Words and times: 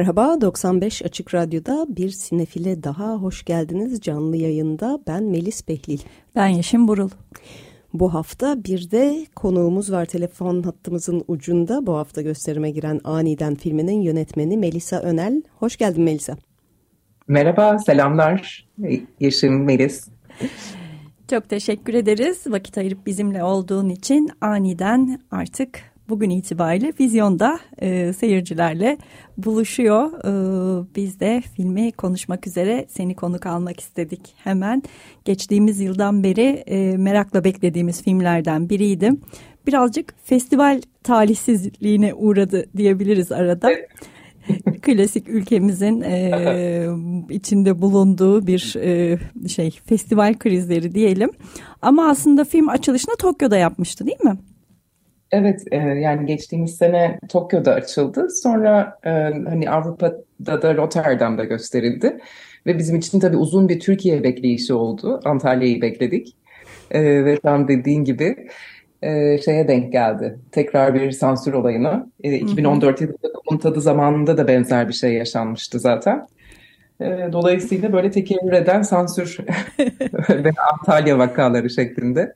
Merhaba, 0.00 0.40
95 0.40 1.02
Açık 1.02 1.34
Radyo'da 1.34 1.86
bir 1.88 2.10
sinefile 2.10 2.82
daha 2.82 3.14
hoş 3.14 3.44
geldiniz 3.44 4.00
canlı 4.00 4.36
yayında. 4.36 5.00
Ben 5.06 5.22
Melis 5.22 5.68
Behlil. 5.68 5.98
Ben 6.36 6.46
Yeşim 6.46 6.88
Burul. 6.88 7.10
Bu 7.92 8.14
hafta 8.14 8.64
bir 8.64 8.90
de 8.90 9.26
konuğumuz 9.36 9.92
var 9.92 10.04
telefon 10.04 10.62
hattımızın 10.62 11.24
ucunda. 11.28 11.86
Bu 11.86 11.96
hafta 11.96 12.22
gösterime 12.22 12.70
giren 12.70 13.00
Aniden 13.04 13.54
filminin 13.54 14.00
yönetmeni 14.00 14.56
Melisa 14.56 15.00
Önel. 15.00 15.42
Hoş 15.58 15.76
geldin 15.76 16.02
Melisa. 16.02 16.36
Merhaba, 17.28 17.78
selamlar 17.78 18.68
Yeşim, 19.20 19.64
Melis. 19.64 20.08
Çok 21.30 21.48
teşekkür 21.48 21.94
ederiz 21.94 22.46
vakit 22.46 22.78
ayırıp 22.78 23.06
bizimle 23.06 23.44
olduğun 23.44 23.88
için 23.88 24.30
aniden 24.40 25.20
artık 25.30 25.89
bugün 26.10 26.30
itibariyle 26.30 26.92
vizyonda 27.00 27.60
e, 27.78 28.12
seyircilerle 28.12 28.98
buluşuyor. 29.38 30.10
E, 30.24 30.94
biz 30.96 31.20
de 31.20 31.42
filmi 31.56 31.92
konuşmak 31.92 32.46
üzere 32.46 32.86
seni 32.88 33.16
konuk 33.16 33.46
almak 33.46 33.80
istedik 33.80 34.34
hemen. 34.44 34.82
Geçtiğimiz 35.24 35.80
yıldan 35.80 36.24
beri 36.24 36.62
e, 36.66 36.96
merakla 36.96 37.44
beklediğimiz 37.44 38.02
filmlerden 38.02 38.68
biriydi. 38.68 39.10
Birazcık 39.66 40.14
festival 40.24 40.80
talihsizliğine 41.02 42.14
uğradı 42.14 42.64
diyebiliriz 42.76 43.32
arada. 43.32 43.70
Klasik 44.82 45.28
ülkemizin 45.28 46.00
e, 46.00 46.86
içinde 47.30 47.82
bulunduğu 47.82 48.46
bir 48.46 48.74
e, 48.76 49.18
şey 49.48 49.70
festival 49.84 50.34
krizleri 50.34 50.94
diyelim. 50.94 51.30
Ama 51.82 52.08
aslında 52.08 52.44
film 52.44 52.68
açılışını 52.68 53.14
Tokyo'da 53.16 53.56
yapmıştı 53.56 54.06
değil 54.06 54.24
mi? 54.24 54.38
Evet, 55.32 55.62
e, 55.70 55.76
yani 55.76 56.26
geçtiğimiz 56.26 56.76
sene 56.76 57.18
Tokyo'da 57.28 57.74
açıldı. 57.74 58.28
Sonra 58.30 58.98
e, 59.04 59.10
hani 59.48 59.70
Avrupa'da 59.70 60.62
da 60.62 60.76
Rotterdam'da 60.76 61.44
gösterildi. 61.44 62.18
Ve 62.66 62.78
bizim 62.78 62.96
için 62.96 63.20
tabii 63.20 63.36
uzun 63.36 63.68
bir 63.68 63.80
Türkiye 63.80 64.22
bekleyişi 64.22 64.74
oldu. 64.74 65.20
Antalya'yı 65.24 65.82
bekledik. 65.82 66.36
E, 66.90 67.24
ve 67.24 67.36
tam 67.36 67.68
dediğin 67.68 68.04
gibi 68.04 68.48
e, 69.02 69.38
şeye 69.38 69.68
denk 69.68 69.92
geldi. 69.92 70.38
Tekrar 70.52 70.94
bir 70.94 71.10
sansür 71.10 71.52
olayına. 71.52 72.06
E, 72.24 72.34
2014 72.34 73.00
yılında 73.00 73.32
Kumun 73.32 73.60
Tadı 73.60 73.80
zamanında 73.80 74.38
da 74.38 74.48
benzer 74.48 74.88
bir 74.88 74.94
şey 74.94 75.12
yaşanmıştı 75.12 75.80
zaten. 75.80 76.26
E, 77.00 77.28
dolayısıyla 77.32 77.92
böyle 77.92 78.10
tekerrür 78.10 78.52
eden 78.52 78.82
sansür 78.82 79.38
ve 80.30 80.50
Antalya 80.72 81.18
vakaları 81.18 81.70
şeklinde. 81.70 82.34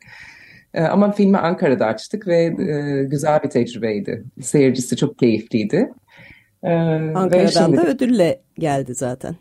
Ee, 0.75 0.83
ama 0.83 1.13
filmi 1.13 1.39
Ankara'da 1.39 1.87
açtık 1.87 2.27
ve 2.27 2.45
e, 2.45 3.05
güzel 3.05 3.43
bir 3.43 3.51
tecrübeydi. 3.51 4.25
Seyircisi 4.43 4.97
çok 4.97 5.19
keyifliydi. 5.19 5.93
Ee, 6.63 6.73
Ankara'dan 7.15 7.47
şimdi, 7.47 7.77
da 7.77 7.87
ödülle 7.87 8.41
geldi 8.59 8.95
zaten. 8.95 9.37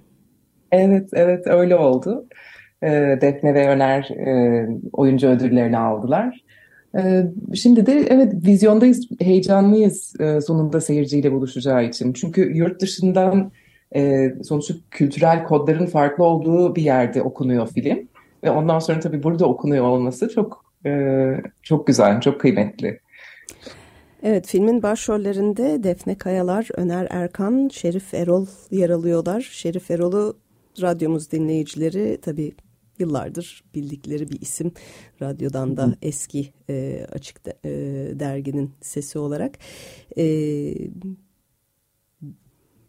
Evet, 0.72 1.10
evet 1.14 1.48
öyle 1.48 1.76
oldu. 1.76 2.26
Defne 3.22 3.54
ve 3.54 3.70
Öner 3.70 4.10
e, 4.10 4.68
oyuncu 4.94 5.28
ödüllerini 5.28 5.78
aldılar. 5.78 6.44
Şimdi 7.54 7.86
de 7.86 8.06
evet 8.10 8.34
vizyondayız, 8.46 9.08
heyecanlıyız 9.22 10.14
e, 10.20 10.42
sonunda 10.42 10.82
seyirciyle 10.82 11.32
buluşacağı 11.32 11.86
için. 11.86 12.14
Çünkü 12.14 12.58
yurt 12.58 12.82
dışından 12.82 13.52
sonuçta 14.44 14.74
kültürel 14.92 15.44
kodların 15.44 15.86
farklı 15.86 16.24
olduğu 16.24 16.76
bir 16.76 16.82
yerde 16.82 17.22
okunuyor 17.22 17.68
film. 17.68 18.08
Ve 18.44 18.52
ondan 18.52 18.80
sonra 18.80 19.00
tabii 19.00 19.24
burada 19.24 19.46
okunuyor 19.46 19.86
olması 19.86 20.30
çok 20.30 20.63
ee, 20.86 21.42
çok 21.64 21.88
güzel, 21.88 22.22
çok 22.22 22.42
kıymetli. 22.42 23.00
Evet 24.24 24.48
filmin 24.48 24.84
başrollerinde 24.84 25.84
Defne 25.84 26.18
Kayalar, 26.18 26.68
Öner 26.74 27.08
Erkan, 27.10 27.70
Şerif 27.74 28.14
Erol 28.14 28.48
yer 28.72 28.90
alıyorlar. 28.90 29.42
Şerif 29.42 29.92
Erol'u 29.92 30.38
radyomuz 30.82 31.32
dinleyicileri 31.32 32.20
tabii 32.22 32.54
yıllardır 33.00 33.64
bildikleri 33.76 34.30
bir 34.30 34.42
isim. 34.42 34.72
Radyodan 35.22 35.78
da 35.78 35.96
eski 36.02 36.54
e, 36.70 37.06
açık 37.12 37.46
de, 37.46 37.54
e, 37.66 37.72
derginin 38.20 38.72
sesi 38.82 39.20
olarak. 39.20 39.58
E, 40.18 40.24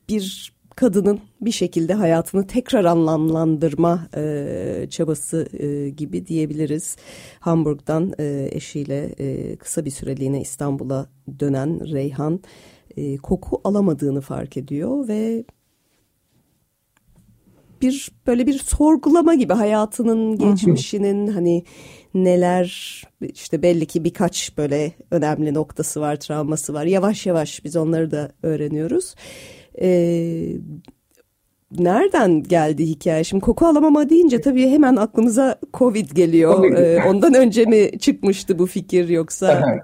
bir 0.09 0.55
kadının 0.76 1.20
bir 1.40 1.50
şekilde 1.50 1.94
hayatını 1.94 2.46
tekrar 2.46 2.84
anlamlandırma 2.84 4.08
e, 4.16 4.86
çabası 4.90 5.48
e, 5.58 5.88
gibi 5.88 6.26
diyebiliriz. 6.26 6.96
Hamburg'dan 7.40 8.12
e, 8.18 8.48
eşiyle 8.52 9.14
e, 9.18 9.56
kısa 9.56 9.84
bir 9.84 9.90
süreliğine 9.90 10.40
İstanbul'a 10.40 11.06
dönen 11.40 11.92
Reyhan 11.92 12.40
e, 12.96 13.16
koku 13.16 13.60
alamadığını 13.64 14.20
fark 14.20 14.56
ediyor 14.56 15.08
ve 15.08 15.44
bir 17.82 18.10
böyle 18.26 18.46
bir 18.46 18.58
sorgulama 18.58 19.34
gibi 19.34 19.52
hayatının 19.52 20.38
geçmişinin 20.38 21.26
hani 21.26 21.64
neler 22.14 23.02
işte 23.20 23.62
belli 23.62 23.86
ki 23.86 24.04
birkaç 24.04 24.58
böyle 24.58 24.92
önemli 25.10 25.54
noktası 25.54 26.00
var, 26.00 26.16
travması 26.16 26.74
var. 26.74 26.84
Yavaş 26.84 27.26
yavaş 27.26 27.64
biz 27.64 27.76
onları 27.76 28.10
da 28.10 28.32
öğreniyoruz. 28.42 29.14
Ee, 29.82 30.56
nereden 31.78 32.42
geldi 32.42 32.86
hikaye? 32.86 33.24
Şimdi 33.24 33.40
koku 33.40 33.66
alamama 33.66 34.08
deyince 34.10 34.40
tabii 34.40 34.68
hemen 34.68 34.96
aklımıza 34.96 35.58
Covid 35.74 36.10
geliyor. 36.10 36.76
Ee, 36.76 37.02
ondan 37.08 37.34
önce 37.34 37.64
mi 37.64 37.98
çıkmıştı 37.98 38.58
bu 38.58 38.66
fikir 38.66 39.08
yoksa? 39.08 39.74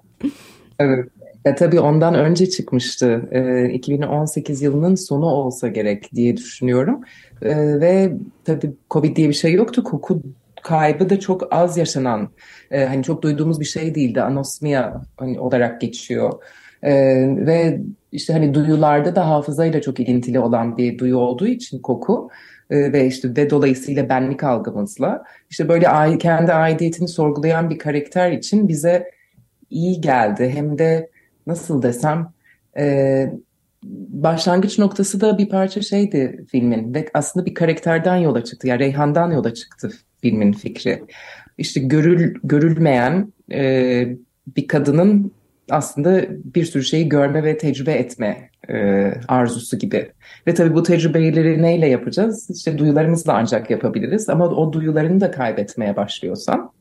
evet. 0.79 1.09
Ya 1.45 1.55
tabii 1.55 1.81
ondan 1.81 2.15
önce 2.15 2.51
çıkmıştı. 2.51 3.29
Ee, 3.31 3.73
2018 3.73 4.63
yılının 4.63 4.95
sonu 4.95 5.27
olsa 5.27 5.69
gerek 5.69 6.15
diye 6.15 6.37
düşünüyorum. 6.37 7.01
Ee, 7.43 7.81
ve 7.81 8.13
tabii 8.45 8.71
Covid 8.91 9.17
diye 9.17 9.29
bir 9.29 9.35
şey 9.35 9.53
yoktu. 9.53 9.85
Koku 9.85 10.23
kaybı 10.63 11.11
da 11.11 11.21
çok 11.21 11.55
az 11.55 11.77
yaşanan, 11.77 12.29
e, 12.71 12.85
hani 12.85 13.03
çok 13.03 13.23
duyduğumuz 13.23 13.61
bir 13.61 13.65
şey 13.65 13.95
değildi. 13.95 14.23
Anosmia 14.23 15.03
hani, 15.17 15.41
olarak 15.41 15.81
geçiyor. 15.81 16.33
E, 16.83 16.93
ve 17.47 17.81
işte 18.13 18.33
hani 18.33 18.55
duyularda 18.55 19.17
da 19.17 19.29
hafızayla 19.29 19.81
çok 19.81 20.01
ilintili 20.01 20.41
olan 20.41 20.77
bir 20.77 20.99
duyu 20.99 21.17
olduğu 21.17 21.47
için 21.47 21.79
koku 21.79 22.31
e, 22.71 22.93
ve 22.93 23.07
işte 23.07 23.37
ve 23.37 23.51
dolayısıyla 23.51 24.09
benlik 24.09 24.45
algımızla 24.45 25.25
işte 25.51 25.69
böyle 25.69 26.19
kendi 26.19 26.53
aidiyetini 26.53 27.09
sorgulayan 27.09 27.71
bir 27.71 27.79
karakter 27.79 28.33
için 28.33 28.69
bize 28.69 29.11
iyi 29.71 30.01
geldi. 30.01 30.51
Hem 30.55 30.79
de 30.79 31.11
nasıl 31.47 31.83
desem 31.83 32.33
e, 32.79 33.27
başlangıç 34.13 34.79
noktası 34.79 35.21
da 35.21 35.39
bir 35.39 35.49
parça 35.49 35.83
şeydi 35.83 36.45
filmin 36.51 36.95
ve 36.95 37.09
aslında 37.15 37.47
bir 37.47 37.55
karakterden 37.55 38.17
yola 38.17 38.45
çıktı. 38.45 38.69
Yani 38.69 38.79
Reyhan'dan 38.79 39.31
yola 39.31 39.55
çıktı 39.55 39.91
filmin 40.23 40.53
fikri. 40.53 41.05
İşte 41.59 41.81
görül, 41.81 42.35
görülmeyen 42.45 43.33
e, 43.53 44.17
bir 44.57 44.69
kadının 44.69 45.33
aslında 45.71 46.23
bir 46.55 46.65
sürü 46.65 46.85
şeyi 46.85 47.09
görme 47.09 47.45
ve 47.45 47.59
tecrübe 47.59 47.93
etme 47.93 48.51
e, 48.69 49.07
arzusu 49.29 49.79
gibi. 49.79 50.13
Ve 50.47 50.55
tabii 50.55 50.75
bu 50.75 50.83
tecrübeleri 50.83 51.63
neyle 51.63 51.87
yapacağız? 51.87 52.51
İşte 52.51 52.79
duyularımızla 52.79 53.33
ancak 53.33 53.71
yapabiliriz. 53.71 54.29
Ama 54.29 54.49
o 54.49 54.73
duyularını 54.73 55.21
da 55.21 55.31
kaybetmeye 55.31 55.97
başlıyorsan 55.97 56.73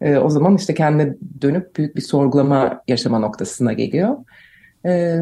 e, 0.00 0.16
o 0.16 0.30
zaman 0.30 0.56
işte 0.56 0.74
kendine 0.74 1.14
dönüp 1.42 1.76
büyük 1.76 1.96
bir 1.96 2.00
sorgulama 2.00 2.82
yaşama 2.88 3.18
noktasına 3.18 3.72
geliyor. 3.72 4.16
E, 4.86 5.18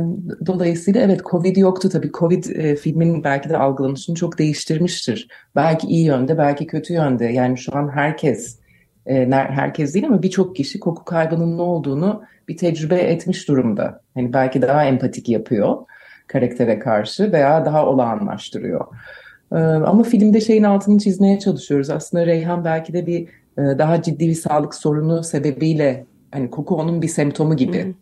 dolayısıyla 0.47 1.01
evet 1.01 1.21
Covid 1.25 1.57
yoktu 1.57 1.89
tabii. 1.89 2.13
Covid 2.13 2.45
e, 2.45 2.77
filmin 2.77 3.25
belki 3.25 3.49
de 3.49 3.57
algılanışını 3.57 4.17
çok 4.17 4.39
değiştirmiştir. 4.39 5.29
Belki 5.57 5.87
iyi 5.87 6.05
yönde, 6.05 6.39
belki 6.39 6.67
kötü 6.67 6.93
yönde. 6.93 7.25
Yani 7.25 7.59
şu 7.59 7.77
an 7.77 7.89
herkes, 7.89 8.59
e, 9.07 9.31
herkes 9.31 9.95
değil 9.95 10.07
ama 10.07 10.23
birçok 10.23 10.57
kişi 10.57 10.81
koku 10.81 11.05
kaybının 11.05 11.59
ne 11.59 11.63
olduğunu 11.63 12.23
bir 12.49 12.57
tecrübe 12.57 12.99
etmiş 12.99 13.49
durumda. 13.49 14.01
Hani 14.15 14.33
belki 14.33 14.63
daha 14.63 14.85
empatik 14.85 15.29
yapıyor 15.29 15.77
karaktere 16.27 16.79
karşı 16.79 17.33
veya 17.33 17.65
daha 17.65 17.87
olağanlaştırıyor. 17.87 18.87
Ee, 19.53 19.57
ama 19.57 20.03
filmde 20.03 20.41
şeyin 20.41 20.63
altını 20.63 20.99
çizmeye 20.99 21.39
çalışıyoruz. 21.39 21.91
Aslında 21.91 22.27
Reyhan 22.27 22.65
belki 22.65 22.93
de 22.93 23.07
bir 23.07 23.29
e, 23.59 23.79
daha 23.79 24.03
ciddi 24.03 24.29
bir 24.29 24.35
sağlık 24.35 24.75
sorunu 24.75 25.23
sebebiyle 25.23 26.07
hani 26.31 26.51
koku 26.51 26.77
onun 26.77 27.03
bir 27.03 27.09
semptomu 27.09 27.57
gibi. 27.57 27.95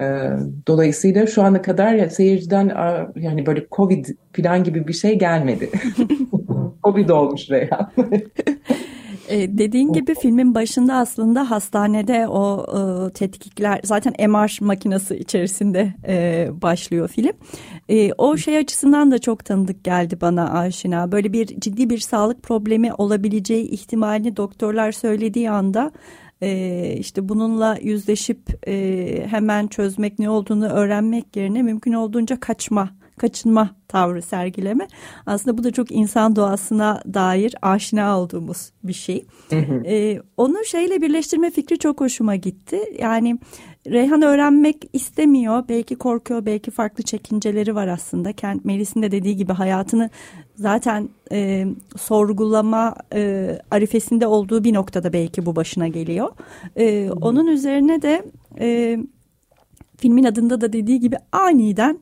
Ee, 0.00 0.30
dolayısıyla 0.66 1.26
şu 1.26 1.42
ana 1.42 1.62
kadar 1.62 1.94
ya, 1.94 2.10
seyirciden 2.10 2.72
yani 3.16 3.46
böyle 3.46 3.66
Covid 3.72 4.06
falan 4.36 4.64
gibi 4.64 4.88
bir 4.88 4.92
şey 4.92 5.18
gelmedi. 5.18 5.70
Covid 6.84 7.08
olmuş 7.08 7.50
Reyhan. 7.50 7.92
E, 9.32 9.58
dediğin 9.58 9.92
gibi 9.92 10.14
filmin 10.14 10.54
başında 10.54 10.94
aslında 10.94 11.50
hastanede 11.50 12.28
o 12.28 12.66
e, 12.78 13.12
tetkikler 13.12 13.80
zaten 13.84 14.30
MR 14.30 14.64
makinesi 14.64 15.16
içerisinde 15.16 15.94
e, 16.06 16.48
başlıyor 16.62 17.08
film. 17.08 17.32
E, 17.88 18.12
o 18.12 18.36
şey 18.36 18.58
açısından 18.58 19.10
da 19.10 19.18
çok 19.18 19.44
tanıdık 19.44 19.84
geldi 19.84 20.20
bana 20.20 20.58
aşina. 20.58 21.12
Böyle 21.12 21.32
bir 21.32 21.46
ciddi 21.46 21.90
bir 21.90 21.98
sağlık 21.98 22.42
problemi 22.42 22.94
olabileceği 22.94 23.68
ihtimalini 23.68 24.36
doktorlar 24.36 24.92
söylediği 24.92 25.50
anda 25.50 25.92
e, 26.42 26.94
işte 26.98 27.28
bununla 27.28 27.78
yüzleşip 27.82 28.68
e, 28.68 29.26
hemen 29.26 29.66
çözmek 29.66 30.18
ne 30.18 30.30
olduğunu 30.30 30.68
öğrenmek 30.68 31.36
yerine 31.36 31.62
mümkün 31.62 31.92
olduğunca 31.92 32.40
kaçma 32.40 32.90
kaçınma 33.18 33.70
tavrı 33.88 34.22
sergileme. 34.22 34.88
Aslında 35.26 35.58
bu 35.58 35.64
da 35.64 35.70
çok 35.70 35.92
insan 35.92 36.36
doğasına 36.36 37.02
dair 37.14 37.54
aşina 37.62 38.20
olduğumuz 38.20 38.70
bir 38.84 38.92
şey. 38.92 39.26
Ee, 39.86 40.20
onu 40.36 40.64
şeyle 40.64 41.00
birleştirme 41.00 41.50
fikri 41.50 41.78
çok 41.78 42.00
hoşuma 42.00 42.36
gitti. 42.36 42.80
Yani 42.98 43.38
Reyhan 43.86 44.22
öğrenmek 44.22 44.76
istemiyor. 44.92 45.64
Belki 45.68 45.96
korkuyor, 45.96 46.46
belki 46.46 46.70
farklı 46.70 47.04
çekinceleri 47.04 47.74
var 47.74 47.88
aslında. 47.88 48.32
Kent 48.32 48.64
Melis'in 48.64 49.02
de 49.02 49.10
dediği 49.10 49.36
gibi 49.36 49.52
hayatını 49.52 50.10
zaten 50.56 51.08
e, 51.32 51.66
sorgulama 51.96 52.94
e, 53.14 53.58
arifesinde 53.70 54.26
olduğu 54.26 54.64
bir 54.64 54.74
noktada 54.74 55.12
belki 55.12 55.46
bu 55.46 55.56
başına 55.56 55.88
geliyor. 55.88 56.28
E, 56.76 57.10
onun 57.10 57.46
üzerine 57.46 58.02
de 58.02 58.24
e, 58.60 58.98
filmin 59.96 60.24
adında 60.24 60.60
da 60.60 60.72
dediği 60.72 61.00
gibi 61.00 61.16
aniden 61.32 61.98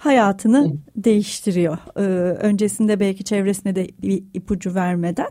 hayatını 0.00 0.72
değiştiriyor. 0.96 1.78
Ee, 1.96 2.00
öncesinde 2.46 3.00
belki 3.00 3.24
çevresine 3.24 3.74
de 3.74 3.88
bir 4.02 4.24
ipucu 4.34 4.74
vermeden. 4.74 5.28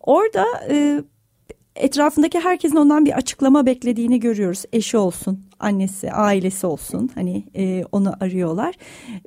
Orada 0.00 0.44
e, 0.70 1.02
etrafındaki 1.76 2.40
herkesin 2.40 2.76
ondan 2.76 3.06
bir 3.06 3.12
açıklama 3.12 3.66
beklediğini 3.66 4.20
görüyoruz. 4.20 4.64
Eşi 4.72 4.96
olsun, 4.96 5.44
annesi, 5.60 6.12
ailesi 6.12 6.66
olsun 6.66 7.10
hani 7.14 7.44
e, 7.54 7.84
onu 7.92 8.12
arıyorlar. 8.20 8.74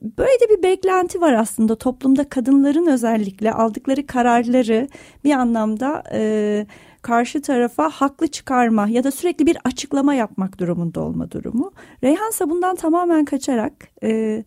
Böyle 0.01 0.39
de 0.39 0.57
bir 0.57 0.63
beklenti 0.63 1.21
var 1.21 1.33
aslında 1.33 1.75
toplumda 1.75 2.29
kadınların 2.29 2.87
özellikle 2.87 3.53
aldıkları 3.53 4.07
kararları 4.07 4.87
bir 5.23 5.31
anlamda... 5.31 6.03
E, 6.13 6.65
karşı 7.01 7.41
tarafa 7.41 7.89
haklı 7.89 8.27
çıkarma 8.27 8.87
ya 8.87 9.03
da 9.03 9.11
sürekli 9.11 9.45
bir 9.45 9.57
açıklama 9.63 10.13
yapmak 10.13 10.59
durumunda 10.59 11.01
olma 11.01 11.31
durumu. 11.31 11.71
Reyhan 12.03 12.31
bundan 12.49 12.75
tamamen 12.75 13.25
kaçarak 13.25 13.73
e, 14.03 14.43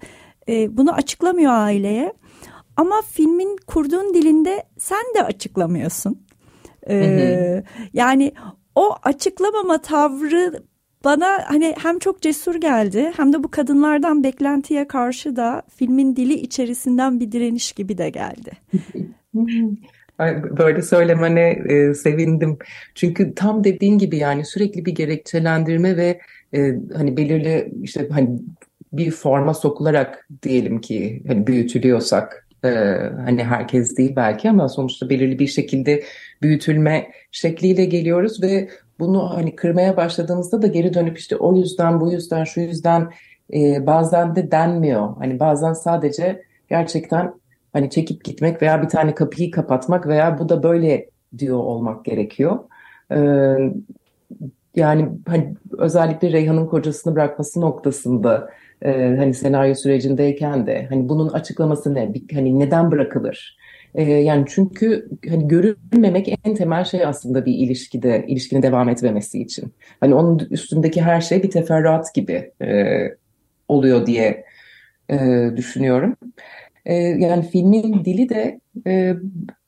e, 0.48 0.76
bunu 0.76 0.92
açıklamıyor 0.92 1.52
aileye. 1.52 2.12
Ama 2.76 3.02
filmin 3.10 3.56
kurduğun 3.66 4.14
dilinde 4.14 4.62
sen 4.78 5.04
de 5.16 5.22
açıklamıyorsun. 5.22 6.22
Ee, 6.88 7.62
Yani 7.92 8.32
o 8.74 8.94
açıklamama 9.02 9.82
tavrı 9.82 10.62
bana 11.04 11.38
hani 11.44 11.74
hem 11.82 11.98
çok 11.98 12.22
cesur 12.22 12.54
geldi 12.54 13.12
hem 13.16 13.32
de 13.32 13.44
bu 13.44 13.50
kadınlardan 13.50 14.24
beklentiye 14.24 14.88
karşı 14.88 15.36
da 15.36 15.62
filmin 15.76 16.16
dili 16.16 16.34
içerisinden 16.34 17.20
bir 17.20 17.32
direniş 17.32 17.72
gibi 17.72 17.98
de 17.98 18.10
geldi. 18.10 18.50
Böyle 20.58 20.82
söylemene 20.82 21.50
e, 21.50 21.94
sevindim. 21.94 22.58
Çünkü 22.94 23.34
tam 23.34 23.64
dediğin 23.64 23.98
gibi 23.98 24.16
yani 24.16 24.44
sürekli 24.44 24.84
bir 24.84 24.94
gerekçelendirme 24.94 25.96
ve 25.96 26.20
e, 26.54 26.74
hani 26.96 27.16
belirli 27.16 27.72
işte 27.82 28.08
hani 28.10 28.38
bir 28.92 29.10
forma 29.10 29.54
sokularak 29.54 30.28
diyelim 30.42 30.80
ki 30.80 31.22
hani 31.28 31.46
büyütülüyorsak 31.46 32.48
e, 32.64 32.68
hani 33.24 33.44
herkes 33.44 33.96
değil 33.96 34.16
belki 34.16 34.50
ama 34.50 34.68
sonuçta 34.68 35.10
belirli 35.10 35.38
bir 35.38 35.46
şekilde 35.46 36.02
büyütülme 36.42 37.10
şekliyle 37.30 37.84
geliyoruz 37.84 38.42
ve 38.42 38.68
bunu 38.98 39.30
hani 39.30 39.56
kırmaya 39.56 39.96
başladığımızda 39.96 40.62
da 40.62 40.66
geri 40.66 40.94
dönüp 40.94 41.18
işte 41.18 41.36
o 41.36 41.56
yüzden 41.56 42.00
bu 42.00 42.12
yüzden 42.12 42.44
şu 42.44 42.60
yüzden 42.60 43.10
e, 43.54 43.86
bazen 43.86 44.36
de 44.36 44.50
denmiyor. 44.50 45.16
Hani 45.18 45.40
bazen 45.40 45.72
sadece 45.72 46.42
gerçekten 46.68 47.34
hani 47.72 47.90
çekip 47.90 48.24
gitmek 48.24 48.62
veya 48.62 48.82
bir 48.82 48.88
tane 48.88 49.14
kapıyı 49.14 49.50
kapatmak 49.50 50.06
veya 50.06 50.38
bu 50.38 50.48
da 50.48 50.62
böyle 50.62 51.10
diyor 51.38 51.58
olmak 51.58 52.04
gerekiyor. 52.04 52.58
Ee, 53.12 53.56
yani 54.76 55.08
hani 55.26 55.54
özellikle 55.78 56.32
Reyhan'ın 56.32 56.66
kocasını 56.66 57.14
bırakması 57.14 57.60
noktasında 57.60 58.50
e, 58.84 59.16
hani 59.18 59.34
senaryo 59.34 59.74
sürecindeyken 59.74 60.66
de 60.66 60.86
hani 60.88 61.08
bunun 61.08 61.28
açıklaması 61.28 61.94
ne? 61.94 62.12
Hani 62.34 62.58
neden 62.58 62.90
bırakılır? 62.90 63.56
E, 63.94 64.02
yani 64.02 64.44
çünkü 64.48 65.08
hani 65.28 65.48
görülmemek 65.48 66.28
en 66.44 66.54
temel 66.54 66.84
şey 66.84 67.06
aslında 67.06 67.46
bir 67.46 67.54
ilişkide, 67.54 68.24
ilişkinin 68.28 68.62
devam 68.62 68.88
etmemesi 68.88 69.42
için. 69.42 69.74
Hani 70.00 70.14
onun 70.14 70.38
üstündeki 70.50 71.02
her 71.02 71.20
şey 71.20 71.42
bir 71.42 71.50
teferruat 71.50 72.14
gibi 72.14 72.52
e, 72.62 73.08
oluyor 73.68 74.06
diye 74.06 74.44
e, 75.10 75.50
düşünüyorum. 75.56 76.16
E, 76.86 76.94
yani 76.94 77.48
filmin 77.50 78.04
dili 78.04 78.28
de 78.28 78.60
e, 78.86 79.14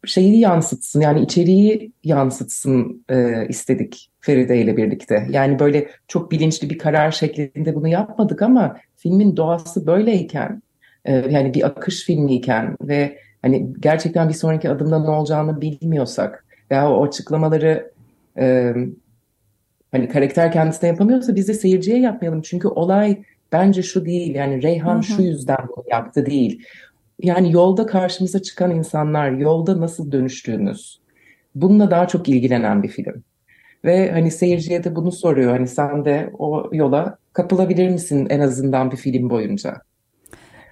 şeyi 0.06 0.38
yansıtsın 0.40 1.00
yani 1.00 1.20
içeriği 1.20 1.92
yansıtsın 2.04 3.04
e, 3.08 3.48
istedik 3.48 4.10
Feride 4.20 4.58
ile 4.58 4.76
birlikte. 4.76 5.26
Yani 5.30 5.58
böyle 5.58 5.88
çok 6.08 6.30
bilinçli 6.30 6.70
bir 6.70 6.78
karar 6.78 7.10
şeklinde 7.10 7.74
bunu 7.74 7.88
yapmadık 7.88 8.42
ama 8.42 8.76
filmin 8.96 9.36
doğası 9.36 9.86
böyleyken 9.86 10.62
e, 11.04 11.12
yani 11.12 11.54
bir 11.54 11.66
akış 11.66 12.04
filmiyken 12.04 12.76
ve 12.82 13.18
hani 13.42 13.72
gerçekten 13.80 14.28
bir 14.28 14.34
sonraki 14.34 14.70
adımda 14.70 14.98
ne 14.98 15.10
olacağını 15.10 15.60
bilmiyorsak 15.60 16.44
veya 16.70 16.90
o 16.90 17.04
açıklamaları 17.06 17.92
e, 18.38 18.74
hani 19.92 20.08
karakter 20.08 20.52
kendisine 20.52 20.90
yapamıyorsa 20.90 21.36
biz 21.36 21.48
de 21.48 21.54
seyirciye 21.54 22.00
yapmayalım. 22.00 22.42
Çünkü 22.42 22.68
olay 22.68 23.22
bence 23.52 23.82
şu 23.82 24.04
değil 24.04 24.34
yani 24.34 24.62
Reyhan 24.62 24.94
hı 24.94 24.98
hı. 24.98 25.02
şu 25.02 25.22
yüzden 25.22 25.58
bunu 25.76 25.84
yaptı 25.90 26.26
değil. 26.26 26.62
Yani 27.24 27.52
yolda 27.52 27.86
karşımıza 27.86 28.42
çıkan 28.42 28.70
insanlar, 28.70 29.30
yolda 29.30 29.80
nasıl 29.80 30.12
dönüştüğümüz, 30.12 31.00
bununla 31.54 31.90
daha 31.90 32.08
çok 32.08 32.28
ilgilenen 32.28 32.82
bir 32.82 32.88
film. 32.88 33.24
Ve 33.84 34.12
hani 34.12 34.30
seyirciye 34.30 34.84
de 34.84 34.96
bunu 34.96 35.12
soruyor. 35.12 35.50
Hani 35.50 35.68
sen 35.68 36.04
de 36.04 36.30
o 36.38 36.70
yola 36.72 37.18
kapılabilir 37.32 37.88
misin 37.88 38.26
en 38.30 38.40
azından 38.40 38.90
bir 38.90 38.96
film 38.96 39.30
boyunca? 39.30 39.82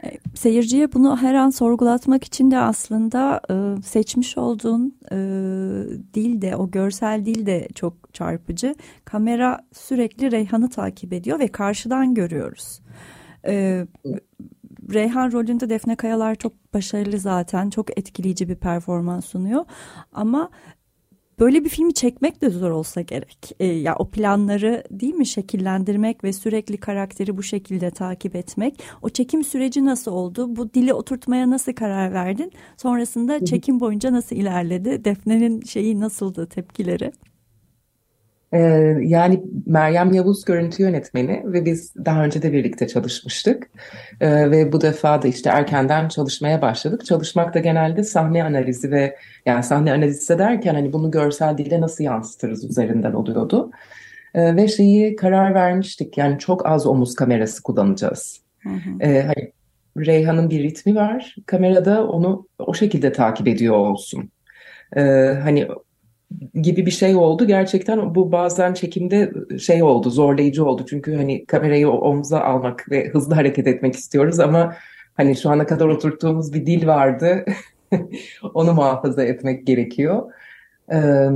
E, 0.05 0.11
seyirciye 0.35 0.93
bunu 0.93 1.17
her 1.17 1.35
an 1.35 1.51
sorgulatmak 1.51 2.25
için 2.25 2.51
de 2.51 2.59
aslında 2.59 3.41
e, 3.51 3.83
seçmiş 3.83 4.39
olduğun 4.39 4.95
e, 5.13 5.17
dil 6.15 6.43
de 6.43 6.57
o 6.57 6.71
görsel 6.71 7.25
dil 7.27 7.47
de 7.47 7.69
çok 7.75 8.15
çarpıcı. 8.15 8.75
Kamera 9.05 9.61
sürekli 9.73 10.33
Reyhan'ı 10.33 10.71
takip 10.71 11.13
ediyor 11.13 11.39
ve 11.39 11.49
karşıdan 11.49 12.15
görüyoruz. 12.15 12.81
E, 13.47 13.87
Reyhan 14.93 15.33
rolünde 15.33 15.71
Defne 15.71 15.97
Kayalar 15.97 16.35
çok 16.35 16.75
başarılı 16.75 17.19
zaten. 17.19 17.71
Çok 17.71 17.99
etkileyici 17.99 18.49
bir 18.49 18.57
performans 18.57 19.25
sunuyor. 19.25 19.65
Ama 20.13 20.51
böyle 21.39 21.65
bir 21.65 21.69
filmi 21.69 21.95
çekmek 21.95 22.43
de 22.43 22.51
zor 22.51 22.71
olsa 22.71 23.01
gerek. 23.01 23.53
E, 23.61 23.67
ya 23.67 23.97
o 23.99 24.11
planları 24.11 24.85
değil 24.91 25.15
mi 25.15 25.27
şekillendirmek 25.27 26.25
ve 26.25 26.33
sürekli 26.33 26.77
karakteri 26.77 27.37
bu 27.37 27.43
şekilde 27.43 27.91
takip 27.91 28.37
etmek. 28.37 28.83
O 29.03 29.09
çekim 29.09 29.45
süreci 29.45 29.85
nasıl 29.85 30.13
oldu? 30.13 30.57
Bu 30.57 30.75
dili 30.75 30.95
oturtmaya 30.95 31.51
nasıl 31.51 31.73
karar 31.73 32.13
verdin? 32.13 32.53
Sonrasında 32.77 33.45
çekim 33.45 33.81
boyunca 33.81 34.13
nasıl 34.13 34.37
ilerledi? 34.37 35.05
Defne'nin 35.05 35.61
şeyi 35.61 36.01
nasıldı 36.01 36.47
tepkileri? 36.47 37.13
Ee, 38.53 38.59
yani 39.01 39.43
Meryem 39.67 40.13
Yavuz 40.13 40.45
görüntü 40.45 40.83
yönetmeni 40.83 41.43
ve 41.45 41.65
biz 41.65 41.95
daha 42.05 42.25
önce 42.25 42.43
de 42.43 42.53
birlikte 42.53 42.89
çalışmıştık. 42.89 43.71
Ee, 44.21 44.51
ve 44.51 44.73
bu 44.73 44.81
defa 44.81 45.23
da 45.23 45.29
işte 45.29 45.51
erkenden 45.51 46.09
çalışmaya 46.09 46.63
başladık. 46.63 47.05
Çalışmak 47.05 47.55
da 47.55 47.59
genelde 47.59 48.05
sahne 48.05 48.45
analizi 48.45 48.91
ve 48.91 49.17
yani 49.47 49.63
sahne 49.63 49.93
analizi 49.93 50.39
derken 50.39 50.75
hani 50.75 50.93
bunu 50.93 51.11
görsel 51.11 51.59
dille 51.59 51.81
nasıl 51.81 52.05
yansıtırız 52.05 52.65
üzerinden 52.65 53.13
oluyordu. 53.13 53.71
Ee, 54.35 54.57
ve 54.57 54.69
şeyi 54.69 55.17
karar 55.17 55.55
vermiştik 55.55 56.19
yani 56.19 56.39
çok 56.39 56.67
az 56.67 56.87
omuz 56.87 57.15
kamerası 57.15 57.63
kullanacağız. 57.63 58.43
Hı 58.63 58.69
hı. 58.69 59.23
hani 59.27 59.53
Reyhan'ın 59.97 60.51
bir 60.51 60.63
ritmi 60.63 60.95
var. 60.95 61.37
Kamerada 61.47 62.07
onu 62.07 62.47
o 62.59 62.75
şekilde 62.75 63.13
takip 63.13 63.49
ediyor 63.49 63.77
olsun. 63.77 64.31
hani 65.43 65.69
gibi 66.55 66.87
bir 66.87 66.91
şey 66.91 67.17
oldu. 67.17 67.47
Gerçekten 67.47 68.15
bu 68.15 68.33
bazen 68.33 68.75
çekimde 68.75 69.33
şey 69.59 69.83
oldu, 69.83 70.11
zorlayıcı 70.11 70.65
oldu. 70.65 70.85
Çünkü 70.91 71.17
hani 71.17 71.47
kamerayı 71.47 71.91
omza 71.91 72.41
almak 72.41 72.91
ve 72.91 73.09
hızlı 73.09 73.35
hareket 73.35 73.67
etmek 73.67 73.95
istiyoruz 73.95 74.41
ama 74.41 74.75
hani 75.15 75.37
şu 75.37 75.51
ana 75.51 75.67
kadar 75.67 75.87
oturttuğumuz 75.87 76.53
bir 76.53 76.67
dil 76.67 76.87
vardı. 76.87 77.45
Onu 78.55 78.75
muhafaza 78.75 79.25
etmek 79.25 79.67
gerekiyor. 79.67 80.33
Ee, 80.93 81.29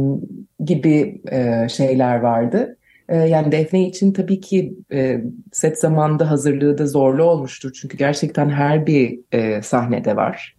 gibi 0.65 1.23
e, 1.33 1.69
şeyler 1.69 2.21
vardı. 2.21 2.77
E, 3.09 3.17
yani 3.17 3.53
Defne 3.53 3.89
için 3.89 4.13
tabii 4.13 4.41
ki 4.41 4.75
e, 4.93 5.21
set 5.53 5.79
zamanında 5.79 6.31
hazırlığı 6.31 6.79
da 6.79 6.87
zorlu 6.87 7.25
olmuştur. 7.25 7.73
Çünkü 7.81 7.97
gerçekten 7.97 8.51
her 8.51 8.87
bir 8.87 9.21
e, 9.33 9.63
sahnede 9.63 10.17
var. 10.17 10.56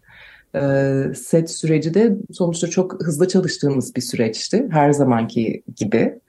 E, 0.55 0.61
set 1.15 1.51
süreci 1.51 1.93
de 1.93 2.15
sonuçta 2.31 2.67
çok 2.67 3.05
hızlı 3.05 3.27
çalıştığımız 3.27 3.95
bir 3.95 4.01
süreçti. 4.01 4.67
Her 4.71 4.91
zamanki 4.91 5.63
gibi. 5.75 6.19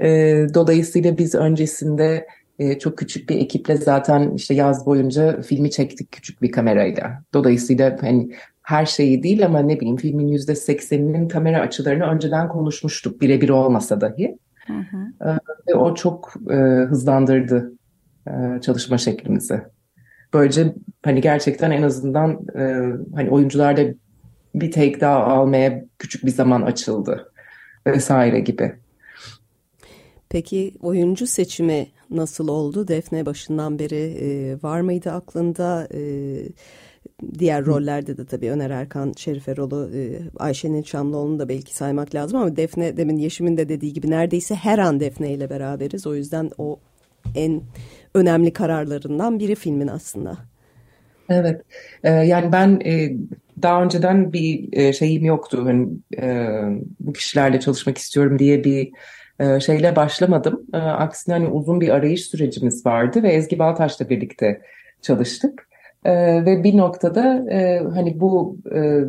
E, 0.00 0.06
dolayısıyla 0.54 1.18
biz 1.18 1.34
öncesinde 1.34 2.26
e, 2.58 2.78
çok 2.78 2.98
küçük 2.98 3.30
bir 3.30 3.36
ekiple 3.36 3.76
zaten 3.76 4.30
işte 4.34 4.54
yaz 4.54 4.86
boyunca 4.86 5.42
filmi 5.42 5.70
çektik 5.70 6.12
küçük 6.12 6.42
bir 6.42 6.52
kamerayla. 6.52 7.22
Dolayısıyla 7.34 7.98
hani 8.00 8.30
her 8.62 8.86
şeyi 8.86 9.22
değil 9.22 9.46
ama 9.46 9.60
ne 9.60 9.80
bileyim 9.80 9.96
filmin 9.96 10.28
yüzde 10.28 10.54
sekseninin 10.54 11.28
kamera 11.28 11.60
açılarını 11.60 12.04
önceden 12.04 12.48
konuşmuştuk 12.48 13.20
birebir 13.20 13.48
olmasa 13.48 14.00
dahi. 14.00 14.38
Hı 14.66 14.72
hı. 14.72 15.28
E, 15.30 15.38
ve 15.68 15.74
o 15.74 15.94
çok 15.94 16.34
e, 16.50 16.54
hızlandırdı 16.88 17.72
e, 18.26 18.60
çalışma 18.60 18.98
şeklimizi. 18.98 19.62
Böylece 20.34 20.74
hani 21.02 21.20
gerçekten 21.20 21.70
en 21.70 21.82
azından 21.82 22.30
e, 22.54 22.62
hani 23.14 23.30
oyuncularda 23.30 23.82
bir 24.54 24.72
take 24.72 25.00
daha 25.00 25.24
almaya 25.24 25.84
küçük 25.98 26.24
bir 26.24 26.30
zaman 26.30 26.62
açıldı 26.62 27.32
vesaire 27.86 28.40
gibi. 28.40 28.72
Peki 30.28 30.74
oyuncu 30.82 31.26
seçimi 31.26 31.86
nasıl 32.10 32.48
oldu? 32.48 32.88
Defne 32.88 33.26
başından 33.26 33.78
beri 33.78 34.16
e, 34.20 34.56
var 34.62 34.80
mıydı 34.80 35.10
aklında? 35.10 35.88
E, 35.94 36.00
diğer 37.38 37.66
rollerde 37.66 38.16
de 38.16 38.24
tabii 38.24 38.50
Öner 38.50 38.70
Erkan, 38.70 39.12
Şerif 39.16 39.48
Erol'u, 39.48 39.90
e, 39.94 40.20
Ayşe'nin 40.38 40.82
Şamlıoğlu'nu 40.82 41.38
da 41.38 41.48
belki 41.48 41.76
saymak 41.76 42.14
lazım 42.14 42.38
ama 42.38 42.56
Defne 42.56 42.96
demin 42.96 43.16
Yeşim'in 43.16 43.56
de 43.56 43.68
dediği 43.68 43.92
gibi 43.92 44.10
neredeyse 44.10 44.54
her 44.54 44.78
an 44.78 45.00
Defne 45.00 45.32
ile 45.32 45.50
beraberiz. 45.50 46.06
O 46.06 46.14
yüzden 46.14 46.50
o 46.58 46.78
en 47.34 47.62
önemli 48.14 48.52
kararlarından 48.52 49.38
biri 49.38 49.54
filmin 49.54 49.88
aslında. 49.88 50.36
Evet, 51.30 51.62
ee, 52.04 52.10
yani 52.10 52.52
ben 52.52 52.80
e, 52.84 53.16
daha 53.62 53.82
önceden 53.82 54.32
bir 54.32 54.68
e, 54.72 54.92
şeyim 54.92 55.24
yoktu. 55.24 55.60
Hani, 55.64 55.88
e, 56.18 56.48
bu 57.00 57.12
kişilerle 57.12 57.60
çalışmak 57.60 57.98
istiyorum 57.98 58.38
diye 58.38 58.64
bir 58.64 58.90
e, 59.40 59.60
şeyle 59.60 59.96
başlamadım. 59.96 60.62
E, 60.74 60.76
aksine 60.76 61.34
hani 61.34 61.48
uzun 61.48 61.80
bir 61.80 61.88
arayış 61.88 62.26
sürecimiz 62.26 62.86
vardı 62.86 63.22
ve 63.22 63.28
Ezgi 63.28 63.58
Baltaş'la 63.58 64.08
birlikte 64.08 64.60
çalıştık. 65.02 65.68
E, 66.04 66.44
ve 66.46 66.64
bir 66.64 66.76
noktada 66.76 67.52
e, 67.52 67.78
hani 67.94 68.20
bu 68.20 68.56
e, 68.74 69.00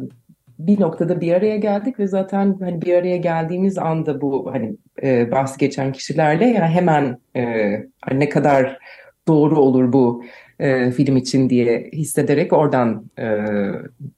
bir 0.59 0.79
noktada 0.79 1.21
bir 1.21 1.33
araya 1.33 1.57
geldik 1.57 1.99
ve 1.99 2.07
zaten 2.07 2.57
hani 2.59 2.81
bir 2.81 2.93
araya 2.93 3.17
geldiğimiz 3.17 3.77
anda 3.77 4.21
bu 4.21 4.53
hani 4.53 4.75
e, 5.03 5.31
bahsi 5.31 5.57
geçen 5.57 5.91
kişilerle 5.91 6.45
yani 6.45 6.67
hemen 6.67 7.17
e, 7.35 7.71
ne 8.11 8.29
kadar 8.29 8.79
doğru 9.27 9.59
olur 9.59 9.93
bu 9.93 10.23
e, 10.59 10.91
film 10.91 11.17
için 11.17 11.49
diye 11.49 11.89
hissederek 11.93 12.53
oradan 12.53 13.05
e, 13.19 13.45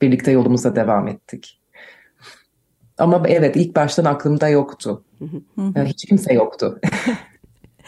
birlikte 0.02 0.32
yolumuza 0.32 0.76
devam 0.76 1.08
ettik. 1.08 1.58
Ama 2.98 3.24
evet 3.28 3.56
ilk 3.56 3.76
baştan 3.76 4.06
aklımda 4.06 4.50
yoktu. 4.50 5.04
yani 5.76 5.90
hiç 5.90 6.06
kimse 6.06 6.34
yoktu. 6.34 6.80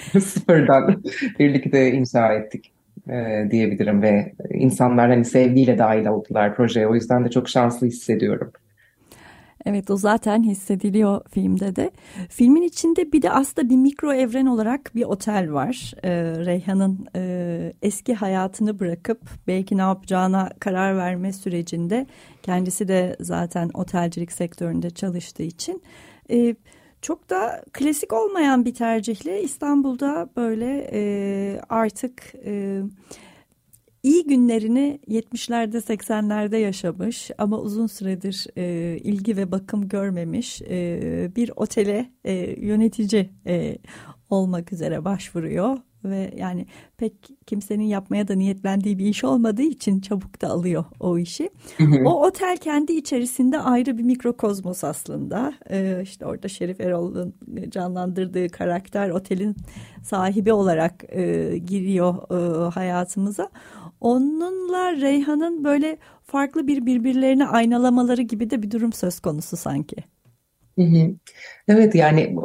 Sıfırdan 0.11 1.03
birlikte 1.39 1.91
inşa 1.91 2.33
ettik 2.33 2.72
e, 3.09 3.47
diyebilirim 3.51 4.01
ve 4.01 4.33
insanlar 4.49 5.09
hani 5.09 5.25
sevgiyle 5.25 5.77
dahil 5.77 6.05
oldular 6.05 6.55
projeye. 6.55 6.87
O 6.87 6.95
yüzden 6.95 7.25
de 7.25 7.29
çok 7.29 7.49
şanslı 7.49 7.87
hissediyorum. 7.87 8.51
Evet 9.65 9.89
o 9.91 9.97
zaten 9.97 10.43
hissediliyor 10.43 11.21
filmde 11.29 11.75
de. 11.75 11.91
Filmin 12.29 12.61
içinde 12.61 13.11
bir 13.11 13.21
de 13.21 13.31
aslında 13.31 13.69
bir 13.69 13.75
mikro 13.75 14.13
evren 14.13 14.45
olarak 14.45 14.91
bir 14.95 15.03
otel 15.03 15.51
var. 15.51 15.93
Ee, 16.03 16.11
Reyhan'ın 16.45 17.07
e, 17.15 17.73
eski 17.81 18.13
hayatını 18.13 18.79
bırakıp 18.79 19.21
belki 19.47 19.77
ne 19.77 19.81
yapacağına 19.81 20.49
karar 20.59 20.97
verme 20.97 21.33
sürecinde 21.33 22.07
kendisi 22.41 22.87
de 22.87 23.15
zaten 23.19 23.69
otelcilik 23.73 24.31
sektöründe 24.31 24.89
çalıştığı 24.89 25.43
için 25.43 25.81
e, 26.31 26.55
çok 27.03 27.29
da 27.29 27.63
klasik 27.73 28.13
olmayan 28.13 28.65
bir 28.65 28.73
tercihle 28.73 29.41
İstanbul'da 29.43 30.29
böyle 30.35 30.89
e, 30.93 31.61
artık... 31.69 32.35
E, 32.45 32.81
iyi 34.03 34.23
günlerini 34.23 34.99
70'lerde 35.07 35.77
80'lerde 35.77 36.57
yaşamış 36.57 37.31
ama 37.37 37.59
uzun 37.59 37.87
süredir 37.87 38.47
e, 38.57 38.97
ilgi 38.97 39.37
ve 39.37 39.51
bakım 39.51 39.87
görmemiş 39.87 40.61
e, 40.61 41.31
bir 41.35 41.51
otele 41.55 42.11
e, 42.23 42.33
yönetici 42.65 43.29
e, 43.47 43.77
olmak 44.29 44.73
üzere 44.73 45.05
başvuruyor 45.05 45.77
ve 46.05 46.33
yani 46.37 46.65
pek 46.97 47.13
kimsenin 47.47 47.83
yapmaya 47.83 48.27
da 48.27 48.35
niyetlendiği 48.35 48.99
bir 48.99 49.05
iş 49.05 49.23
olmadığı 49.23 49.61
için 49.61 49.99
çabuk 49.99 50.41
da 50.41 50.47
alıyor 50.47 50.85
o 50.99 51.17
işi. 51.17 51.49
Hı 51.77 51.83
hı. 51.83 52.03
O 52.05 52.27
otel 52.27 52.57
kendi 52.57 52.93
içerisinde 52.93 53.59
ayrı 53.59 53.97
bir 53.97 54.03
mikrokozmos 54.03 54.83
aslında. 54.83 55.53
Ee, 55.69 55.99
işte 56.03 56.25
orada 56.25 56.47
Şerif 56.47 56.81
Erol'un 56.81 57.33
canlandırdığı 57.69 58.49
karakter 58.49 59.09
otelin 59.09 59.55
sahibi 60.03 60.53
olarak 60.53 61.03
e, 61.09 61.57
giriyor 61.57 62.15
e, 62.31 62.69
hayatımıza. 62.69 63.49
Onunla 64.01 64.91
Reyhan'ın 64.91 65.63
böyle 65.63 65.97
farklı 66.23 66.67
bir 66.67 66.85
birbirlerini 66.85 67.47
aynalamaları 67.47 68.21
gibi 68.21 68.49
de 68.49 68.61
bir 68.61 68.71
durum 68.71 68.93
söz 68.93 69.19
konusu 69.19 69.57
sanki. 69.57 69.95
Evet 71.67 71.95
yani 71.95 72.35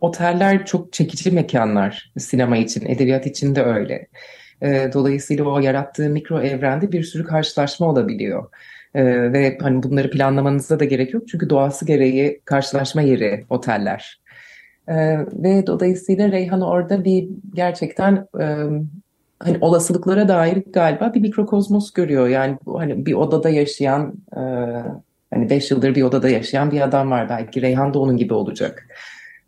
oteller 0.00 0.66
çok 0.66 0.92
çekici 0.92 1.30
mekanlar 1.30 2.12
sinema 2.18 2.56
için, 2.56 2.86
edebiyat 2.86 3.26
için 3.26 3.54
de 3.54 3.62
öyle. 3.62 4.06
Dolayısıyla 4.92 5.44
o 5.44 5.58
yarattığı 5.58 6.10
mikro 6.10 6.40
evrende 6.40 6.92
bir 6.92 7.02
sürü 7.02 7.24
karşılaşma 7.24 7.86
olabiliyor. 7.86 8.48
Ve 8.94 9.58
hani 9.60 9.82
bunları 9.82 10.10
planlamanıza 10.10 10.80
da 10.80 10.84
gerek 10.84 11.14
yok 11.14 11.28
çünkü 11.28 11.50
doğası 11.50 11.86
gereği 11.86 12.40
karşılaşma 12.44 13.02
yeri 13.02 13.44
oteller. 13.50 14.20
Ve 15.32 15.66
dolayısıyla 15.66 16.32
Reyhan 16.32 16.60
orada 16.60 17.04
bir 17.04 17.28
gerçekten 17.54 18.28
hani 19.38 19.58
olasılıklara 19.60 20.28
dair 20.28 20.62
galiba 20.72 21.14
bir 21.14 21.20
mikrokozmos 21.20 21.92
görüyor. 21.92 22.28
Yani 22.28 22.58
hani 22.66 23.06
bir 23.06 23.12
odada 23.12 23.48
yaşayan 23.48 24.14
hani 25.36 25.50
beş 25.50 25.70
yıldır 25.70 25.94
bir 25.94 26.02
odada 26.02 26.28
yaşayan 26.28 26.70
bir 26.70 26.80
adam 26.80 27.10
var 27.10 27.28
belki 27.28 27.62
Reyhan 27.62 27.94
da 27.94 27.98
onun 27.98 28.16
gibi 28.16 28.34
olacak. 28.34 28.88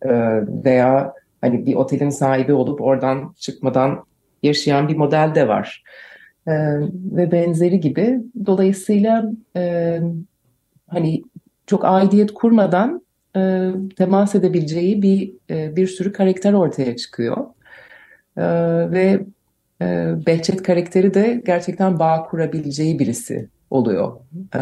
E, 0.03 0.11
veya 0.65 1.15
hani 1.41 1.67
bir 1.67 1.75
otelin 1.75 2.11
sahibi 2.11 2.53
olup 2.53 2.81
oradan 2.81 3.35
çıkmadan 3.39 4.05
yaşayan 4.43 4.89
bir 4.89 4.97
model 4.97 5.33
de 5.35 5.49
var. 5.49 5.85
E, 6.47 6.53
ve 6.93 7.33
benzeri 7.33 7.81
gibi. 7.81 8.21
Dolayısıyla 8.47 9.31
e, 9.57 10.01
hani 10.87 11.23
çok 11.67 11.85
aidiyet 11.85 12.35
kurmadan 12.35 13.03
e, 13.37 13.71
temas 13.97 14.35
edebileceği 14.35 15.03
bir 15.03 15.33
e, 15.51 15.77
bir 15.77 15.87
sürü 15.87 16.13
karakter 16.13 16.53
ortaya 16.53 16.97
çıkıyor. 16.97 17.37
E, 18.37 18.45
ve 18.91 19.21
e, 19.83 20.15
Behçet 20.27 20.63
karakteri 20.63 21.15
de 21.15 21.43
gerçekten 21.47 21.99
bağ 21.99 22.23
kurabileceği 22.23 22.99
birisi 22.99 23.49
oluyor. 23.71 24.17
E, 24.55 24.61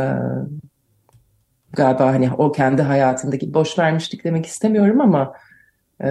galiba 1.76 2.06
hani 2.06 2.30
o 2.38 2.52
kendi 2.52 2.82
hayatındaki 2.82 3.54
boş 3.54 3.78
vermişlik 3.78 4.24
demek 4.24 4.46
istemiyorum 4.46 5.00
ama 5.00 5.32
e, 6.04 6.08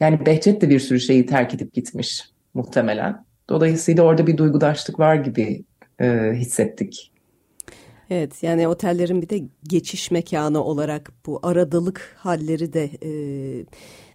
yani 0.00 0.26
Behçet 0.26 0.60
de 0.60 0.70
bir 0.70 0.80
sürü 0.80 1.00
şeyi 1.00 1.26
terk 1.26 1.54
edip 1.54 1.74
gitmiş 1.74 2.24
muhtemelen. 2.54 3.24
Dolayısıyla 3.48 4.02
orada 4.02 4.26
bir 4.26 4.36
duygudaşlık 4.36 4.98
var 4.98 5.14
gibi 5.14 5.64
e, 6.00 6.32
hissettik. 6.34 7.12
Evet 8.10 8.42
yani 8.42 8.68
otellerin 8.68 9.22
bir 9.22 9.28
de 9.28 9.40
geçiş 9.62 10.10
mekanı 10.10 10.64
olarak 10.64 11.12
bu 11.26 11.40
aradalık 11.42 12.16
halleri 12.18 12.72
de 12.72 12.84
e, 12.84 13.10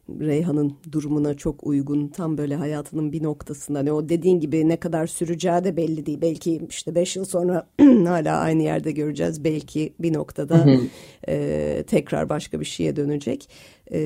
Reyhan'ın 0.10 0.78
durumuna 0.92 1.34
çok 1.34 1.68
uygun. 1.68 2.08
Tam 2.08 2.38
böyle 2.38 2.56
hayatının 2.56 3.12
bir 3.12 3.24
noktasında. 3.24 3.80
Hani 3.80 3.92
o 3.92 4.10
dediğin 4.10 4.40
gibi 4.40 4.70
ne 4.70 4.78
kadar 4.78 5.08
süreceği 5.08 5.64
de 5.64 5.78
belli 5.78 6.06
değil. 6.06 6.22
Belki 6.22 6.62
işte 6.70 6.96
beş 6.96 7.16
yıl 7.16 7.26
sonra 7.26 7.68
hala 8.06 8.38
aynı 8.38 8.64
yerde 8.64 8.92
göreceğiz. 8.92 9.44
Belki 9.44 9.94
bir 10.00 10.14
noktada 10.14 10.66
e, 11.28 11.84
tekrar 11.88 12.30
başka 12.30 12.60
bir 12.60 12.66
şeye 12.66 12.96
dönecek. 12.96 13.50
E, 13.92 14.00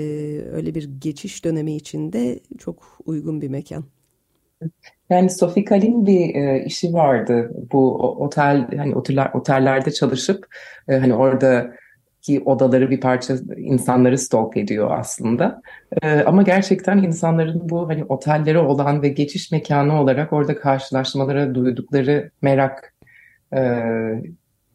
öyle 0.54 0.76
bir 0.76 0.90
geçiş 1.00 1.46
dönemi 1.46 1.76
içinde 1.76 2.40
çok 2.58 3.00
uygun 3.06 3.42
bir 3.42 3.50
mekan. 3.50 3.84
Yani 5.10 5.30
Sophie 5.30 5.66
Kalin 5.66 6.06
bir 6.06 6.36
e, 6.36 6.64
işi 6.66 6.94
vardı. 6.94 7.52
Bu 7.72 7.96
otel 8.00 8.68
hani 8.78 8.96
oteller, 8.96 9.32
otellerde 9.34 9.92
çalışıp 9.92 10.48
e, 10.88 10.96
hani 10.98 11.14
orada 11.14 11.72
ki 12.22 12.42
odaları 12.46 12.90
bir 12.90 13.00
parça 13.00 13.36
insanları 13.58 14.18
stalk 14.18 14.58
ediyor 14.58 15.00
aslında. 15.00 15.62
Ee, 16.02 16.22
ama 16.22 16.42
gerçekten 16.42 16.98
insanların 16.98 17.70
bu 17.70 17.90
hani 17.90 18.04
otelleri 18.04 18.58
olan 18.58 19.02
ve 19.02 19.10
geçiş 19.10 19.52
mekanı 19.52 20.02
olarak 20.02 20.34
orada 20.34 20.60
karşılaşmalara 20.60 21.56
duydukları 21.56 22.32
merak 22.42 22.94
e, 23.56 23.62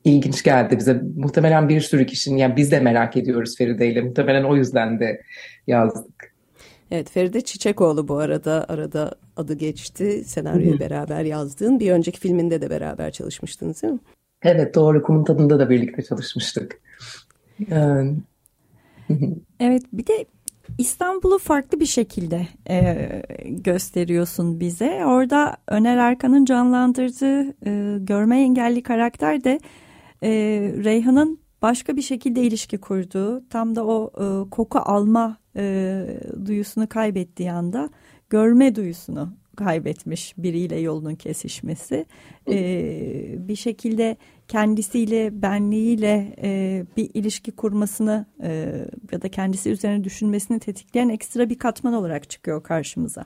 ilginç 0.05 0.43
geldi 0.43 0.79
bize. 0.79 1.03
Muhtemelen 1.17 1.69
bir 1.69 1.81
sürü 1.81 2.07
kişinin 2.07 2.37
yani 2.37 2.57
biz 2.57 2.73
de 2.73 2.81
merak 2.81 3.17
ediyoruz 3.17 3.57
Feride 3.57 3.89
ile 3.89 4.01
muhtemelen 4.01 4.45
o 4.45 4.57
yüzden 4.57 5.01
de 5.01 5.23
yazdık. 5.67 6.33
Evet 6.91 7.11
Feride 7.11 7.41
Çiçekoğlu 7.41 8.09
bu 8.09 8.19
arada 8.19 8.67
arada 8.69 9.13
adı 9.37 9.55
geçti. 9.55 10.25
Senaryoyu 10.25 10.81
beraber 10.81 11.25
yazdığın 11.25 11.81
bir 11.81 11.91
önceki 11.91 12.21
filminde 12.21 12.61
de 12.61 12.71
beraber 12.71 13.11
çalışmıştınız 13.11 13.83
değil 13.83 13.95
mi? 13.95 14.01
Evet 14.43 14.75
doğru 14.75 15.03
Kumun 15.03 15.25
Tadında 15.25 15.59
da 15.59 15.71
birlikte 15.71 16.03
çalışmıştık. 16.03 16.81
Yani... 17.71 18.17
evet 19.61 19.83
bir 19.93 20.07
de 20.07 20.27
İstanbul'u 20.79 21.39
farklı 21.39 21.81
bir 21.81 21.87
şekilde 21.87 22.47
e, 22.71 23.09
gösteriyorsun 23.45 24.61
bize. 24.61 25.05
Orada 25.07 25.57
Öner 25.69 25.97
Erkan'ın 25.97 26.45
canlandırdığı 26.45 27.49
e, 27.67 27.99
görme 27.99 28.41
engelli 28.41 28.83
karakter 28.83 29.45
de 29.45 29.61
e, 30.23 30.31
Reyhan'ın 30.85 31.39
başka 31.63 31.97
bir 31.97 32.03
şekilde 32.03 32.43
ilişki 32.43 32.79
kurduğu, 32.79 33.49
tam 33.49 33.77
da 33.77 33.87
o 33.87 34.11
e, 34.17 34.51
koku 34.51 34.79
alma 34.79 35.37
e, 35.57 36.05
duyusunu 36.47 36.89
kaybettiği 36.89 37.53
anda 37.53 37.91
görme 38.31 38.75
duyusunu 38.75 39.33
kaybetmiş 39.57 40.35
biriyle 40.39 40.79
yolunun 40.79 41.15
kesişmesi. 41.15 42.07
E, 42.49 42.57
bir 43.49 43.57
şekilde 43.57 44.17
kendisiyle, 44.49 45.43
benliğiyle 45.43 46.35
e, 46.43 46.83
bir 46.97 47.11
ilişki 47.15 47.53
kurmasını 47.53 48.27
e, 48.43 48.73
ya 49.13 49.23
da 49.23 49.29
kendisi 49.29 49.71
üzerine 49.71 50.05
düşünmesini 50.05 50.61
tetikleyen 50.61 51.09
ekstra 51.09 51.49
bir 51.51 51.59
katman 51.59 51.95
olarak 51.95 52.31
çıkıyor 52.31 52.63
karşımıza. 52.63 53.25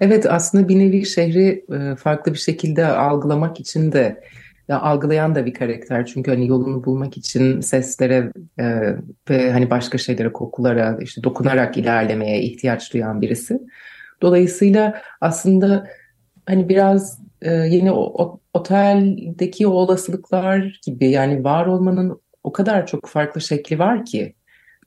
Evet 0.00 0.26
aslında 0.26 0.68
bir 0.68 0.78
nevi 0.78 1.06
şehri 1.06 1.64
e, 1.72 1.96
farklı 1.96 2.32
bir 2.32 2.38
şekilde 2.38 2.86
algılamak 2.86 3.60
için 3.60 3.92
de 3.92 4.22
ya 4.68 4.80
algılayan 4.80 5.34
da 5.34 5.46
bir 5.46 5.54
karakter 5.54 6.06
çünkü 6.06 6.30
hani 6.30 6.48
yolunu 6.48 6.84
bulmak 6.84 7.16
için 7.16 7.60
seslere 7.60 8.32
e, 8.58 8.64
ve 9.30 9.52
hani 9.52 9.70
başka 9.70 9.98
şeylere 9.98 10.32
kokulara 10.32 10.98
işte 11.00 11.22
dokunarak 11.22 11.76
ilerlemeye 11.76 12.42
ihtiyaç 12.42 12.92
duyan 12.92 13.22
birisi. 13.22 13.60
Dolayısıyla 14.22 15.02
aslında 15.20 15.86
hani 16.46 16.68
biraz 16.68 17.20
e, 17.42 17.50
yeni 17.50 17.92
o, 17.92 18.40
oteldeki 18.54 19.66
o 19.66 19.70
olasılıklar 19.70 20.80
gibi 20.86 21.10
yani 21.10 21.44
var 21.44 21.66
olmanın 21.66 22.20
o 22.44 22.52
kadar 22.52 22.86
çok 22.86 23.06
farklı 23.08 23.40
şekli 23.40 23.78
var 23.78 24.04
ki 24.04 24.34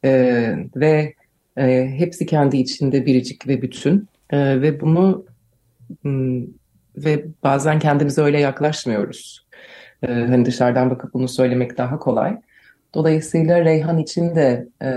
e, 0.06 0.54
ve 0.76 1.14
e, 1.58 1.88
hepsi 1.98 2.26
kendi 2.26 2.58
içinde 2.58 3.06
biricik 3.06 3.48
ve 3.48 3.62
bütün 3.62 4.08
e, 4.30 4.62
ve 4.62 4.82
bunu 4.82 5.26
ve 6.98 7.26
bazen 7.44 7.80
kendimize 7.80 8.22
öyle 8.22 8.40
yaklaşmıyoruz. 8.40 9.48
E, 10.04 10.08
hani 10.08 10.46
dışarıdan 10.46 10.90
bakıp 10.90 11.14
bunu 11.14 11.28
söylemek 11.28 11.78
daha 11.78 12.00
kolay. 12.00 12.38
Dolayısıyla 12.94 13.66
Reyhan 13.66 13.98
için 13.98 14.36
de 14.36 14.68
e, 14.82 14.90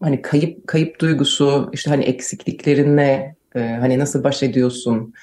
hani 0.00 0.22
kayıp 0.22 0.66
kayıp 0.66 1.00
duygusu, 1.00 1.70
işte 1.72 1.90
hani 1.90 2.04
eksikliklerinle 2.04 3.36
e, 3.54 3.60
hani 3.60 3.98
nasıl 3.98 4.24
baş 4.24 4.42
ediyorsun 4.42 5.14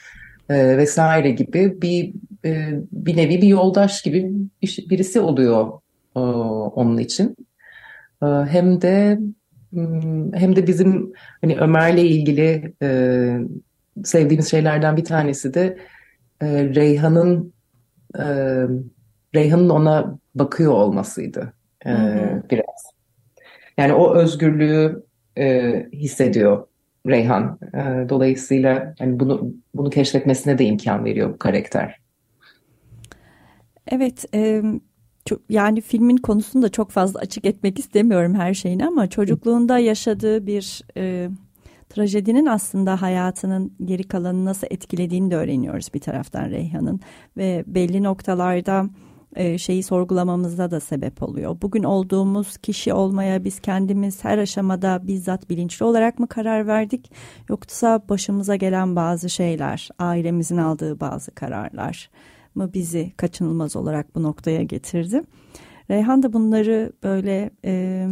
e, 0.49 0.77
vesaire 0.77 1.31
gibi 1.31 1.81
bir 1.81 2.13
e, 2.45 2.79
bir 2.91 3.17
nevi 3.17 3.41
bir 3.41 3.47
yoldaş 3.47 4.01
gibi 4.01 4.31
bir, 4.61 4.85
birisi 4.89 5.19
oluyor 5.19 5.71
e, 6.15 6.19
onun 6.19 6.97
için. 6.97 7.35
E, 8.23 8.25
hem 8.25 8.81
de 8.81 9.19
hmm, 9.69 10.33
hem 10.33 10.55
de 10.55 10.67
bizim 10.67 11.13
hani 11.41 11.57
Ömer'le 11.57 12.03
ilgili 12.03 12.73
e, 12.81 13.39
sevdiğimiz 14.03 14.51
şeylerden 14.51 14.97
bir 14.97 15.03
tanesi 15.03 15.53
de 15.53 15.77
e, 16.41 16.47
Reyhan'ın 16.75 17.53
e, 18.19 18.25
Reyhan'ın 19.35 19.69
ona 19.69 20.19
bakıyor 20.35 20.71
olmasıydı 20.73 21.53
e, 21.85 21.91
hı 21.91 21.95
hı. 21.95 22.43
biraz. 22.51 22.94
Yani 23.77 23.93
o 23.93 24.15
özgürlüğü 24.15 25.03
e, 25.37 25.73
hissediyor 25.93 26.67
Reyhan. 27.07 27.59
E, 27.73 28.09
dolayısıyla 28.09 28.95
hani 28.99 29.19
bunu 29.19 29.53
bunu 29.73 29.89
keşfetmesine 29.89 30.57
de 30.57 30.65
imkan 30.65 31.05
veriyor 31.05 31.33
bu 31.33 31.37
karakter. 31.37 31.99
Evet, 33.87 34.25
e, 34.33 34.61
çok, 35.25 35.41
yani 35.49 35.81
filmin 35.81 36.17
konusunu 36.17 36.61
da 36.61 36.69
çok 36.69 36.91
fazla 36.91 37.19
açık 37.19 37.45
etmek 37.45 37.79
istemiyorum 37.79 38.35
her 38.35 38.53
şeyini 38.53 38.87
ama 38.87 39.07
çocukluğunda 39.07 39.79
yaşadığı 39.79 40.47
bir 40.47 40.81
e, 40.97 41.29
trajedinin 41.89 42.45
aslında 42.45 43.01
hayatının 43.01 43.73
geri 43.85 44.03
kalanını 44.03 44.45
nasıl 44.45 44.67
etkilediğini 44.69 45.31
de 45.31 45.35
öğreniyoruz 45.35 45.93
bir 45.93 45.99
taraftan 45.99 46.49
Reyhan'ın 46.49 46.99
ve 47.37 47.63
belli 47.67 48.03
noktalarda 48.03 48.89
e, 49.35 49.57
şeyi 49.57 49.83
sorgulamamızda 49.83 50.71
da 50.71 50.79
sebep 50.79 51.23
oluyor. 51.23 51.57
Bugün 51.61 51.83
olduğumuz 51.83 52.57
kişi 52.57 52.93
olmaya 52.93 53.43
biz 53.43 53.59
kendimiz 53.59 54.23
her 54.23 54.37
aşamada 54.37 55.07
bizzat 55.07 55.49
bilinçli 55.49 55.85
olarak 55.85 56.19
mı 56.19 56.27
karar 56.27 56.67
verdik 56.67 57.11
yoksa 57.49 58.01
başımıza 58.09 58.55
gelen 58.55 58.95
bazı 58.95 59.29
şeyler, 59.29 59.89
ailemizin 59.99 60.57
aldığı 60.57 60.99
bazı 60.99 61.31
kararlar 61.31 62.09
mı 62.55 62.73
bizi 62.73 63.11
kaçınılmaz 63.17 63.75
olarak 63.75 64.15
bu 64.15 64.23
noktaya 64.23 64.63
getirdi. 64.63 65.21
Reyhan 65.89 66.23
da 66.23 66.33
bunları 66.33 66.93
böyle 67.03 67.49
e, 67.65 68.07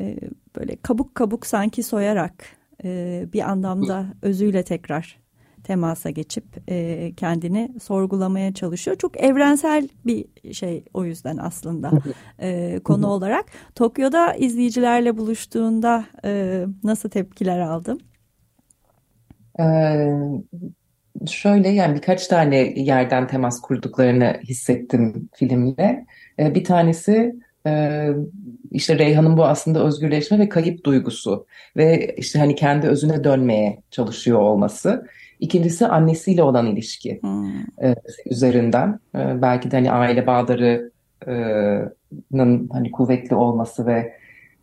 e, 0.00 0.16
böyle 0.56 0.76
kabuk 0.76 1.14
kabuk 1.14 1.46
sanki 1.46 1.82
soyarak 1.82 2.44
e, 2.84 3.24
bir 3.32 3.50
anlamda 3.50 4.06
özüyle 4.22 4.62
tekrar 4.62 5.23
temasa 5.64 6.10
geçip 6.10 6.44
e, 6.70 7.12
kendini 7.16 7.74
sorgulamaya 7.82 8.54
çalışıyor. 8.54 8.96
Çok 8.96 9.20
evrensel 9.20 9.88
bir 10.06 10.52
şey 10.52 10.84
o 10.94 11.04
yüzden 11.04 11.36
aslında 11.36 11.90
e, 12.38 12.80
konu 12.84 13.06
olarak. 13.06 13.44
Tokyo'da 13.74 14.34
izleyicilerle 14.34 15.16
buluştuğunda 15.16 16.04
e, 16.24 16.64
nasıl 16.84 17.08
tepkiler 17.08 17.60
aldın? 17.60 18.00
Ee, 19.60 20.10
şöyle 21.26 21.68
yani 21.68 21.96
birkaç 21.96 22.26
tane 22.26 22.56
yerden 22.76 23.26
temas 23.26 23.60
kurduklarını 23.60 24.40
hissettim 24.44 25.28
filmle. 25.34 26.06
Ee, 26.38 26.54
bir 26.54 26.64
tanesi 26.64 27.34
e, 27.66 28.08
işte 28.70 28.98
Reyhan'ın 28.98 29.36
bu 29.36 29.44
aslında 29.44 29.84
özgürleşme 29.84 30.38
ve 30.38 30.48
kayıp 30.48 30.84
duygusu 30.84 31.46
ve 31.76 32.14
işte 32.16 32.38
hani 32.38 32.54
kendi 32.54 32.86
özüne 32.86 33.24
dönmeye 33.24 33.82
çalışıyor 33.90 34.38
olması. 34.38 35.06
İkincisi 35.44 35.86
annesiyle 35.86 36.42
olan 36.42 36.66
ilişki 36.66 37.18
hmm. 37.22 37.48
e, 37.82 37.94
üzerinden. 38.30 39.00
E, 39.14 39.42
belki 39.42 39.70
de 39.70 39.76
hani 39.76 39.92
aile 39.92 40.26
bağlarının 40.26 40.90
hani 42.72 42.90
kuvvetli 42.90 43.36
olması 43.36 43.86
ve 43.86 44.12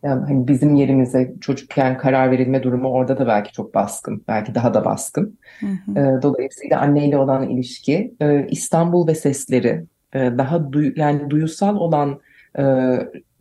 yani 0.02 0.24
hani 0.26 0.48
bizim 0.48 0.74
yerimize 0.74 1.34
çocukken 1.40 1.98
karar 1.98 2.30
verilme 2.30 2.62
durumu 2.62 2.88
orada 2.88 3.18
da 3.18 3.26
belki 3.26 3.52
çok 3.52 3.74
baskın. 3.74 4.24
Belki 4.28 4.54
daha 4.54 4.74
da 4.74 4.84
baskın. 4.84 5.38
Hı 5.60 5.66
E, 5.66 6.22
dolayısıyla 6.22 6.80
anneyle 6.80 7.18
olan 7.18 7.50
ilişki, 7.50 8.14
e, 8.20 8.46
İstanbul 8.50 9.06
ve 9.06 9.14
sesleri, 9.14 9.84
e, 10.14 10.18
daha 10.18 10.72
duy, 10.72 10.92
yani 10.96 11.30
duyusal 11.30 11.76
olan 11.76 12.20
e, 12.58 12.64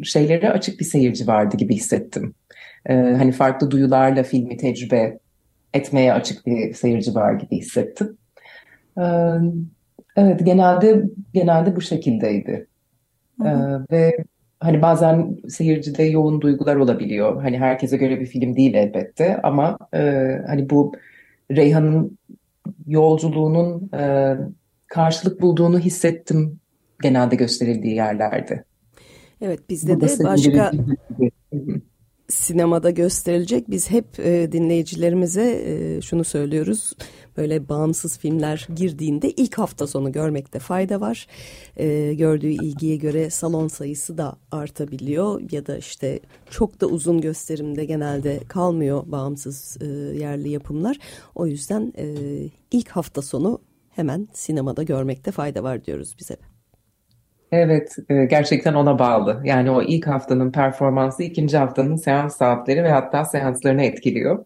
şeylere 0.04 0.50
açık 0.50 0.80
bir 0.80 0.86
seyirci 0.86 1.28
vardı 1.28 1.58
gibi 1.58 1.76
hissettim. 1.76 2.34
E, 2.86 2.94
hani 2.94 3.32
farklı 3.32 3.72
duyularla 3.72 4.24
filmi 4.24 4.58
tecrübe 4.58 5.20
etmeye 5.74 6.14
açık 6.14 6.46
bir 6.46 6.74
seyirci 6.74 7.16
var 7.16 7.34
gibi 7.34 7.58
hissettim. 7.58 8.18
Ee, 8.98 9.04
evet 10.16 10.46
genelde 10.46 11.04
genelde 11.34 11.76
bu 11.76 11.82
şekildeydi. 11.82 12.68
Hı 13.42 13.50
hı. 13.50 13.86
Ee, 13.92 13.96
ve 13.96 14.18
hani 14.60 14.82
bazen 14.82 15.38
seyircide 15.50 16.04
yoğun 16.04 16.42
duygular 16.42 16.76
olabiliyor. 16.76 17.42
Hani 17.42 17.60
herkese 17.60 17.98
göre 17.98 18.20
bir 18.20 18.26
film 18.26 18.56
değil 18.56 18.74
elbette 18.74 19.42
ama 19.42 19.78
e, 19.94 20.00
hani 20.48 20.70
bu 20.70 20.94
Reyhan'ın 21.52 22.18
yolculuğunun 22.88 23.90
e, 23.98 24.36
karşılık 24.88 25.42
bulduğunu 25.42 25.80
hissettim 25.80 26.60
genelde 27.02 27.36
gösterildiği 27.36 27.96
yerlerde. 27.96 28.64
Evet 29.42 29.70
bizde 29.70 30.02
de 30.02 30.24
başka 30.24 30.72
sinemada 32.32 32.90
gösterilecek. 32.90 33.70
Biz 33.70 33.90
hep 33.90 34.20
e, 34.20 34.52
dinleyicilerimize 34.52 35.64
e, 35.66 36.02
şunu 36.02 36.24
söylüyoruz. 36.24 36.94
Böyle 37.38 37.70
bağımsız 37.70 38.18
filmler 38.18 38.68
girdiğinde 38.76 39.32
ilk 39.32 39.58
hafta 39.58 39.88
sonu 39.88 40.12
görmekte 40.12 40.60
fayda 40.60 41.02
var. 41.02 41.28
E, 41.78 42.14
gördüğü 42.14 42.50
ilgiye 42.50 42.96
göre 42.96 43.30
salon 43.30 43.68
sayısı 43.68 44.18
da 44.18 44.36
artabiliyor 44.52 45.42
ya 45.52 45.66
da 45.66 45.78
işte 45.78 46.20
çok 46.50 46.82
da 46.82 46.88
uzun 46.88 47.22
gösterimde 47.22 47.86
genelde 47.86 48.40
kalmıyor 48.48 49.04
bağımsız 49.06 49.78
e, 49.82 49.86
yerli 50.20 50.50
yapımlar. 50.50 50.98
O 51.36 51.48
yüzden 51.48 51.94
e, 51.98 52.06
ilk 52.72 52.90
hafta 52.90 53.22
sonu 53.22 53.62
hemen 53.90 54.28
sinemada 54.34 54.84
görmekte 54.84 55.32
fayda 55.32 55.64
var 55.64 55.86
diyoruz 55.86 56.16
bize. 56.20 56.51
Evet, 57.52 57.96
e, 58.10 58.26
gerçekten 58.26 58.74
ona 58.74 59.00
bağlı. 59.00 59.42
Yani 59.44 59.72
o 59.72 59.82
ilk 59.82 60.08
haftanın 60.08 60.52
performansı 60.52 61.24
ikinci 61.24 61.58
haftanın 61.58 61.96
seans 61.96 62.38
saatleri 62.38 62.84
ve 62.84 62.90
hatta 62.90 63.26
seanslarını 63.26 63.84
etkiliyor. 63.84 64.46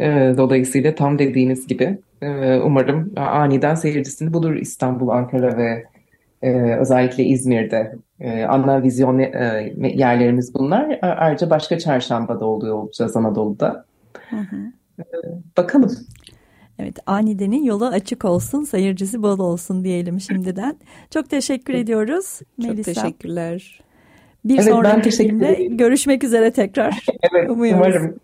E, 0.00 0.34
dolayısıyla 0.36 0.94
tam 0.94 1.18
dediğiniz 1.18 1.66
gibi 1.66 1.98
e, 2.22 2.56
umarım 2.56 3.12
aniden 3.16 3.74
seyircisini 3.74 4.32
bulur 4.32 4.54
İstanbul, 4.54 5.08
Ankara 5.08 5.58
ve 5.58 5.84
özellikle 6.80 7.24
İzmir'de 7.24 7.96
ana 8.48 8.82
vizyon 8.82 9.18
yerlerimiz 9.88 10.54
bunlar. 10.54 10.98
Ayrıca 11.02 11.50
başka 11.50 11.78
çarşambada 11.78 12.46
oluyor 12.46 12.74
olacağız 12.74 13.16
Anadolu'da. 13.16 13.84
Hı 14.30 14.36
hı. 14.36 14.56
Bakalım. 15.56 15.90
Evet 16.78 16.96
Anide'nin 17.06 17.64
yolu 17.64 17.86
açık 17.86 18.24
olsun, 18.24 18.64
sayırcısı 18.64 19.22
bol 19.22 19.38
olsun 19.38 19.84
diyelim 19.84 20.20
şimdiden. 20.20 20.76
Çok 21.10 21.30
teşekkür 21.30 21.74
ediyoruz 21.74 22.40
Çok 22.60 22.70
Melisa. 22.70 22.92
teşekkürler. 22.92 23.80
Bir 24.44 24.54
evet, 24.54 24.64
sonraki 24.64 25.10
filmde 25.10 25.68
görüşmek 25.70 26.24
üzere 26.24 26.50
tekrar. 26.50 27.06
evet 27.32 27.50
Umuyoruz. 27.50 27.86
umarım. 27.86 28.16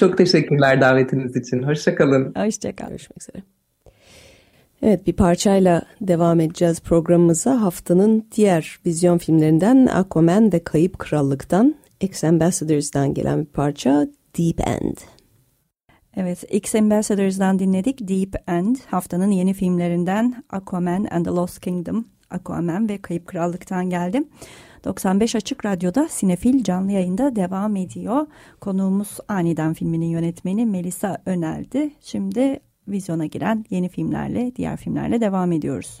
Çok 0.00 0.18
teşekkürler 0.18 0.80
davetiniz 0.80 1.36
için. 1.36 1.62
Hoşçakalın. 1.62 2.34
Hoşçakal. 2.36 2.88
Görüşmek 2.88 3.22
üzere. 3.22 3.42
Evet 4.82 5.06
bir 5.06 5.12
parçayla 5.12 5.82
devam 6.00 6.40
edeceğiz 6.40 6.80
programımıza. 6.80 7.62
Haftanın 7.62 8.26
diğer 8.36 8.78
vizyon 8.86 9.18
filmlerinden 9.18 9.86
Aquaman 9.86 10.52
ve 10.52 10.64
Kayıp 10.64 10.98
Krallık'tan 10.98 11.74
X 12.00 12.24
Ambassadors'dan 12.24 13.14
gelen 13.14 13.40
bir 13.40 13.46
parça 13.46 14.06
Deep 14.38 14.60
End. 14.68 14.96
Evet, 16.16 16.44
X 16.50 16.74
Ambassadors'dan 16.74 17.58
dinledik 17.58 18.08
Deep 18.08 18.34
End. 18.48 18.76
Haftanın 18.86 19.30
yeni 19.30 19.54
filmlerinden 19.54 20.44
Aquaman 20.50 21.04
and 21.10 21.24
the 21.24 21.30
Lost 21.30 21.60
Kingdom. 21.60 22.04
Aquaman 22.30 22.88
ve 22.88 22.98
Kayıp 23.02 23.26
Krallık'tan 23.26 23.90
geldim. 23.90 24.28
95 24.84 25.36
Açık 25.36 25.64
Radyo'da 25.64 26.08
Sinefil 26.08 26.64
canlı 26.64 26.92
yayında 26.92 27.36
devam 27.36 27.76
ediyor. 27.76 28.26
Konuğumuz 28.60 29.18
Aniden 29.28 29.74
filminin 29.74 30.06
yönetmeni 30.06 30.66
Melisa 30.66 31.18
Önel'di. 31.26 31.90
Şimdi 32.00 32.60
vizyona 32.88 33.26
giren 33.26 33.64
yeni 33.70 33.88
filmlerle, 33.88 34.52
diğer 34.56 34.76
filmlerle 34.76 35.20
devam 35.20 35.52
ediyoruz. 35.52 36.00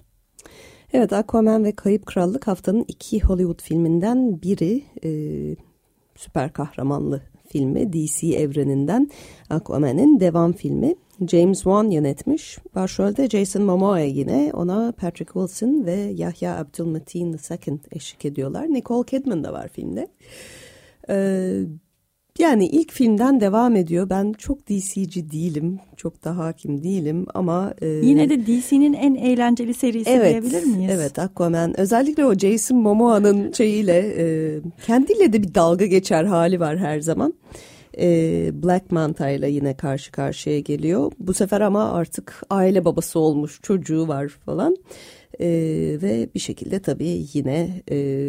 Evet, 0.92 1.12
Aquaman 1.12 1.64
ve 1.64 1.72
Kayıp 1.72 2.06
Krallık 2.06 2.46
haftanın 2.46 2.84
iki 2.88 3.20
Hollywood 3.20 3.62
filminden 3.62 4.42
biri. 4.42 4.82
E, 5.04 5.10
süper 6.16 6.52
kahramanlı 6.52 7.31
filmi 7.52 7.92
DC 7.92 8.26
evreninden 8.26 9.08
Aquaman'in 9.50 10.20
devam 10.20 10.52
filmi. 10.52 10.94
James 11.26 11.56
Wan 11.56 11.90
yönetmiş. 11.90 12.58
Başrolde 12.74 13.28
Jason 13.28 13.62
Momoa 13.62 14.00
yine 14.00 14.50
ona 14.54 14.92
Patrick 14.92 15.32
Wilson 15.32 15.86
ve 15.86 15.94
Yahya 15.94 16.58
Abdul-Mateen 16.58 17.32
II 17.32 17.78
eşlik 17.92 18.24
ediyorlar. 18.24 18.72
Nicole 18.72 19.06
Kidman 19.06 19.44
da 19.44 19.52
var 19.52 19.68
filmde. 19.68 20.08
Ee, 21.08 21.62
yani 22.38 22.66
ilk 22.66 22.92
filmden 22.92 23.40
devam 23.40 23.76
ediyor. 23.76 24.10
Ben 24.10 24.32
çok 24.32 24.68
DC'ci 24.68 25.30
değilim. 25.30 25.80
Çok 25.96 26.24
da 26.24 26.38
hakim 26.38 26.82
değilim 26.82 27.26
ama... 27.34 27.74
E, 27.82 27.86
Yine 27.86 28.28
de 28.28 28.46
DC'nin 28.46 28.92
en 28.92 29.14
eğlenceli 29.14 29.74
serisi 29.74 30.10
evet, 30.10 30.30
diyebilir 30.30 30.64
miyiz? 30.64 30.92
Evet 30.94 31.18
Aquaman. 31.18 31.80
Özellikle 31.80 32.26
o 32.26 32.34
Jason 32.34 32.78
Momoa'nın 32.78 33.52
şeyiyle 33.52 34.14
e, 34.18 34.60
kendiyle 34.86 35.32
de 35.32 35.42
bir 35.42 35.54
dalga 35.54 35.86
geçer 35.86 36.24
hali 36.24 36.60
var 36.60 36.78
her 36.78 37.00
zaman. 37.00 37.34
E, 37.98 38.06
Black 38.62 38.92
Manta 38.92 39.30
ile 39.30 39.50
yine 39.50 39.76
karşı 39.76 40.12
karşıya 40.12 40.60
geliyor. 40.60 41.12
Bu 41.18 41.34
sefer 41.34 41.60
ama 41.60 41.92
artık 41.92 42.42
aile 42.50 42.84
babası 42.84 43.18
olmuş 43.18 43.60
çocuğu 43.62 44.08
var 44.08 44.28
falan. 44.28 44.76
E, 45.40 45.48
ve 46.02 46.28
bir 46.34 46.40
şekilde 46.40 46.82
tabii 46.82 47.26
yine... 47.34 47.82
E, 47.90 48.28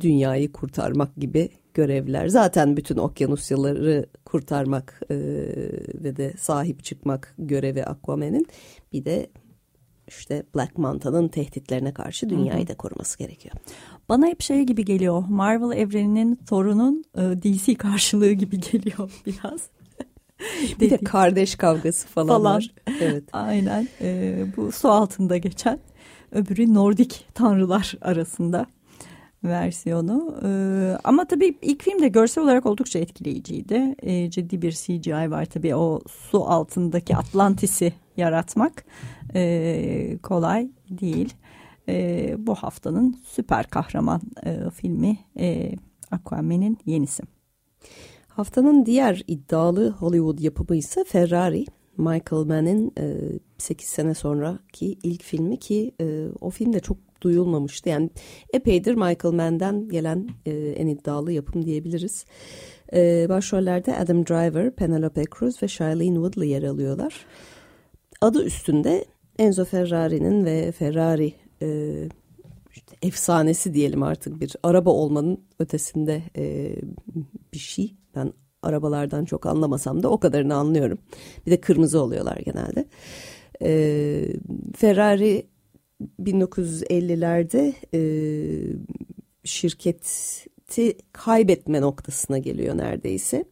dünyayı 0.00 0.52
kurtarmak 0.52 1.16
gibi 1.16 1.48
görevler. 1.78 2.28
Zaten 2.28 2.76
bütün 2.76 2.96
okyanusyaları 2.96 4.06
kurtarmak 4.24 5.00
e, 5.10 5.16
ve 5.94 6.16
de 6.16 6.32
sahip 6.38 6.84
çıkmak 6.84 7.34
görevi 7.38 7.84
Aquaman'in. 7.84 8.46
Bir 8.92 9.04
de 9.04 9.30
işte 10.08 10.42
Black 10.54 10.78
Manta'nın 10.78 11.28
tehditlerine 11.28 11.94
karşı 11.94 12.30
dünyayı 12.30 12.68
da 12.68 12.76
koruması 12.76 13.18
gerekiyor. 13.18 13.54
Bana 14.08 14.26
hep 14.26 14.42
şey 14.42 14.62
gibi 14.62 14.84
geliyor. 14.84 15.24
Marvel 15.28 15.78
evreninin 15.78 16.34
Thor'unun 16.34 17.04
e, 17.16 17.20
DC 17.20 17.74
karşılığı 17.74 18.32
gibi 18.32 18.60
geliyor 18.60 19.10
biraz. 19.26 19.60
bir 20.80 20.90
de 20.90 20.98
kardeş 20.98 21.54
kavgası 21.54 22.08
falan, 22.08 22.28
falan. 22.28 22.56
var. 22.56 22.74
Evet. 23.00 23.24
Aynen. 23.32 23.88
E, 24.00 24.44
bu 24.56 24.72
su 24.72 24.88
altında 24.88 25.36
geçen 25.36 25.78
öbürü 26.32 26.74
Nordik 26.74 27.26
tanrılar 27.34 27.94
arasında 28.00 28.66
versiyonu. 29.44 30.40
Ee, 30.44 30.98
ama 31.04 31.24
tabii 31.24 31.58
ilk 31.62 31.82
film 31.82 32.02
de 32.02 32.08
görsel 32.08 32.44
olarak 32.44 32.66
oldukça 32.66 32.98
etkileyiciydi. 32.98 33.94
Ee, 34.02 34.30
ciddi 34.30 34.62
bir 34.62 34.72
CGI 34.72 35.30
var 35.30 35.44
tabii 35.44 35.74
o 35.74 36.00
su 36.08 36.44
altındaki 36.44 37.16
Atlantis'i 37.16 37.92
yaratmak 38.16 38.84
e, 39.34 40.18
kolay 40.22 40.68
değil. 40.90 41.34
E, 41.88 42.34
bu 42.38 42.54
haftanın 42.54 43.16
süper 43.24 43.66
kahraman 43.66 44.20
e, 44.46 44.70
filmi 44.70 45.18
e, 45.38 45.72
Aquaman'in 46.10 46.78
yenisi. 46.86 47.22
Haftanın 48.28 48.86
diğer 48.86 49.22
iddialı 49.26 49.90
Hollywood 49.90 50.38
yapımı 50.38 50.76
ise 50.76 51.04
Ferrari. 51.04 51.64
Michael 51.96 52.44
Mann'in 52.44 52.92
e, 52.98 53.16
8 53.58 53.88
sene 53.88 54.14
sonraki 54.14 54.98
ilk 55.02 55.22
filmi 55.22 55.58
ki 55.58 55.92
e, 56.00 56.26
o 56.40 56.50
film 56.50 56.72
de 56.72 56.80
çok 56.80 57.07
duyulmamıştı. 57.20 57.88
Yani 57.88 58.10
epeydir 58.52 58.94
Michael 58.94 59.34
Mann'den 59.34 59.88
gelen 59.88 60.28
e, 60.46 60.50
en 60.52 60.86
iddialı 60.86 61.32
yapım 61.32 61.64
diyebiliriz. 61.64 62.24
E, 62.92 63.26
başrollerde 63.28 63.96
Adam 63.96 64.26
Driver, 64.26 64.70
Penelope 64.70 65.24
Cruz 65.38 65.62
ve 65.62 65.68
Shailene 65.68 66.14
Woodley 66.14 66.48
yer 66.48 66.62
alıyorlar. 66.62 67.26
Adı 68.20 68.44
üstünde 68.44 69.04
Enzo 69.38 69.64
Ferrari'nin 69.64 70.44
ve 70.44 70.72
Ferrari 70.72 71.32
e, 71.62 71.94
işte 72.74 72.96
efsanesi 73.02 73.74
diyelim 73.74 74.02
artık 74.02 74.40
bir 74.40 74.56
araba 74.62 74.90
olmanın 74.90 75.40
ötesinde 75.58 76.22
e, 76.36 76.76
bir 77.52 77.58
şey. 77.58 77.94
Ben 78.16 78.32
arabalardan 78.62 79.24
çok 79.24 79.46
anlamasam 79.46 80.02
da 80.02 80.08
o 80.08 80.20
kadarını 80.20 80.54
anlıyorum. 80.54 80.98
Bir 81.46 81.50
de 81.50 81.60
kırmızı 81.60 82.02
oluyorlar 82.02 82.36
genelde. 82.36 82.84
E, 83.62 83.70
Ferrari 84.76 85.46
1950'lerde 86.22 87.74
e, 87.94 88.00
şirketi 89.44 90.96
kaybetme 91.12 91.80
noktasına 91.80 92.38
geliyor 92.38 92.76
neredeyse. 92.76 93.44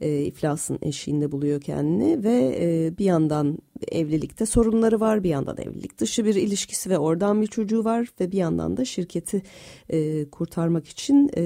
E, 0.00 0.22
iflasın 0.22 0.78
eşiğinde 0.82 1.32
buluyor 1.32 1.60
kendini 1.60 2.24
ve 2.24 2.56
e, 2.60 2.98
bir 2.98 3.04
yandan 3.04 3.58
evlilikte 3.92 4.46
sorunları 4.46 5.00
var, 5.00 5.24
bir 5.24 5.28
yandan 5.28 5.56
evlilik 5.58 5.98
dışı 5.98 6.24
bir 6.24 6.34
ilişkisi 6.34 6.90
ve 6.90 6.98
oradan 6.98 7.42
bir 7.42 7.46
çocuğu 7.46 7.84
var 7.84 8.08
ve 8.20 8.32
bir 8.32 8.36
yandan 8.36 8.76
da 8.76 8.84
şirketi 8.84 9.42
e, 9.88 10.30
kurtarmak 10.30 10.88
için 10.88 11.30
e, 11.36 11.44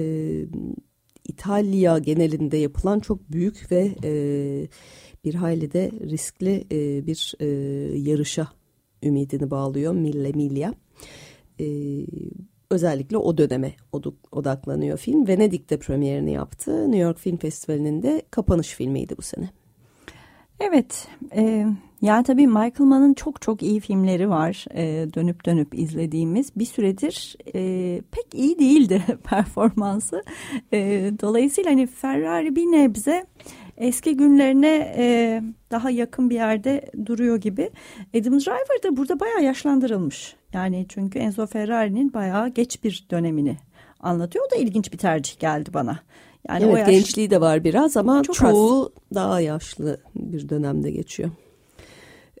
İtalya 1.27 1.97
genelinde 1.97 2.57
yapılan 2.57 2.99
çok 2.99 3.31
büyük 3.31 3.71
ve 3.71 3.95
e, 4.03 4.13
bir 5.23 5.33
hayli 5.33 5.73
de 5.73 5.91
riskli 6.09 6.65
e, 6.71 7.07
bir 7.07 7.33
e, 7.39 7.45
yarışa 7.97 8.47
ümidini 9.03 9.51
bağlıyor 9.51 9.93
Mille 9.93 10.31
Miglia. 10.31 10.73
Ee, 11.59 11.65
özellikle 12.69 13.17
o 13.17 13.37
döneme 13.37 13.73
odaklanıyor 14.31 14.97
film. 14.97 15.27
Venedik'te 15.27 15.79
premierini 15.79 16.31
yaptı. 16.31 16.81
New 16.81 16.97
York 16.97 17.19
Film 17.19 17.37
Festivali'nin 17.37 18.03
de 18.03 18.21
kapanış 18.31 18.67
filmiydi 18.67 19.17
bu 19.17 19.21
sene. 19.21 19.49
Evet, 20.59 21.07
e, 21.35 21.65
yani 22.01 22.23
tabii 22.23 22.47
Michael 22.47 22.73
Mann'ın 22.79 23.13
çok 23.13 23.41
çok 23.41 23.63
iyi 23.63 23.79
filmleri 23.79 24.29
var 24.29 24.65
e, 24.73 25.13
dönüp 25.13 25.45
dönüp 25.45 25.79
izlediğimiz. 25.79 26.55
Bir 26.55 26.65
süredir 26.65 27.35
e, 27.55 28.01
pek 28.11 28.35
iyi 28.35 28.59
değildi 28.59 29.03
performansı. 29.23 30.23
E, 30.73 31.11
dolayısıyla 31.21 31.71
hani 31.71 31.87
Ferrari 31.87 32.55
bir 32.55 32.65
nebze 32.65 33.25
eski 33.81 34.17
günlerine 34.17 34.93
e, 34.97 35.41
daha 35.71 35.89
yakın 35.89 36.29
bir 36.29 36.35
yerde 36.35 36.91
duruyor 37.05 37.37
gibi. 37.37 37.69
Adam 38.13 38.39
Driver 38.39 38.83
da 38.83 38.97
burada 38.97 39.19
bayağı 39.19 39.43
yaşlandırılmış. 39.43 40.35
Yani 40.53 40.85
çünkü 40.89 41.19
Enzo 41.19 41.47
Ferrari'nin 41.47 42.13
bayağı 42.13 42.49
geç 42.49 42.83
bir 42.83 43.07
dönemini 43.11 43.57
anlatıyor. 43.99 44.45
O 44.47 44.51
da 44.51 44.55
ilginç 44.55 44.93
bir 44.93 44.97
tercih 44.97 45.39
geldi 45.39 45.69
bana. 45.73 45.99
Yani 46.49 46.63
evet, 46.63 46.73
o 46.73 46.77
yaş... 46.77 46.89
gençliği 46.89 47.29
de 47.29 47.41
var 47.41 47.63
biraz 47.63 47.97
ama 47.97 48.23
Çok 48.23 48.35
çoğu 48.35 48.83
az. 48.83 49.15
daha 49.15 49.41
yaşlı 49.41 49.97
bir 50.15 50.49
dönemde 50.49 50.91
geçiyor. 50.91 51.29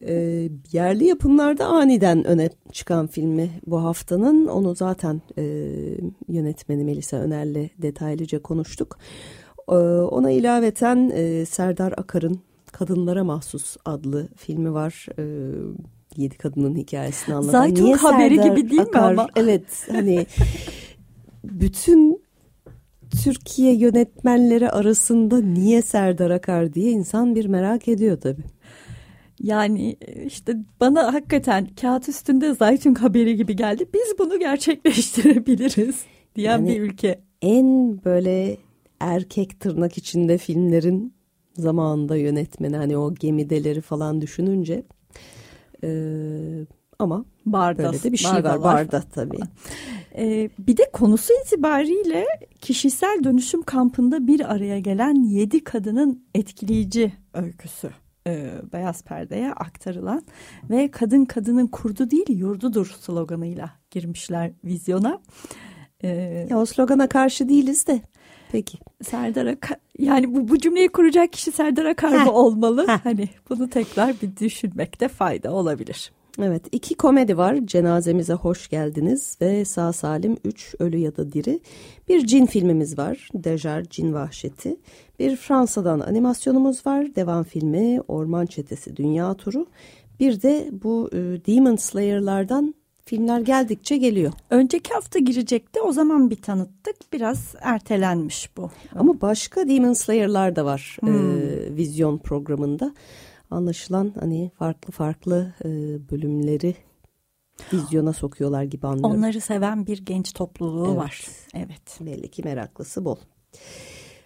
E, 0.07 0.49
yerli 0.71 1.05
yapımlarda 1.05 1.65
aniden 1.65 2.23
öne 2.23 2.49
çıkan 2.71 3.07
filmi 3.07 3.49
bu 3.67 3.83
haftanın. 3.83 4.47
Onu 4.47 4.75
zaten 4.75 5.21
e, 5.37 5.43
yönetmeni 6.27 6.83
Melisa 6.83 7.17
Öner'le 7.17 7.69
detaylıca 7.77 8.41
konuştuk. 8.41 8.97
E, 9.69 9.75
ona 10.01 10.31
ilaveten 10.31 11.11
e, 11.15 11.45
Serdar 11.45 11.93
Akar'ın 11.97 12.39
Kadınlara 12.71 13.23
Mahsus 13.23 13.77
adlı 13.85 14.27
filmi 14.35 14.73
var. 14.73 15.07
E, 15.19 15.23
Yedi 16.17 16.37
kadının 16.37 16.75
hikayesini 16.75 17.35
anlatan. 17.35 17.51
Zaytun 17.51 17.85
Niye 17.85 17.95
haberi 17.95 18.35
Serdar 18.35 18.55
gibi 18.55 18.69
değil 18.69 18.81
Akar, 18.81 19.13
mi 19.13 19.21
ama? 19.21 19.27
Evet 19.35 19.87
hani 19.91 20.25
bütün 21.43 22.21
Türkiye 23.23 23.73
yönetmenleri 23.73 24.69
arasında 24.69 25.41
niye 25.41 25.81
Serdar 25.81 26.31
Akar 26.31 26.73
diye 26.73 26.91
insan 26.91 27.35
bir 27.35 27.45
merak 27.45 27.87
ediyor 27.87 28.21
tabii. 28.21 28.43
Yani 29.39 29.95
işte 30.25 30.55
bana 30.79 31.13
hakikaten 31.13 31.67
kağıt 31.81 32.09
üstünde 32.09 32.53
Zaytun 32.53 32.93
haberi 32.93 33.35
gibi 33.35 33.55
geldi. 33.55 33.85
Biz 33.93 34.19
bunu 34.19 34.39
gerçekleştirebiliriz 34.39 35.95
diyen 36.35 36.51
yani 36.51 36.69
bir 36.69 36.81
ülke. 36.81 37.19
En 37.41 37.99
böyle 38.05 38.57
erkek 39.01 39.59
tırnak 39.59 39.97
içinde 39.97 40.37
filmlerin 40.37 41.13
zamanında 41.57 42.15
yönetmeni 42.15 42.77
hani 42.77 42.97
o 42.97 43.13
gemideleri 43.13 43.81
falan 43.81 44.21
düşününce 44.21 44.83
e, 45.83 45.89
ama 46.99 47.25
Barda, 47.45 47.83
böyle 47.83 48.03
de 48.03 48.11
bir 48.11 48.17
şey 48.17 48.43
var. 48.43 48.63
Barda 48.63 49.01
tabii. 49.01 49.39
Ee, 50.17 50.49
bir 50.59 50.77
de 50.77 50.83
konusu 50.93 51.33
itibariyle 51.45 52.25
kişisel 52.61 53.23
dönüşüm 53.23 53.61
kampında 53.61 54.27
bir 54.27 54.53
araya 54.53 54.79
gelen 54.79 55.23
yedi 55.23 55.63
kadının 55.63 56.25
etkileyici 56.35 57.13
öyküsü 57.33 57.89
e, 58.27 58.51
beyaz 58.73 59.03
perdeye 59.03 59.53
aktarılan 59.53 60.23
ve 60.69 60.91
kadın 60.91 61.25
kadının 61.25 61.67
kurdu 61.67 62.11
değil 62.11 62.29
yurdudur 62.29 62.95
sloganıyla 63.01 63.71
girmişler 63.91 64.51
vizyona. 64.63 65.21
Ee, 66.03 66.47
ya 66.49 66.59
o 66.59 66.65
slogana 66.65 67.09
karşı 67.09 67.49
değiliz 67.49 67.87
de. 67.87 68.01
Peki. 68.51 68.77
Serdar 69.03 69.45
Akar 69.45 69.77
yani 69.99 70.35
bu, 70.35 70.47
bu 70.49 70.57
cümleyi 70.57 70.89
kuracak 70.89 71.33
kişi 71.33 71.51
Serdar 71.51 71.85
Akar 71.85 72.25
mı 72.25 72.31
olmalı? 72.31 72.87
Hani 73.03 73.29
bunu 73.49 73.69
tekrar 73.69 74.15
bir 74.21 74.37
düşünmekte 74.37 75.07
fayda 75.07 75.51
olabilir. 75.51 76.11
Evet 76.39 76.63
iki 76.71 76.95
komedi 76.95 77.37
var 77.37 77.57
Cenazemize 77.65 78.33
Hoş 78.33 78.69
Geldiniz 78.69 79.37
ve 79.41 79.65
Sağ 79.65 79.93
Salim 79.93 80.37
3 80.45 80.75
Ölü 80.79 80.97
ya 80.97 81.17
da 81.17 81.31
Diri. 81.31 81.59
Bir 82.09 82.27
cin 82.27 82.45
filmimiz 82.45 82.97
var 82.97 83.29
Dejar 83.33 83.83
Cin 83.83 84.13
Vahşeti. 84.13 84.77
Bir 85.19 85.35
Fransa'dan 85.35 85.99
animasyonumuz 85.99 86.85
var 86.85 87.15
devam 87.15 87.43
filmi 87.43 88.01
Orman 88.07 88.45
Çetesi 88.45 88.97
Dünya 88.97 89.33
Turu. 89.33 89.67
Bir 90.19 90.41
de 90.41 90.69
bu 90.71 91.09
e, 91.13 91.17
Demon 91.17 91.75
Slayer'lardan 91.75 92.75
filmler 93.05 93.39
geldikçe 93.39 93.97
geliyor. 93.97 94.33
Önceki 94.49 94.93
hafta 94.93 95.19
girecekti 95.19 95.81
o 95.81 95.91
zaman 95.91 96.29
bir 96.29 96.41
tanıttık 96.41 96.95
biraz 97.13 97.55
ertelenmiş 97.61 98.57
bu. 98.57 98.71
Ama 98.95 99.21
başka 99.21 99.67
Demon 99.67 99.93
Slayer'lar 99.93 100.55
da 100.55 100.65
var 100.65 100.97
hmm. 101.01 101.37
e, 101.39 101.75
vizyon 101.75 102.17
programında 102.17 102.93
anlaşılan 103.51 104.13
hani 104.19 104.51
farklı 104.59 104.91
farklı 104.91 105.53
e, 105.65 105.69
bölümleri 106.11 106.75
vizyona 107.73 108.13
sokuyorlar 108.13 108.63
gibi 108.63 108.87
anlıyorum. 108.87 109.17
Onları 109.17 109.41
seven 109.41 109.87
bir 109.87 110.05
genç 110.05 110.33
topluluğu 110.33 110.87
evet. 110.87 110.97
var. 110.97 111.27
Evet. 111.53 111.99
Belli 112.01 112.27
ki 112.31 112.43
meraklısı 112.43 113.05
bol. 113.05 113.17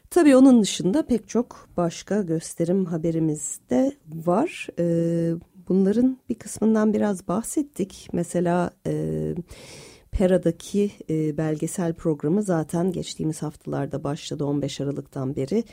Tabii 0.10 0.36
onun 0.36 0.62
dışında 0.62 1.06
pek 1.06 1.30
çok 1.30 1.70
başka 1.78 2.22
gösterim 2.22 2.86
haberimiz 2.86 3.60
de 3.70 3.92
var. 4.08 4.68
Ee, 4.80 5.34
bunların 5.69 6.17
bir 6.30 6.36
kısmından 6.36 6.93
biraz 6.93 7.28
bahsettik. 7.28 8.10
Mesela 8.13 8.71
e, 8.88 9.36
Pera'daki 10.17 10.91
e, 11.10 11.38
belgesel 11.38 11.93
programı 11.93 12.43
zaten 12.43 12.91
geçtiğimiz 12.91 13.41
haftalarda 13.41 14.04
başladı 14.04 14.45
15 14.45 14.82
Aralık'tan 14.82 15.36
beri 15.36 15.63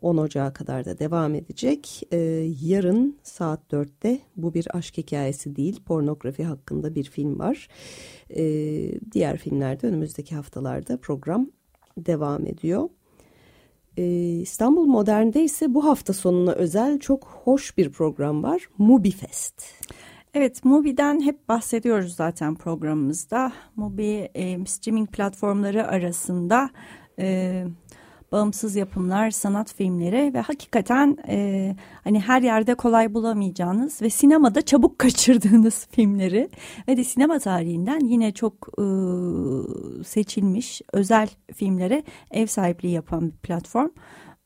10 0.00 0.16
Ocağı 0.16 0.52
kadar 0.52 0.84
da 0.84 0.98
devam 0.98 1.34
edecek. 1.34 2.02
E, 2.12 2.16
yarın 2.62 3.18
saat 3.22 3.60
4'te 3.72 4.18
bu 4.36 4.54
bir 4.54 4.76
aşk 4.76 4.98
hikayesi 4.98 5.56
değil 5.56 5.82
pornografi 5.84 6.44
hakkında 6.44 6.94
bir 6.94 7.04
film 7.04 7.38
var. 7.38 7.68
E, 8.30 8.44
diğer 9.12 9.36
filmlerde 9.36 9.86
önümüzdeki 9.86 10.34
haftalarda 10.34 10.96
program 10.96 11.50
devam 11.98 12.46
ediyor. 12.46 12.88
Ee, 13.96 14.04
İstanbul 14.40 14.86
Modern'de 14.86 15.44
ise 15.44 15.74
bu 15.74 15.84
hafta 15.84 16.12
sonuna 16.12 16.52
özel 16.52 16.98
çok 16.98 17.24
hoş 17.44 17.78
bir 17.78 17.92
program 17.92 18.42
var. 18.42 18.68
Mubi 18.78 19.10
Fest. 19.10 19.64
Evet, 20.34 20.64
Mubi'den 20.64 21.20
hep 21.20 21.48
bahsediyoruz 21.48 22.16
zaten 22.16 22.54
programımızda. 22.54 23.52
Mubi 23.76 24.28
e, 24.34 24.64
streaming 24.66 25.10
platformları 25.10 25.86
arasında 25.86 26.70
e, 27.18 27.64
bağımsız 28.32 28.76
yapımlar, 28.76 29.30
sanat 29.30 29.74
filmleri 29.74 30.34
ve 30.34 30.40
hakikaten 30.40 31.16
e, 31.28 31.76
hani 32.04 32.20
her 32.20 32.42
yerde 32.42 32.74
kolay 32.74 33.14
bulamayacağınız 33.14 34.02
ve 34.02 34.10
sinemada 34.10 34.62
çabuk 34.62 34.98
kaçırdığınız 34.98 35.86
filmleri 35.90 36.50
ve 36.88 36.96
de 36.96 37.04
sinema 37.04 37.38
tarihinden 37.38 38.00
yine 38.00 38.32
çok 38.32 38.68
e, 38.78 38.84
seçilmiş 40.04 40.82
özel 40.92 41.28
filmlere 41.54 42.02
ev 42.30 42.46
sahipliği 42.46 42.92
yapan 42.92 43.32
bir 43.32 43.36
platform. 43.36 43.88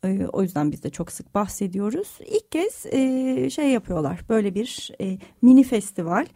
Ee, 0.05 0.27
o 0.33 0.42
yüzden 0.42 0.72
biz 0.72 0.83
de 0.83 0.90
çok 0.90 1.12
sık 1.12 1.35
bahsediyoruz. 1.35 2.18
İlk 2.27 2.53
kez 2.53 2.87
e, 2.87 3.51
şey 3.51 3.70
yapıyorlar 3.70 4.20
böyle 4.29 4.55
bir 4.55 4.90
e, 5.01 5.18
mini 5.42 5.64
festival. 5.64 6.27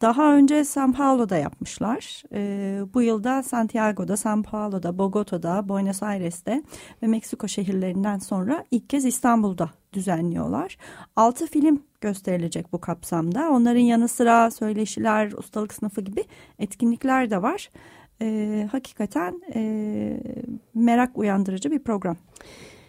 Daha 0.00 0.36
önce 0.36 0.54
São 0.64 0.92
Paulo'da 0.92 1.36
yapmışlar. 1.36 2.22
E, 2.32 2.80
bu 2.94 3.02
yılda 3.02 3.42
Santiago'da, 3.42 4.12
São 4.12 4.42
Paulo'da, 4.42 4.98
Bogota'da, 4.98 5.68
Buenos 5.68 6.02
Aires'te 6.02 6.62
ve 7.02 7.06
Meksiko 7.06 7.48
şehirlerinden 7.48 8.18
sonra 8.18 8.64
ilk 8.70 8.90
kez 8.90 9.04
İstanbul'da 9.04 9.70
düzenliyorlar. 9.92 10.76
Altı 11.16 11.46
film 11.46 11.82
gösterilecek 12.00 12.72
bu 12.72 12.80
kapsamda. 12.80 13.50
Onların 13.50 13.80
yanı 13.80 14.08
sıra 14.08 14.50
söyleşiler, 14.50 15.32
ustalık 15.32 15.74
sınıfı 15.74 16.00
gibi 16.00 16.24
etkinlikler 16.58 17.30
de 17.30 17.42
var. 17.42 17.70
E, 18.22 18.68
hakikaten 18.72 19.40
e, 19.54 20.20
merak 20.74 21.18
uyandırıcı 21.18 21.70
bir 21.70 21.78
program. 21.78 22.16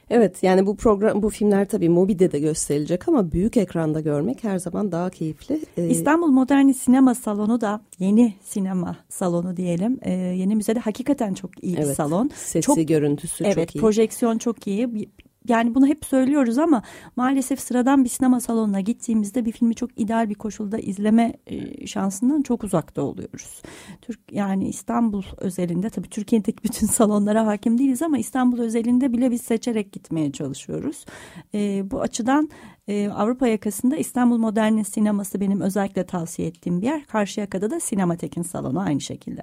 Evet 0.09 0.43
yani 0.43 0.65
bu 0.65 0.77
program 0.77 1.23
bu 1.23 1.29
filmler 1.29 1.67
tabii 1.67 1.89
Mobi'de 1.89 2.31
de 2.31 2.39
gösterilecek 2.39 3.07
ama 3.07 3.31
büyük 3.31 3.57
ekranda 3.57 4.01
görmek 4.01 4.43
her 4.43 4.59
zaman 4.59 4.91
daha 4.91 5.09
keyifli. 5.09 5.61
Ee, 5.77 5.87
İstanbul 5.89 6.27
Modern 6.27 6.71
Sinema 6.71 7.15
Salonu 7.15 7.61
da 7.61 7.81
yeni 7.99 8.33
sinema 8.43 8.97
salonu 9.09 9.57
diyelim. 9.57 9.99
Ee, 10.01 10.11
yeni 10.11 10.55
müzede 10.55 10.79
hakikaten 10.79 11.33
çok 11.33 11.63
iyi 11.63 11.75
evet, 11.75 11.89
bir 11.89 11.93
salon. 11.93 12.31
Sesi 12.35 12.61
çok, 12.61 12.87
görüntüsü 12.87 13.43
evet, 13.43 13.55
çok 13.55 13.75
iyi. 13.75 13.79
Evet 13.79 13.81
projeksiyon 13.81 14.37
çok 14.37 14.67
iyi 14.67 15.09
yani 15.49 15.75
bunu 15.75 15.88
hep 15.88 16.05
söylüyoruz 16.05 16.57
ama 16.57 16.81
maalesef 17.15 17.60
sıradan 17.60 18.03
bir 18.03 18.10
sinema 18.10 18.39
salonuna 18.39 18.81
gittiğimizde 18.81 19.45
bir 19.45 19.51
filmi 19.51 19.75
çok 19.75 19.99
ideal 19.99 20.29
bir 20.29 20.36
koşulda 20.36 20.77
izleme 20.77 21.33
e, 21.47 21.88
şansından 21.88 22.41
çok 22.41 22.63
uzakta 22.63 23.01
oluyoruz. 23.01 23.62
Türk 24.01 24.19
yani 24.31 24.67
İstanbul 24.69 25.23
özelinde 25.38 25.89
tabii 25.89 26.10
Türkiye'deki 26.10 26.63
bütün 26.63 26.88
salonlara 26.97 27.45
hakim 27.47 27.77
değiliz 27.77 28.01
ama 28.01 28.17
İstanbul 28.17 28.60
özelinde 28.60 29.13
bile 29.13 29.31
biz 29.31 29.41
seçerek 29.41 29.91
gitmeye 29.93 30.31
çalışıyoruz. 30.31 31.05
E, 31.53 31.91
bu 31.91 32.01
açıdan 32.01 32.49
e, 32.88 33.10
Avrupa 33.10 33.47
yakasında 33.47 33.97
İstanbul 33.97 34.38
Modern 34.38 34.81
Sineması 34.81 35.41
benim 35.41 35.62
özellikle 35.62 36.05
tavsiye 36.05 36.47
ettiğim 36.47 36.81
bir 36.81 36.86
yer. 36.86 37.05
Karşıyaka'da 37.05 37.71
da 37.71 37.79
Sinematek'in 37.79 38.41
salonu 38.41 38.79
aynı 38.79 39.01
şekilde. 39.01 39.41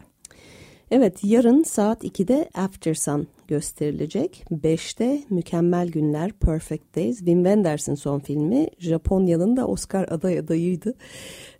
Evet 0.90 1.18
yarın 1.22 1.62
saat 1.62 2.04
2'de 2.04 2.50
After 2.54 2.94
Sun 2.94 3.26
gösterilecek. 3.48 4.44
5'te 4.50 5.22
Mükemmel 5.30 5.88
Günler 5.88 6.32
Perfect 6.32 6.96
Days. 6.96 7.18
Wim 7.18 7.38
Wenders'in 7.38 7.94
son 7.94 8.20
filmi. 8.20 8.68
Japonya'nın 8.78 9.56
da 9.56 9.66
Oscar 9.66 10.08
aday 10.08 10.38
adayıydı. 10.38 10.94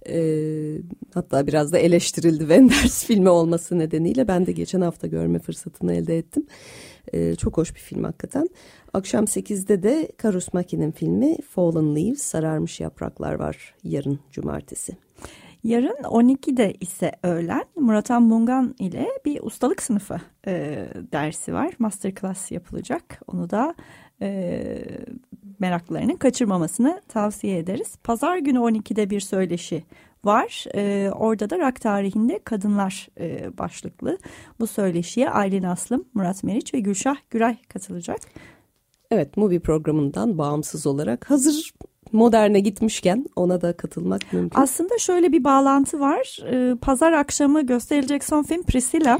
Ee, 0.08 0.76
hatta 1.14 1.46
biraz 1.46 1.72
da 1.72 1.78
eleştirildi 1.78 2.38
Wenders 2.38 3.04
filmi 3.06 3.28
olması 3.28 3.78
nedeniyle. 3.78 4.28
Ben 4.28 4.46
de 4.46 4.52
geçen 4.52 4.80
hafta 4.80 5.06
görme 5.06 5.38
fırsatını 5.38 5.94
elde 5.94 6.18
ettim. 6.18 6.46
Ee, 7.12 7.34
çok 7.34 7.56
hoş 7.56 7.74
bir 7.74 7.80
film 7.80 8.04
hakikaten. 8.04 8.48
Akşam 8.92 9.24
8'de 9.24 9.82
de 9.82 10.08
Karus 10.16 10.52
Maki'nin 10.52 10.90
filmi 10.90 11.36
Fallen 11.42 11.96
Leaves 11.96 12.22
Sararmış 12.22 12.80
Yapraklar 12.80 13.34
var 13.34 13.74
yarın 13.84 14.18
cumartesi. 14.32 14.96
Yarın 15.64 16.02
12'de 16.02 16.74
ise 16.80 17.12
öğlen 17.22 17.64
Muratan 17.76 18.22
Mungan 18.22 18.74
ile 18.78 19.08
bir 19.24 19.40
ustalık 19.42 19.82
sınıfı 19.82 20.20
e, 20.46 20.86
dersi 21.12 21.54
var. 21.54 21.74
Masterclass 21.78 22.52
yapılacak. 22.52 23.20
Onu 23.26 23.50
da 23.50 23.74
e, 24.22 24.84
meraklarının 25.58 26.16
kaçırmamasını 26.16 27.02
tavsiye 27.08 27.58
ederiz. 27.58 27.96
Pazar 28.04 28.38
günü 28.38 28.58
12'de 28.58 29.10
bir 29.10 29.20
söyleşi 29.20 29.84
var. 30.24 30.64
E, 30.74 31.10
orada 31.10 31.50
da 31.50 31.58
rock 31.58 31.80
tarihinde 31.80 32.38
kadınlar 32.44 33.08
e, 33.20 33.58
başlıklı 33.58 34.18
bu 34.60 34.66
söyleşiye 34.66 35.30
Aylin 35.30 35.62
Aslım, 35.62 36.04
Murat 36.14 36.44
Meriç 36.44 36.74
ve 36.74 36.80
Gülşah 36.80 37.16
Güray 37.30 37.56
katılacak. 37.68 38.20
Evet, 39.10 39.36
Movie 39.36 39.60
programından 39.60 40.38
bağımsız 40.38 40.86
olarak 40.86 41.30
hazır 41.30 41.74
moderne 42.12 42.60
gitmişken 42.60 43.26
ona 43.36 43.60
da 43.60 43.72
katılmak 43.72 44.32
mümkün. 44.32 44.60
Aslında 44.60 44.98
şöyle 44.98 45.32
bir 45.32 45.44
bağlantı 45.44 46.00
var. 46.00 46.38
Ee, 46.52 46.76
pazar 46.76 47.12
akşamı 47.12 47.66
gösterilecek 47.66 48.24
son 48.24 48.42
film 48.42 48.62
Priscilla. 48.62 49.18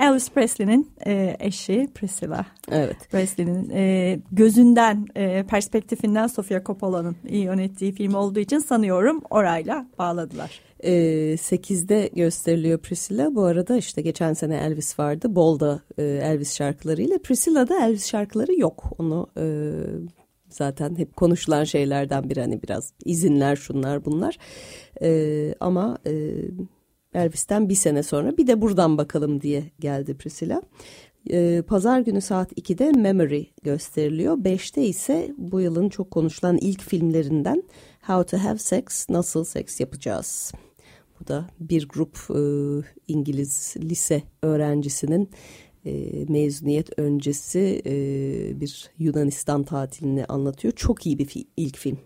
Elvis 0.00 0.30
Presley'nin 0.30 0.90
e, 1.06 1.36
eşi 1.40 1.88
Priscilla. 1.94 2.46
Evet. 2.70 2.96
Presley'nin 3.10 3.70
e, 3.70 4.18
gözünden, 4.32 5.06
e, 5.16 5.42
perspektifinden 5.42 6.26
Sofia 6.26 6.62
Coppola'nın 6.64 7.16
iyi 7.28 7.44
yönettiği 7.44 7.92
film 7.92 8.14
olduğu 8.14 8.40
için 8.40 8.58
sanıyorum 8.58 9.22
orayla 9.30 9.86
bağladılar. 9.98 10.60
E, 10.80 10.92
8'de 11.36 12.10
gösteriliyor 12.14 12.78
Priscilla. 12.78 13.34
Bu 13.34 13.44
arada 13.44 13.76
işte 13.76 14.02
geçen 14.02 14.32
sene 14.32 14.56
Elvis 14.56 14.98
vardı. 14.98 15.34
Bolda 15.34 15.80
Elvis 15.98 16.56
şarkılarıyla. 16.56 17.18
Priscilla'da 17.18 17.86
Elvis 17.86 18.06
şarkıları 18.06 18.60
yok. 18.60 18.84
Onu 18.98 19.28
zaten 20.54 20.98
hep 20.98 21.16
konuşulan 21.16 21.64
şeylerden 21.64 22.30
biri 22.30 22.40
hani 22.40 22.62
biraz 22.62 22.92
izinler 23.04 23.56
şunlar 23.56 24.04
bunlar. 24.04 24.38
E, 25.02 25.54
ama 25.60 25.98
e, 26.06 26.12
Elvis'ten 27.14 27.68
bir 27.68 27.74
sene 27.74 28.02
sonra 28.02 28.36
bir 28.36 28.46
de 28.46 28.60
buradan 28.60 28.98
bakalım 28.98 29.40
diye 29.40 29.64
geldi 29.80 30.14
Priscilla. 30.14 30.62
E, 31.30 31.62
Pazar 31.62 32.00
günü 32.00 32.20
saat 32.20 32.52
2'de 32.52 32.92
Memory 32.92 33.44
gösteriliyor. 33.62 34.36
5'te 34.36 34.82
ise 34.84 35.34
bu 35.38 35.60
yılın 35.60 35.88
çok 35.88 36.10
konuşulan 36.10 36.56
ilk 36.56 36.82
filmlerinden 36.82 37.62
How 38.02 38.36
to 38.36 38.44
Have 38.44 38.58
Sex, 38.58 39.08
Nasıl 39.08 39.44
Seks 39.44 39.80
Yapacağız. 39.80 40.52
Bu 41.20 41.26
da 41.28 41.46
bir 41.60 41.88
grup 41.88 42.18
e, 42.30 42.40
İngiliz 43.08 43.74
lise 43.78 44.22
öğrencisinin 44.42 45.30
e, 45.86 46.24
mezuniyet 46.28 46.98
öncesi 46.98 47.82
e, 47.86 47.94
bir 48.60 48.90
Yunanistan 48.98 49.62
tatilini 49.62 50.24
anlatıyor. 50.24 50.74
Çok 50.74 51.06
iyi 51.06 51.18
bir 51.18 51.24
fi 51.24 51.44
ilk 51.56 51.76
film. 51.76 51.98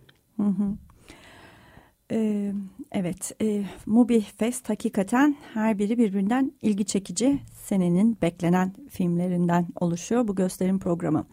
Ee, 2.12 2.52
evet, 2.92 3.32
e, 3.42 3.64
Mubi 3.86 4.20
Fest 4.20 4.68
hakikaten 4.68 5.36
her 5.54 5.78
biri 5.78 5.98
birbirinden 5.98 6.52
ilgi 6.62 6.84
çekici 6.84 7.38
senenin 7.52 8.18
beklenen 8.22 8.72
filmlerinden 8.90 9.66
oluşuyor 9.80 10.28
bu 10.28 10.34
gösterim 10.34 10.78
programı. 10.78 11.26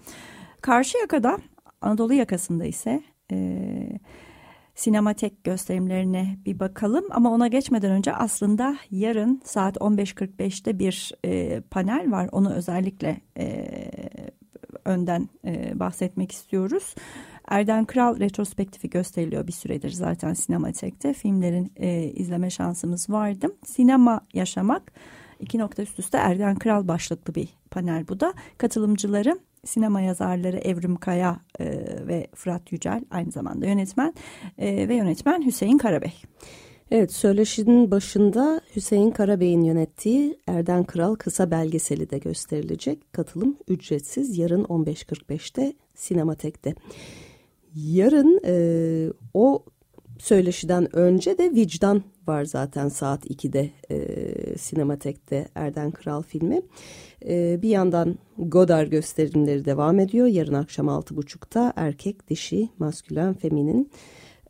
Karşı 0.61 0.97
yakada 0.97 1.37
Anadolu 1.81 2.13
yakasında 2.13 2.65
ise 2.65 3.03
e, 3.31 3.99
sinematek 4.75 5.43
gösterimlerine 5.43 6.37
bir 6.45 6.59
bakalım. 6.59 7.05
Ama 7.11 7.31
ona 7.31 7.47
geçmeden 7.47 7.91
önce 7.91 8.13
aslında 8.13 8.77
yarın 8.91 9.41
saat 9.45 9.77
15.45'te 9.77 10.79
bir 10.79 11.11
e, 11.25 11.61
panel 11.61 12.11
var. 12.11 12.29
Onu 12.31 12.53
özellikle 12.53 13.21
e, 13.37 13.65
önden 14.85 15.29
e, 15.45 15.79
bahsetmek 15.79 16.31
istiyoruz. 16.31 16.95
Erden 17.47 17.85
Kral 17.85 18.19
retrospektifi 18.19 18.89
gösteriliyor 18.89 19.47
bir 19.47 19.51
süredir 19.51 19.89
zaten 19.89 20.33
sinematekte. 20.33 21.13
Filmlerin 21.13 21.71
e, 21.75 22.03
izleme 22.03 22.49
şansımız 22.49 23.09
vardı. 23.09 23.47
Sinema 23.65 24.21
Yaşamak 24.33 24.91
iki 25.39 25.57
nokta 25.57 25.81
üst 25.81 25.99
üste 25.99 26.17
Erden 26.17 26.55
Kral 26.55 26.87
başlıklı 26.87 27.35
bir 27.35 27.49
panel 27.71 28.07
bu 28.07 28.19
da. 28.19 28.33
Katılımcıları 28.57 29.39
sinema 29.65 30.01
yazarları 30.01 30.57
Evrim 30.57 30.95
Kaya 30.95 31.39
e, 31.59 31.65
ve 32.07 32.27
Fırat 32.35 32.71
Yücel 32.71 33.05
aynı 33.11 33.31
zamanda 33.31 33.65
yönetmen 33.65 34.13
e, 34.57 34.89
ve 34.89 34.95
yönetmen 34.95 35.45
Hüseyin 35.45 35.77
Karabey. 35.77 36.13
Evet 36.91 37.13
söyleşinin 37.13 37.91
başında 37.91 38.61
Hüseyin 38.75 39.11
Karabey'in 39.11 39.63
yönettiği 39.63 40.39
Erden 40.47 40.83
Kral 40.83 41.15
kısa 41.15 41.51
belgeseli 41.51 42.09
de 42.09 42.17
gösterilecek. 42.17 43.13
Katılım 43.13 43.57
ücretsiz 43.67 44.37
yarın 44.37 44.63
15.45'te 44.63 45.73
Sinematek'te. 45.95 46.73
Yarın 47.75 48.41
e, 48.45 48.55
o 49.33 49.65
söyleşiden 50.23 50.95
önce 50.95 51.37
de 51.37 51.51
Vicdan 51.51 52.03
var 52.27 52.45
zaten 52.45 52.89
saat 52.89 53.25
2'de 53.25 53.69
e, 53.89 54.57
Sinematek'te 54.57 55.47
Erden 55.55 55.91
Kral 55.91 56.21
filmi. 56.21 56.61
E, 57.25 57.61
bir 57.61 57.69
yandan 57.69 58.17
Godard 58.37 58.87
gösterimleri 58.87 59.65
devam 59.65 59.99
ediyor. 59.99 60.27
Yarın 60.27 60.53
akşam 60.53 60.87
6.30'da 60.87 61.73
erkek, 61.75 62.29
dişi, 62.29 62.69
maskülen, 62.79 63.33
feminin. 63.33 63.91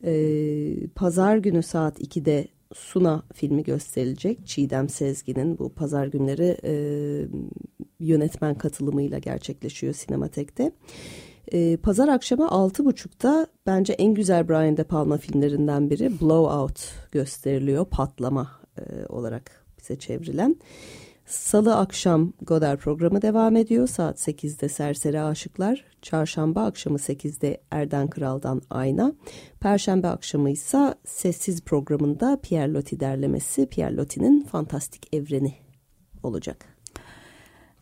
E, 0.05 0.87
Pazar 0.95 1.37
günü 1.37 1.63
saat 1.63 2.01
2'de 2.01 2.47
Suna 2.73 3.23
filmi 3.33 3.63
gösterilecek. 3.63 4.47
Çiğdem 4.47 4.89
Sezgin'in 4.89 5.59
bu 5.59 5.69
pazar 5.69 6.07
günleri 6.07 6.57
e, 6.63 6.73
yönetmen 7.99 8.55
katılımıyla 8.55 9.19
gerçekleşiyor 9.19 9.93
Sinematek'te. 9.93 10.71
Pazar 11.83 12.07
akşamı 12.07 12.43
6.30'da 12.45 13.47
bence 13.65 13.93
en 13.93 14.13
güzel 14.13 14.49
Brian 14.49 14.77
De 14.77 14.83
Palma 14.83 15.17
filmlerinden 15.17 15.89
biri 15.89 16.21
Blowout 16.21 16.79
gösteriliyor. 17.11 17.85
Patlama 17.85 18.51
e, 18.77 19.05
olarak 19.05 19.65
bize 19.79 19.99
çevrilen. 19.99 20.55
Salı 21.25 21.75
akşam 21.75 22.33
Godard 22.41 22.79
programı 22.79 23.21
devam 23.21 23.55
ediyor. 23.55 23.87
Saat 23.87 24.27
8'de 24.27 24.69
Serseri 24.69 25.21
Aşıklar. 25.21 25.85
Çarşamba 26.01 26.65
akşamı 26.65 26.97
8'de 26.97 27.61
Erden 27.71 28.09
Kral'dan 28.09 28.61
Ayna. 28.69 29.13
Perşembe 29.59 30.07
akşamı 30.07 30.49
ise 30.49 30.93
Sessiz 31.05 31.61
programında 31.61 32.39
Pierre 32.41 32.73
Loti 32.73 32.99
derlemesi 32.99 33.65
Pierre 33.65 33.95
Loti'nin 33.95 34.43
Fantastik 34.43 35.15
Evreni 35.15 35.55
olacak. 36.23 36.72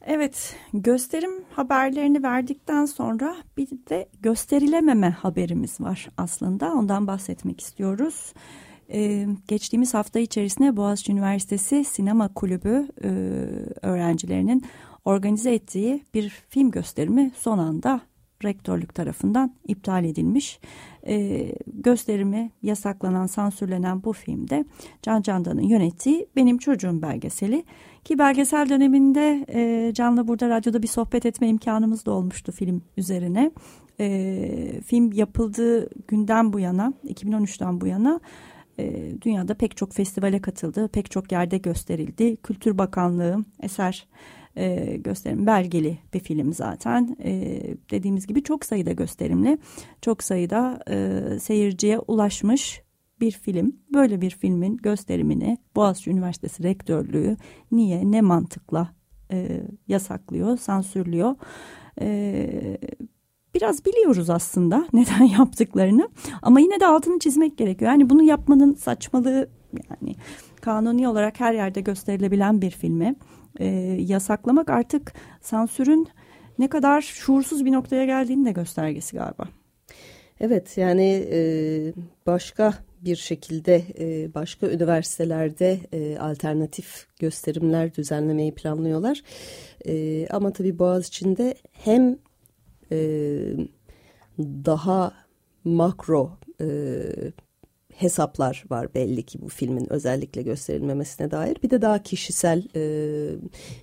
Evet, 0.06 0.56
gösterim 0.74 1.32
haberlerini 1.56 2.24
verdikten 2.24 2.86
sonra 2.86 3.36
bir 3.58 3.70
de 3.90 4.10
gösterilememe 4.20 5.10
haberimiz 5.10 5.82
var 5.82 6.10
aslında. 6.18 6.74
Ondan 6.74 7.08
bahsetmek 7.08 7.62
istiyoruz. 7.62 8.34
Ee, 8.94 9.28
geçtiğimiz 9.48 9.94
hafta 9.94 10.20
içerisinde 10.20 10.78
Boğaziçi 10.78 11.12
Üniversitesi 11.12 11.84
Sinema 11.84 12.34
Kulübü 12.34 12.88
e, 13.04 13.08
öğrencilerinin 13.82 14.64
organize 15.06 15.54
ettiği 15.54 16.06
bir 16.14 16.30
film 16.30 16.72
gösterimi 16.72 17.32
son 17.36 17.58
anda 17.58 18.02
rektörlük 18.44 18.96
tarafından 18.96 19.56
iptal 19.68 20.06
edilmiş. 20.06 20.60
E, 21.08 21.48
gösterimi 21.68 22.52
yasaklanan, 22.62 23.28
sansürlenen 23.28 24.04
bu 24.04 24.14
filmde 24.14 24.66
Can 25.02 25.22
Candan'ın 25.22 25.62
yönettiği 25.62 26.28
Benim 26.36 26.58
Çocuğum 26.58 27.02
belgeseli. 27.02 27.64
Ki 28.04 28.20
belgesel 28.20 28.70
döneminde 28.70 29.46
e, 29.54 29.94
Can'la 29.94 30.28
burada 30.28 30.50
radyoda 30.50 30.84
bir 30.84 30.88
sohbet 30.88 31.26
etme 31.26 31.48
imkanımız 31.48 32.06
da 32.06 32.12
olmuştu 32.12 32.52
film 32.52 32.82
üzerine. 32.98 33.52
E, 34.00 34.82
film 34.86 35.12
yapıldığı 35.12 35.90
günden 36.08 36.54
bu 36.54 36.60
yana, 36.60 36.94
2013'ten 37.08 37.82
bu 37.82 37.88
yana 37.88 38.20
e, 38.80 39.14
dünyada 39.22 39.54
pek 39.54 39.78
çok 39.78 39.94
festivale 39.94 40.42
katıldı, 40.42 40.88
pek 40.88 41.12
çok 41.12 41.32
yerde 41.32 41.58
gösterildi. 41.58 42.38
Kültür 42.38 42.78
Bakanlığı 42.78 43.46
eser 43.60 44.08
e, 44.56 44.98
gösterim 44.98 45.48
belgeli 45.48 45.98
bir 46.14 46.20
film 46.20 46.54
zaten. 46.54 47.18
E, 47.24 47.62
dediğimiz 47.92 48.28
gibi 48.28 48.44
çok 48.44 48.66
sayıda 48.66 48.92
gösterimli, 48.92 49.58
çok 50.02 50.24
sayıda 50.24 50.80
e, 50.90 51.40
seyirciye 51.40 52.00
ulaşmış 52.00 52.82
bir 53.22 53.32
film. 53.32 53.76
Böyle 53.94 54.22
bir 54.22 54.30
filmin 54.30 54.78
gösterimini 54.78 55.58
Boğaziçi 55.76 56.10
Üniversitesi 56.10 56.64
Rektörlüğü 56.64 57.38
niye, 57.72 58.12
ne 58.12 58.22
mantıkla 58.22 58.90
e, 59.32 59.62
yasaklıyor, 59.88 60.58
sansürlüyor? 60.58 61.36
E, 62.02 62.78
biraz 63.54 63.86
biliyoruz 63.86 64.30
aslında 64.30 64.88
neden 64.94 65.24
yaptıklarını 65.24 66.10
ama 66.42 66.60
yine 66.60 66.80
de 66.80 66.86
altını 66.86 67.20
çizmek 67.20 67.58
gerekiyor. 67.58 67.92
Yani 67.92 68.10
bunu 68.10 68.24
yapmanın 68.24 68.74
saçmalığı 68.74 69.50
yani 69.90 70.16
kanuni 70.62 71.08
olarak 71.08 71.40
her 71.40 71.54
yerde 71.54 71.82
gösterilebilen 71.82 72.62
bir 72.62 72.72
filmi 72.72 73.16
e, 73.60 73.66
yasaklamak 74.00 74.70
artık 74.70 75.14
sansürün 75.42 76.08
ne 76.60 76.68
kadar 76.68 77.02
şuursuz 77.02 77.66
bir 77.66 77.72
noktaya 77.72 78.06
geldiğini 78.06 78.46
de 78.46 78.52
göstergesi 78.52 79.18
galiba. 79.18 79.44
Evet 80.40 80.78
yani 80.78 81.28
e, 81.32 81.40
başka 82.26 82.74
bir 83.02 83.16
şekilde 83.16 83.84
e, 84.00 84.34
başka 84.34 84.68
üniversitelerde 84.68 85.80
e, 85.92 86.18
alternatif 86.18 87.08
gösterimler 87.20 87.96
düzenlemeyi 87.96 88.56
planlıyorlar. 88.56 89.22
E, 89.88 90.28
ama 90.28 90.54
tabii 90.54 90.80
Boğaziçi'nde 90.80 91.56
hem 91.72 92.18
e, 92.92 92.98
daha 94.40 95.14
makro 95.64 96.32
e, 96.62 96.68
hesaplar 97.94 98.64
var 98.70 98.94
belli 98.94 99.24
ki 99.24 99.42
bu 99.42 99.50
filmin 99.50 99.94
özellikle 99.94 100.42
gösterilmemesine 100.42 101.32
dair. 101.32 101.58
Bir 101.64 101.70
de 101.70 101.82
daha 101.82 102.04
kişisel 102.04 102.64
e, 102.76 102.82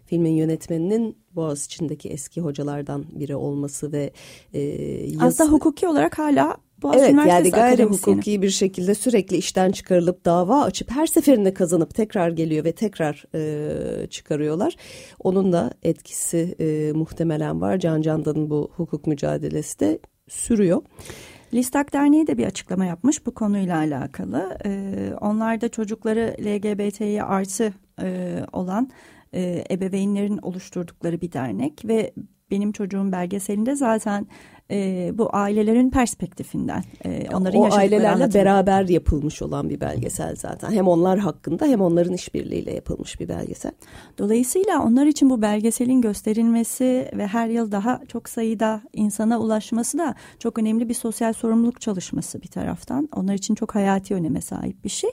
filmin 0.07 0.33
yönetmeninin 0.33 1.17
Boğaziçi'ndeki 1.35 2.09
eski 2.09 2.41
hocalardan 2.41 3.05
biri 3.11 3.37
olması 3.37 3.93
ve 3.93 4.13
e, 4.53 4.61
yaz... 5.07 5.23
aslında 5.23 5.53
hukuki 5.53 5.89
olarak 5.89 6.19
hala 6.19 6.57
Boğaziçi 6.83 7.05
evet 7.05 7.27
yani 7.27 7.51
gayri 7.51 7.85
hukuki 7.85 8.43
bir 8.43 8.51
şekilde 8.51 8.95
sürekli 8.95 9.37
işten 9.37 9.73
çıkarılıp 9.73 10.25
dava 10.25 10.63
açıp 10.63 10.91
her 10.91 11.07
seferinde 11.07 11.55
kazanıp 11.55 11.95
tekrar 11.95 12.31
geliyor 12.31 12.65
ve 12.65 12.73
tekrar 12.73 13.25
e, 13.35 14.07
çıkarıyorlar. 14.07 14.77
Onun 15.21 15.53
da 15.53 15.71
etkisi 15.83 16.55
e, 16.61 16.93
muhtemelen 16.93 17.61
var. 17.61 17.79
Can 17.79 18.03
Candan'ın 18.03 18.51
bu 18.51 18.71
hukuk 18.77 19.07
mücadelesi 19.07 19.81
de 19.81 19.99
sürüyor. 20.29 20.83
Listak 21.55 21.93
Derneği 21.93 22.27
de 22.27 22.39
bir 22.39 22.47
açıklama 22.47 22.85
yapmış 22.85 23.27
bu 23.27 23.35
konuyla 23.35 23.77
alakalı. 23.77 24.59
Ee, 24.65 25.13
onlar 25.21 25.61
da 25.61 25.69
çocukları 25.69 26.37
LGBT'ye 26.41 27.23
artı 27.23 27.73
e, 28.03 28.37
olan 28.53 28.91
e, 29.35 29.65
ebeveynlerin 29.71 30.39
oluşturdukları 30.39 31.21
bir 31.21 31.33
dernek 31.33 31.85
ve 31.85 32.13
benim 32.51 32.73
çocuğum 32.73 33.13
belgeselinde 33.13 33.75
zaten 33.75 34.27
e, 34.71 35.11
bu 35.15 35.29
ailelerin 35.33 35.91
perspektifinden 35.91 36.85
e, 37.05 37.27
onların 37.35 37.61
o 37.61 37.75
ailelerle 37.75 38.35
beraber 38.35 38.89
yapılmış 38.89 39.43
olan 39.43 39.71
bir 39.71 39.81
belgesel 39.81 40.37
zaten. 40.37 40.73
Hem 40.73 40.89
onlar 40.89 41.19
hakkında 41.19 41.67
hem 41.67 41.81
onların 41.81 42.13
işbirliğiyle 42.15 42.75
yapılmış 42.75 43.21
bir 43.21 43.29
belgesel. 43.29 43.73
Dolayısıyla 44.19 44.83
onlar 44.83 45.07
için 45.07 45.31
bu 45.31 45.43
belgeselin 45.43 46.01
gösterilmesi 46.01 47.11
ve 47.17 47.27
her 47.27 47.49
yıl 47.49 47.73
daha 47.73 48.01
çok 48.09 48.29
sayıda 48.29 48.83
insana 48.93 49.41
ulaşması 49.41 49.99
da 49.99 50.15
çok 50.39 50.59
önemli 50.59 50.89
bir 50.89 50.95
sosyal 50.95 51.33
sorumluluk 51.33 51.81
çalışması 51.81 52.43
bir 52.43 52.49
taraftan. 52.49 53.09
Onlar 53.15 53.35
için 53.35 53.55
çok 53.55 53.75
hayati 53.75 54.15
öneme 54.15 54.41
sahip 54.41 54.85
bir 54.85 54.89
şey. 54.89 55.11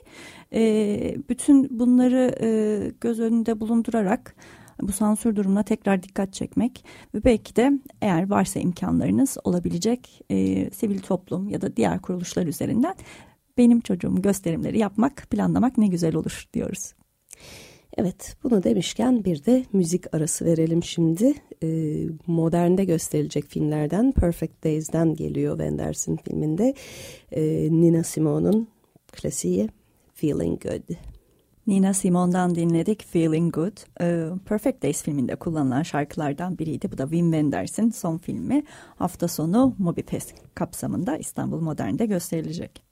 E, 0.52 1.16
bütün 1.28 1.78
bunları 1.78 2.34
e, 2.40 2.48
göz 3.00 3.20
önünde 3.20 3.60
bulundurarak 3.60 4.34
bu 4.82 4.92
sansür 4.92 5.36
durumuna 5.36 5.62
tekrar 5.62 6.02
dikkat 6.02 6.32
çekmek 6.32 6.84
ve 7.14 7.24
belki 7.24 7.56
de 7.56 7.72
eğer 8.02 8.30
varsa 8.30 8.60
imkanlarınız 8.60 9.36
olabilecek 9.44 10.22
e, 10.30 10.70
sivil 10.70 10.98
toplum 10.98 11.48
ya 11.48 11.60
da 11.60 11.76
diğer 11.76 12.02
kuruluşlar 12.02 12.46
üzerinden 12.46 12.94
benim 13.58 13.80
çocuğum 13.80 14.22
gösterimleri 14.22 14.78
yapmak, 14.78 15.26
planlamak 15.30 15.78
ne 15.78 15.86
güzel 15.86 16.14
olur 16.14 16.48
diyoruz. 16.54 16.92
Evet 17.96 18.36
bunu 18.42 18.62
demişken 18.62 19.24
bir 19.24 19.44
de 19.44 19.64
müzik 19.72 20.14
arası 20.14 20.44
verelim 20.44 20.82
şimdi. 20.82 21.34
Ee, 21.62 22.06
modernde 22.26 22.84
gösterilecek 22.84 23.44
filmlerden 23.44 24.12
Perfect 24.12 24.64
Days'den 24.64 25.14
geliyor 25.14 25.58
Wenders'in 25.58 26.16
filminde. 26.16 26.74
Ee, 27.32 27.68
Nina 27.70 28.02
Simone'un 28.02 28.68
klasiği 29.12 29.68
Feeling 30.14 30.62
Good. 30.62 31.15
Nina 31.66 31.94
Simone'dan 31.94 32.54
dinledik 32.54 33.04
Feeling 33.04 33.54
Good. 33.54 33.76
Ee, 34.00 34.26
Perfect 34.48 34.82
Days 34.82 35.02
filminde 35.02 35.36
kullanılan 35.36 35.82
şarkılardan 35.82 36.58
biriydi. 36.58 36.92
Bu 36.92 36.98
da 36.98 37.02
Wim 37.02 37.32
Wenders'in 37.32 37.90
son 37.90 38.18
filmi. 38.18 38.62
Hafta 38.96 39.28
sonu 39.28 39.74
Mobifest 39.78 40.34
kapsamında 40.54 41.16
İstanbul 41.16 41.60
Modern'de 41.60 42.06
gösterilecek. 42.06 42.82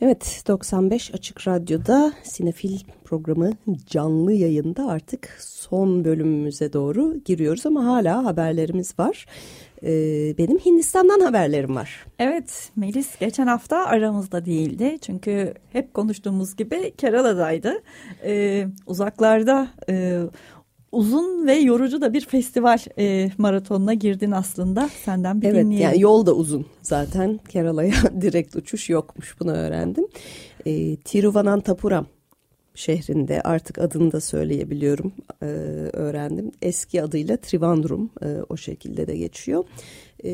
Evet 0.00 0.42
95 0.48 1.14
Açık 1.14 1.48
Radyo'da 1.48 2.12
Sinefil 2.22 2.78
programı 3.04 3.50
canlı 3.86 4.32
yayında 4.32 4.86
artık 4.88 5.36
son 5.40 6.04
bölümümüze 6.04 6.72
doğru 6.72 7.16
giriyoruz 7.24 7.66
ama 7.66 7.84
hala 7.84 8.24
haberlerimiz 8.24 8.98
var. 8.98 9.26
Ee, 9.82 10.34
benim 10.38 10.58
Hindistan'dan 10.58 11.20
haberlerim 11.20 11.76
var. 11.76 12.06
Evet 12.18 12.70
Melis 12.76 13.18
geçen 13.18 13.46
hafta 13.46 13.76
aramızda 13.86 14.44
değildi. 14.44 14.98
Çünkü 15.02 15.54
hep 15.72 15.94
konuştuğumuz 15.94 16.56
gibi 16.56 16.92
Kerala'daydı. 16.96 17.82
Ee, 18.24 18.66
uzaklarda 18.86 19.68
e, 19.88 20.18
uzun 20.92 21.46
ve 21.46 21.54
yorucu 21.54 22.00
da 22.00 22.12
bir 22.12 22.20
festival 22.20 22.78
e, 22.98 23.30
maratonuna 23.38 23.94
girdin 23.94 24.30
aslında. 24.30 24.88
Senden 25.04 25.42
bir 25.42 25.46
evet, 25.46 25.64
dinleyelim. 25.64 25.84
Yani 25.84 26.00
yol 26.00 26.26
da 26.26 26.32
uzun 26.34 26.66
zaten. 26.82 27.40
Kerala'ya 27.48 27.94
direkt 28.20 28.56
uçuş 28.56 28.90
yokmuş 28.90 29.40
bunu 29.40 29.52
öğrendim. 29.52 30.06
E, 30.66 30.96
Tiruvananthapuram 30.96 32.06
şehrinde 32.78 33.40
artık 33.40 33.78
adını 33.78 34.12
da 34.12 34.20
söyleyebiliyorum 34.20 35.12
e, 35.42 35.46
öğrendim. 35.92 36.52
Eski 36.62 37.02
adıyla 37.02 37.36
Trivandrum 37.36 38.10
e, 38.22 38.26
o 38.48 38.56
şekilde 38.56 39.06
de 39.06 39.16
geçiyor. 39.16 39.64
E, 40.24 40.30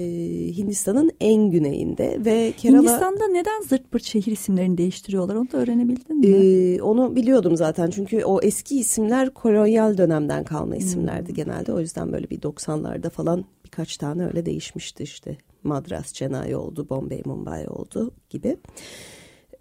Hindistan'ın 0.57 1.11
en 1.20 1.51
güneyinde 1.51 2.24
ve 2.24 2.53
Kerala... 2.57 2.78
Hindistan'da 2.78 3.28
neden 3.28 3.62
zırt 3.62 3.90
pırt 3.90 4.03
şehir 4.03 4.32
isimlerini 4.32 4.78
değiştiriyorlar 4.78 5.34
onu 5.34 5.53
da 5.53 5.59
öğrenebildin 5.59 6.18
mi? 6.18 6.26
E, 6.26 6.82
onu 6.82 7.16
biliyordum 7.16 7.57
zaten 7.57 7.90
çünkü 7.90 8.24
o 8.24 8.40
eski 8.40 8.78
isimler 8.78 9.30
kolonyal 9.30 9.99
dönemden 9.99 10.45
kalma 10.45 10.76
isimlerdi 10.76 11.28
hmm. 11.28 11.34
genelde. 11.34 11.72
O 11.72 11.80
yüzden 11.80 12.12
böyle 12.12 12.30
bir 12.30 12.40
90'larda 12.40 13.11
falan 13.11 13.45
birkaç 13.64 13.97
tane 13.97 14.26
öyle 14.26 14.47
değişmişti 14.47 15.03
işte. 15.03 15.36
Madras, 15.62 16.12
Chennai 16.12 16.57
oldu, 16.57 16.88
Bombay, 16.88 17.22
Mumbai 17.24 17.68
oldu 17.68 18.11
gibi. 18.30 18.57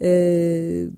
Eee 0.02 0.90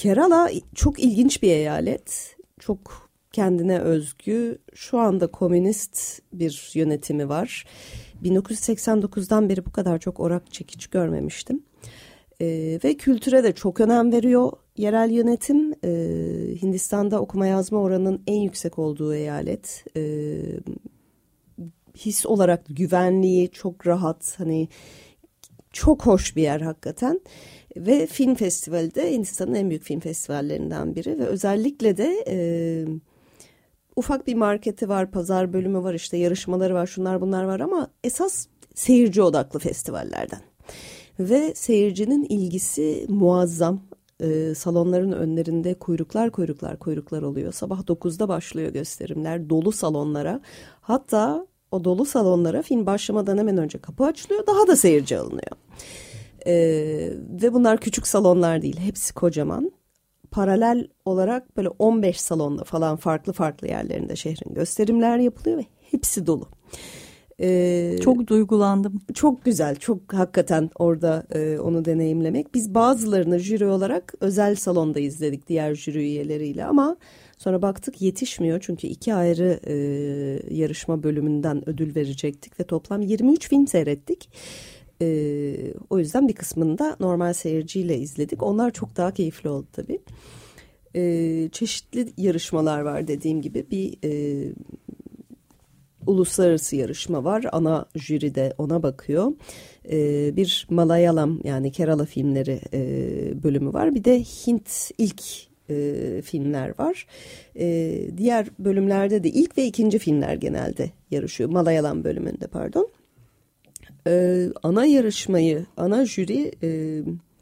Kerala 0.00 0.50
çok 0.74 1.00
ilginç 1.00 1.42
bir 1.42 1.50
eyalet. 1.50 2.36
Çok 2.58 3.10
kendine 3.32 3.78
özgü. 3.78 4.58
Şu 4.74 4.98
anda 4.98 5.26
komünist 5.26 6.22
bir 6.32 6.70
yönetimi 6.74 7.28
var. 7.28 7.66
1989'dan 8.24 9.48
beri 9.48 9.66
bu 9.66 9.72
kadar 9.72 9.98
çok 9.98 10.20
orak 10.20 10.52
çekiç 10.52 10.86
görmemiştim. 10.86 11.62
Ee, 12.40 12.80
ve 12.84 12.96
kültüre 12.96 13.44
de 13.44 13.54
çok 13.54 13.80
önem 13.80 14.12
veriyor 14.12 14.52
yerel 14.76 15.10
yönetim. 15.10 15.74
Ee, 15.84 15.90
Hindistan'da 16.62 17.20
okuma 17.20 17.46
yazma 17.46 17.78
oranının 17.78 18.22
en 18.26 18.40
yüksek 18.40 18.78
olduğu 18.78 19.14
eyalet. 19.14 19.84
Ee, 19.96 20.40
his 21.96 22.26
olarak 22.26 22.64
güvenliği 22.68 23.50
çok 23.50 23.86
rahat 23.86 24.34
hani 24.38 24.68
çok 25.72 26.06
hoş 26.06 26.36
bir 26.36 26.42
yer 26.42 26.60
hakikaten. 26.60 27.20
Ve 27.76 28.06
film 28.06 28.34
festivali 28.34 28.94
de 28.94 29.12
Hindistan'ın 29.12 29.54
en 29.54 29.70
büyük 29.70 29.82
film 29.82 30.00
festivallerinden 30.00 30.94
biri 30.94 31.18
ve 31.18 31.26
özellikle 31.26 31.96
de 31.96 32.24
e, 32.28 32.36
ufak 33.96 34.26
bir 34.26 34.34
marketi 34.34 34.88
var, 34.88 35.10
pazar 35.10 35.52
bölümü 35.52 35.82
var, 35.82 35.94
işte 35.94 36.16
yarışmaları 36.16 36.74
var, 36.74 36.86
şunlar 36.86 37.20
bunlar 37.20 37.44
var 37.44 37.60
ama 37.60 37.88
esas 38.04 38.46
seyirci 38.74 39.22
odaklı 39.22 39.58
festivallerden. 39.58 40.40
Ve 41.20 41.54
seyircinin 41.54 42.24
ilgisi 42.24 43.06
muazzam. 43.08 43.80
E, 44.20 44.54
salonların 44.54 45.12
önlerinde 45.12 45.74
kuyruklar 45.74 46.30
kuyruklar 46.30 46.78
kuyruklar 46.78 47.22
oluyor. 47.22 47.52
Sabah 47.52 47.80
9'da 47.80 48.28
başlıyor 48.28 48.72
gösterimler 48.72 49.50
dolu 49.50 49.72
salonlara. 49.72 50.40
Hatta 50.80 51.46
o 51.70 51.84
dolu 51.84 52.04
salonlara 52.04 52.62
film 52.62 52.86
başlamadan 52.86 53.38
hemen 53.38 53.58
önce 53.58 53.78
kapı 53.78 54.04
açılıyor. 54.04 54.46
Daha 54.46 54.66
da 54.66 54.76
seyirci 54.76 55.18
alınıyor. 55.18 55.52
Ee, 56.46 57.10
ve 57.42 57.52
bunlar 57.52 57.80
küçük 57.80 58.06
salonlar 58.06 58.62
değil. 58.62 58.80
Hepsi 58.80 59.14
kocaman. 59.14 59.72
Paralel 60.30 60.88
olarak 61.04 61.56
böyle 61.56 61.68
15 61.68 62.20
salonda 62.20 62.64
falan 62.64 62.96
farklı 62.96 63.32
farklı 63.32 63.68
yerlerinde 63.68 64.16
şehrin 64.16 64.54
gösterimler 64.54 65.18
yapılıyor 65.18 65.58
ve 65.58 65.64
hepsi 65.90 66.26
dolu. 66.26 66.48
Ee, 67.42 67.98
çok 68.00 68.26
duygulandım. 68.26 69.00
Çok 69.14 69.44
güzel, 69.44 69.76
çok 69.76 70.12
hakikaten 70.12 70.70
orada 70.78 71.26
e, 71.30 71.58
onu 71.58 71.84
deneyimlemek. 71.84 72.54
Biz 72.54 72.74
bazılarını 72.74 73.38
jüri 73.38 73.66
olarak 73.66 74.14
özel 74.20 74.54
salonda 74.54 75.00
izledik 75.00 75.48
diğer 75.48 75.74
jüri 75.74 75.98
üyeleriyle 75.98 76.64
ama 76.64 76.96
sonra 77.38 77.62
baktık 77.62 78.02
yetişmiyor. 78.02 78.60
Çünkü 78.60 78.86
iki 78.86 79.14
ayrı 79.14 79.60
e, 79.66 79.74
yarışma 80.54 81.02
bölümünden 81.02 81.68
ödül 81.68 81.94
verecektik 81.94 82.60
ve 82.60 82.64
toplam 82.64 83.02
23 83.02 83.48
film 83.48 83.66
seyrettik. 83.66 84.30
E, 85.02 85.74
o 85.90 85.98
yüzden 85.98 86.28
bir 86.28 86.34
kısmını 86.34 86.78
da 86.78 86.96
normal 87.00 87.32
seyirciyle 87.32 87.98
izledik. 87.98 88.42
Onlar 88.42 88.70
çok 88.70 88.96
daha 88.96 89.14
keyifli 89.14 89.48
oldu 89.48 89.66
tabii. 89.72 90.00
E, 90.96 91.48
çeşitli 91.52 92.12
yarışmalar 92.16 92.80
var 92.80 93.08
dediğim 93.08 93.42
gibi. 93.42 93.66
Bir 93.70 93.98
e, 94.04 94.52
uluslararası 96.06 96.76
yarışma 96.76 97.24
var. 97.24 97.44
Ana 97.52 97.86
jüri 97.94 98.34
de 98.34 98.54
ona 98.58 98.82
bakıyor. 98.82 99.32
E, 99.90 100.36
bir 100.36 100.66
Malayalam 100.70 101.40
yani 101.44 101.72
Kerala 101.72 102.04
filmleri 102.04 102.60
e, 102.72 103.42
bölümü 103.42 103.72
var. 103.72 103.94
Bir 103.94 104.04
de 104.04 104.20
Hint 104.20 104.90
ilk 104.98 105.22
e, 105.70 106.22
filmler 106.24 106.78
var. 106.78 107.06
E, 107.58 107.96
diğer 108.16 108.46
bölümlerde 108.58 109.24
de 109.24 109.28
ilk 109.28 109.58
ve 109.58 109.64
ikinci 109.64 109.98
filmler 109.98 110.34
genelde 110.34 110.90
yarışıyor. 111.10 111.50
Malayalam 111.50 112.04
bölümünde 112.04 112.46
pardon 112.46 112.88
e, 114.06 114.46
ana 114.62 114.86
yarışmayı, 114.86 115.66
ana 115.76 116.06
jüri 116.06 116.52
e, 116.62 117.00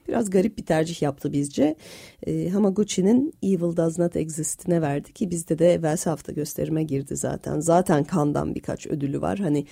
biraz 0.08 0.30
garip 0.30 0.58
bir 0.58 0.66
tercih 0.66 1.02
yaptı 1.02 1.32
bizce. 1.32 1.76
E, 2.26 2.48
Hamaguchi'nin 2.48 3.34
Evil 3.42 3.76
Does 3.76 3.98
Not 3.98 4.16
Exist'ine 4.16 4.82
verdi 4.82 5.12
ki 5.12 5.30
bizde 5.30 5.58
de 5.58 5.72
evvelsi 5.72 6.10
hafta 6.10 6.32
gösterime 6.32 6.82
girdi 6.82 7.16
zaten. 7.16 7.60
Zaten 7.60 8.04
Kandan 8.04 8.54
birkaç 8.54 8.86
ödülü 8.86 9.20
var. 9.20 9.38
Hani 9.38 9.66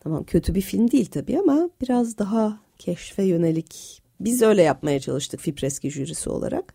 tamam 0.00 0.24
kötü 0.24 0.54
bir 0.54 0.60
film 0.60 0.90
değil 0.90 1.06
tabii 1.06 1.38
ama 1.38 1.70
biraz 1.80 2.18
daha 2.18 2.60
keşfe 2.78 3.22
yönelik. 3.22 4.02
Biz 4.20 4.42
öyle 4.42 4.62
yapmaya 4.62 5.00
çalıştık 5.00 5.40
Fipreski 5.40 5.90
jürisi 5.90 6.30
olarak. 6.30 6.74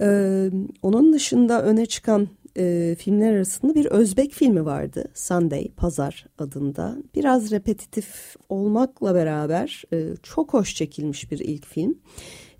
Ee, 0.00 0.50
onun 0.82 1.12
dışında 1.12 1.62
öne 1.62 1.86
çıkan 1.86 2.28
e, 2.56 2.96
filmler 2.98 3.32
arasında 3.32 3.74
bir 3.74 3.86
Özbek 3.86 4.32
filmi 4.32 4.64
vardı. 4.64 5.04
Sunday, 5.14 5.68
Pazar 5.76 6.26
adında. 6.38 6.96
Biraz 7.14 7.50
repetitif 7.50 8.36
olmakla 8.48 9.14
beraber 9.14 9.82
e, 9.92 10.08
çok 10.22 10.54
hoş 10.54 10.74
çekilmiş 10.74 11.30
bir 11.30 11.38
ilk 11.38 11.66
film. 11.66 11.98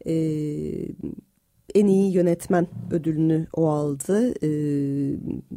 E, 0.06 0.14
en 1.74 1.86
iyi 1.86 2.12
yönetmen 2.12 2.66
ödülünü 2.90 3.46
o 3.52 3.68
aldı. 3.68 4.34
E, 4.42 4.48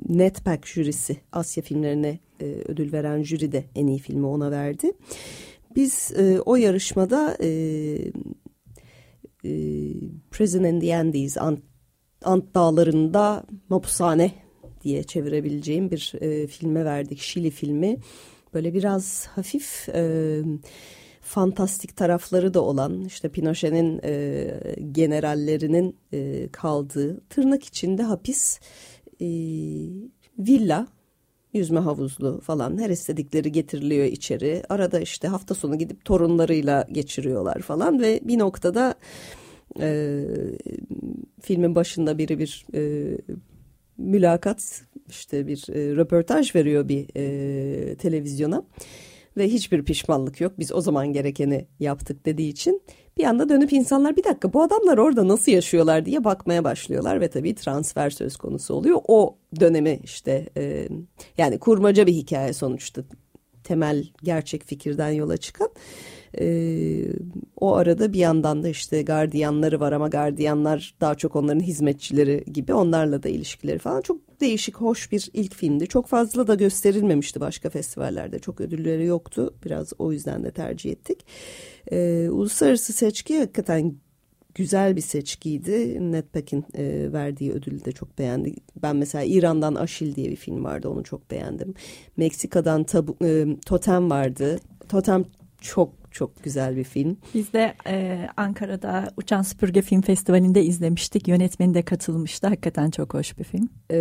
Netpack 0.10 0.68
jürisi 0.68 1.18
Asya 1.32 1.64
filmlerine 1.64 2.20
e, 2.42 2.46
ödül 2.46 2.94
veren 2.94 3.24
jüri 3.24 3.52
de 3.52 3.64
en 3.76 3.88
iyi 3.88 4.00
filmi 4.00 4.26
ona 4.26 4.52
verdi. 4.52 4.92
Biz 5.76 6.12
e, 6.18 6.40
o 6.40 6.56
yarışmada 6.56 7.38
e, 7.42 7.48
e, 9.46 9.52
Prison 10.32 10.64
in 10.64 10.80
the 10.80 10.96
Andes, 10.96 11.38
Ant 11.38 11.60
Ant 12.26 12.56
Dağları'nda 12.56 13.44
mapushane 13.70 14.32
diye 14.84 15.04
çevirebileceğim 15.04 15.92
bir 15.92 16.14
e, 16.22 16.48
filme 16.48 16.86
verdik. 16.86 17.20
Şili 17.20 17.52
filmi. 17.52 17.98
Böyle 18.54 18.74
biraz 18.74 19.28
hafif 19.28 19.90
e, 19.90 20.42
fantastik 21.22 21.98
tarafları 21.98 22.54
da 22.54 22.62
olan 22.62 23.06
işte 23.06 23.30
Pinochet'in 23.30 24.02
e, 24.04 24.48
generallerinin 24.92 25.96
e, 26.14 26.50
kaldığı 26.52 27.20
tırnak 27.30 27.64
içinde 27.64 28.04
hapis 28.04 28.60
e, 29.22 29.28
villa 30.40 30.88
yüzme 31.54 31.80
havuzlu 31.80 32.42
falan 32.42 32.78
her 32.78 32.90
istedikleri 32.90 33.52
getiriliyor 33.52 34.06
içeri. 34.06 34.64
Arada 34.70 35.00
işte 35.00 35.28
hafta 35.28 35.56
sonu 35.56 35.78
gidip 35.78 36.06
torunlarıyla 36.06 36.88
geçiriyorlar 36.92 37.62
falan 37.62 38.02
ve 38.02 38.20
bir 38.24 38.40
noktada 38.40 38.96
e, 39.80 40.24
filmin 41.42 41.76
başında 41.76 42.18
biri 42.18 42.40
bir 42.40 42.66
e, 42.74 43.14
mülakat 43.98 44.82
işte 45.10 45.48
bir 45.48 45.66
e, 45.70 45.96
röportaj 45.96 46.56
veriyor 46.56 46.88
bir 46.88 47.08
e, 47.16 47.96
televizyona 47.96 48.64
ve 49.38 49.48
hiçbir 49.48 49.86
pişmanlık 49.86 50.42
yok. 50.42 50.54
Biz 50.60 50.72
o 50.72 50.82
zaman 50.82 51.14
gerekeni 51.14 51.68
yaptık 51.80 52.26
dediği 52.26 52.50
için 52.50 52.82
bir 53.18 53.24
anda 53.24 53.50
dönüp 53.50 53.74
insanlar 53.74 54.16
bir 54.16 54.24
dakika 54.24 54.54
bu 54.54 54.62
adamlar 54.62 54.98
orada 54.98 55.28
nasıl 55.28 55.52
yaşıyorlar 55.52 56.06
diye 56.06 56.24
bakmaya 56.24 56.64
başlıyorlar 56.64 57.22
ve 57.22 57.30
tabii 57.30 57.56
transfer 57.56 58.10
söz 58.10 58.38
konusu 58.38 58.74
oluyor. 58.74 59.02
O 59.08 59.38
dönemi 59.60 60.00
işte 60.04 60.50
e, 60.58 60.88
yani 61.38 61.60
kurmaca 61.60 62.08
bir 62.08 62.14
hikaye 62.14 62.54
sonuçta 62.54 63.02
temel 63.64 64.06
gerçek 64.24 64.64
fikirden 64.64 65.10
yola 65.10 65.38
çıkan. 65.38 65.70
E, 66.40 67.06
o 67.58 67.76
arada 67.76 68.14
bir 68.14 68.20
yandan 68.20 68.64
da 68.64 68.70
işte 68.70 69.02
gardiyanları 69.02 69.80
var 69.80 69.92
ama 69.92 70.08
gardiyanlar 70.08 70.96
daha 71.02 71.16
çok 71.16 71.36
onların 71.36 71.60
hizmetçileri 71.60 72.44
gibi 72.54 72.74
onlarla 72.74 73.24
da 73.24 73.30
ilişkileri 73.30 73.80
falan 73.80 74.02
çok 74.02 74.42
değişik 74.42 74.76
hoş 74.76 75.12
bir 75.12 75.30
ilk 75.34 75.56
filmdi. 75.56 75.88
Çok 75.88 76.08
fazla 76.08 76.48
da 76.48 76.56
gösterilmemişti 76.56 77.40
başka 77.40 77.70
festivallerde 77.70 78.40
çok 78.40 78.62
ödülleri 78.62 79.06
yoktu 79.06 79.54
biraz 79.66 79.94
o 80.00 80.12
yüzden 80.12 80.44
de 80.44 80.52
tercih 80.52 80.92
ettik. 80.92 81.26
E, 81.92 82.30
uluslararası 82.30 82.94
seçki 82.94 83.40
hakikaten 83.40 83.96
güzel 84.56 84.96
bir 84.96 85.02
seçkiydi. 85.02 86.12
Netpack'in 86.12 86.66
e, 86.78 87.14
verdiği 87.14 87.52
ödülü 87.52 87.86
de 87.86 87.92
çok 87.92 88.18
beğendim. 88.18 88.56
Ben 88.82 88.96
mesela 88.96 89.24
İran'dan 89.24 89.76
Aşil 89.76 90.16
diye 90.16 90.32
bir 90.32 90.36
film 90.36 90.64
vardı 90.64 90.90
onu 90.90 91.04
çok 91.04 91.32
beğendim. 91.32 91.74
Meksika'dan 92.18 92.84
Tabu, 92.84 93.18
e, 93.24 93.46
Totem 93.66 94.10
vardı. 94.10 94.60
Totem 94.90 95.26
çok 95.62 96.03
çok 96.14 96.44
güzel 96.44 96.76
bir 96.76 96.84
film. 96.84 97.18
Biz 97.34 97.54
de 97.54 97.74
e, 97.88 98.28
Ankara'da 98.38 99.08
Uçan 99.18 99.42
Süpürge 99.42 99.82
Film 99.82 100.02
Festivali'nde 100.02 100.64
izlemiştik. 100.64 101.28
Yönetmeni 101.28 101.74
de 101.74 101.82
katılmıştı. 101.82 102.48
Hakikaten 102.48 102.90
çok 102.90 103.14
hoş 103.14 103.38
bir 103.38 103.44
film. 103.44 103.70
E, 103.92 103.98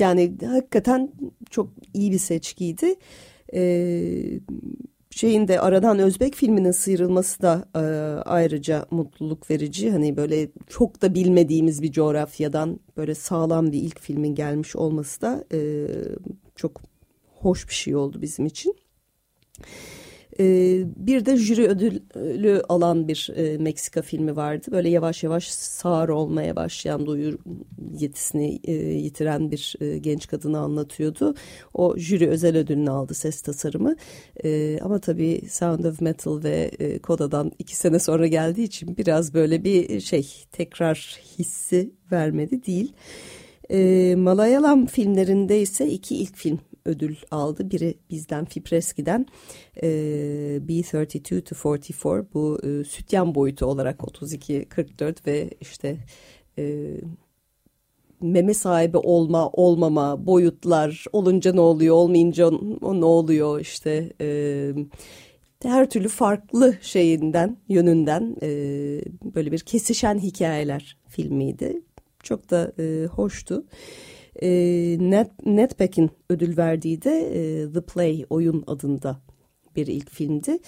yani 0.00 0.36
hakikaten 0.46 1.12
çok 1.50 1.70
iyi 1.94 2.12
bir 2.12 2.18
seçkiydi. 2.18 2.94
E, 3.54 3.60
şeyin 5.10 5.48
de 5.48 5.60
aradan 5.60 5.98
Özbek 5.98 6.34
filminin 6.34 6.70
sıyrılması 6.70 7.42
da 7.42 7.68
e, 7.74 7.80
ayrıca 8.24 8.86
mutluluk 8.90 9.50
verici. 9.50 9.90
Hani 9.90 10.16
böyle 10.16 10.48
çok 10.68 11.02
da 11.02 11.14
bilmediğimiz 11.14 11.82
bir 11.82 11.92
coğrafyadan 11.92 12.80
böyle 12.96 13.14
sağlam 13.14 13.72
bir 13.72 13.82
ilk 13.82 14.00
filmin 14.00 14.34
gelmiş 14.34 14.76
olması 14.76 15.20
da 15.20 15.44
e, 15.52 15.86
çok 16.56 16.80
hoş 17.34 17.68
bir 17.68 17.74
şey 17.74 17.96
oldu 17.96 18.22
bizim 18.22 18.46
için. 18.46 18.76
Ee, 20.40 20.82
bir 20.96 21.26
de 21.26 21.36
jüri 21.36 21.68
ödülü 21.68 22.62
alan 22.68 23.08
bir 23.08 23.30
e, 23.36 23.58
Meksika 23.58 24.02
filmi 24.02 24.36
vardı. 24.36 24.66
Böyle 24.70 24.88
yavaş 24.88 25.22
yavaş 25.22 25.48
sağır 25.48 26.08
olmaya 26.08 26.56
başlayan, 26.56 27.06
duyur 27.06 27.38
yetisini 27.98 28.60
e, 28.64 28.72
yitiren 28.72 29.50
bir 29.50 29.74
e, 29.80 29.98
genç 29.98 30.26
kadını 30.26 30.58
anlatıyordu. 30.58 31.34
O 31.74 31.96
jüri 31.98 32.28
özel 32.28 32.56
ödülünü 32.56 32.90
aldı 32.90 33.14
ses 33.14 33.40
tasarımı. 33.42 33.96
ama 34.82 34.98
tabii 34.98 35.40
Sound 35.50 35.84
of 35.84 36.00
Metal 36.00 36.44
ve 36.44 36.70
Koda'dan 37.02 37.52
iki 37.58 37.76
sene 37.76 37.98
sonra 37.98 38.26
geldiği 38.26 38.64
için 38.64 38.96
biraz 38.96 39.34
böyle 39.34 39.64
bir 39.64 40.00
şey 40.00 40.28
tekrar 40.52 41.20
hissi 41.38 41.90
vermedi 42.12 42.66
değil. 42.66 42.92
E, 43.70 44.14
Malayalam 44.16 44.86
filmlerinde 44.86 45.60
ise 45.60 45.88
iki 45.88 46.16
ilk 46.16 46.36
film 46.36 46.58
ödül 46.86 47.16
aldı. 47.30 47.70
Biri 47.70 47.94
bizden 48.10 48.44
Fipreski'den 48.44 49.26
e, 49.82 49.88
B32 50.68 51.40
to 51.42 51.54
44 51.54 52.34
bu 52.34 52.60
e, 52.62 52.84
sütyen 52.84 53.34
boyutu 53.34 53.66
olarak 53.66 54.00
32-44 54.00 55.26
ve 55.26 55.50
işte 55.60 55.96
e, 56.58 56.94
meme 58.20 58.54
sahibi 58.54 58.96
olma 58.96 59.48
olmama 59.48 60.26
boyutlar 60.26 61.04
olunca 61.12 61.52
ne 61.52 61.60
oluyor 61.60 61.94
olmayınca 61.94 62.50
ne 62.82 63.04
oluyor 63.04 63.60
işte 63.60 64.12
e, 64.20 64.72
her 65.62 65.90
türlü 65.90 66.08
farklı 66.08 66.74
şeyinden 66.80 67.56
yönünden 67.68 68.36
e, 68.42 68.48
böyle 69.34 69.52
bir 69.52 69.58
kesişen 69.58 70.18
hikayeler 70.18 70.96
filmiydi. 71.08 71.82
Çok 72.22 72.50
da 72.50 72.72
e, 72.78 73.06
hoştu. 73.06 73.64
E, 74.42 74.48
Net, 75.00 75.46
Netback'in 75.46 76.10
ödül 76.30 76.56
verdiği 76.56 77.02
de 77.02 77.10
e, 77.10 77.72
The 77.72 77.80
Play 77.80 78.26
oyun 78.30 78.64
adında 78.66 79.20
bir 79.76 79.86
ilk 79.86 80.10
filmdi. 80.10 80.58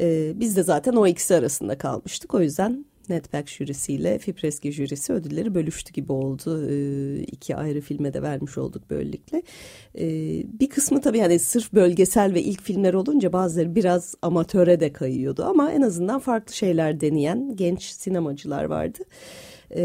E, 0.00 0.32
biz 0.40 0.56
de 0.56 0.62
zaten 0.62 0.92
o 0.92 1.06
ikisi 1.06 1.34
arasında 1.34 1.78
kalmıştık. 1.78 2.34
O 2.34 2.40
yüzden 2.40 2.84
Netback 3.08 3.48
jürisiyle 3.48 4.18
Fipreski 4.18 4.72
jürisi 4.72 5.12
ödülleri 5.12 5.54
bölüştü 5.54 5.92
gibi 5.92 6.12
oldu. 6.12 6.70
E, 6.70 7.18
iki 7.20 7.56
ayrı 7.56 7.80
filme 7.80 8.14
de 8.14 8.22
vermiş 8.22 8.58
olduk 8.58 8.90
böylelikle. 8.90 9.42
E, 9.98 10.06
bir 10.60 10.68
kısmı 10.68 11.00
tabii 11.00 11.20
hani 11.20 11.38
sırf 11.38 11.72
bölgesel 11.72 12.34
ve 12.34 12.42
ilk 12.42 12.62
filmler 12.62 12.94
olunca 12.94 13.32
bazıları 13.32 13.74
biraz 13.74 14.14
amatöre 14.22 14.80
de 14.80 14.92
kayıyordu. 14.92 15.44
Ama 15.44 15.72
en 15.72 15.82
azından 15.82 16.20
farklı 16.20 16.54
şeyler 16.54 17.00
deneyen 17.00 17.56
genç 17.56 17.82
sinemacılar 17.82 18.64
vardı 18.64 18.98
e, 19.70 19.84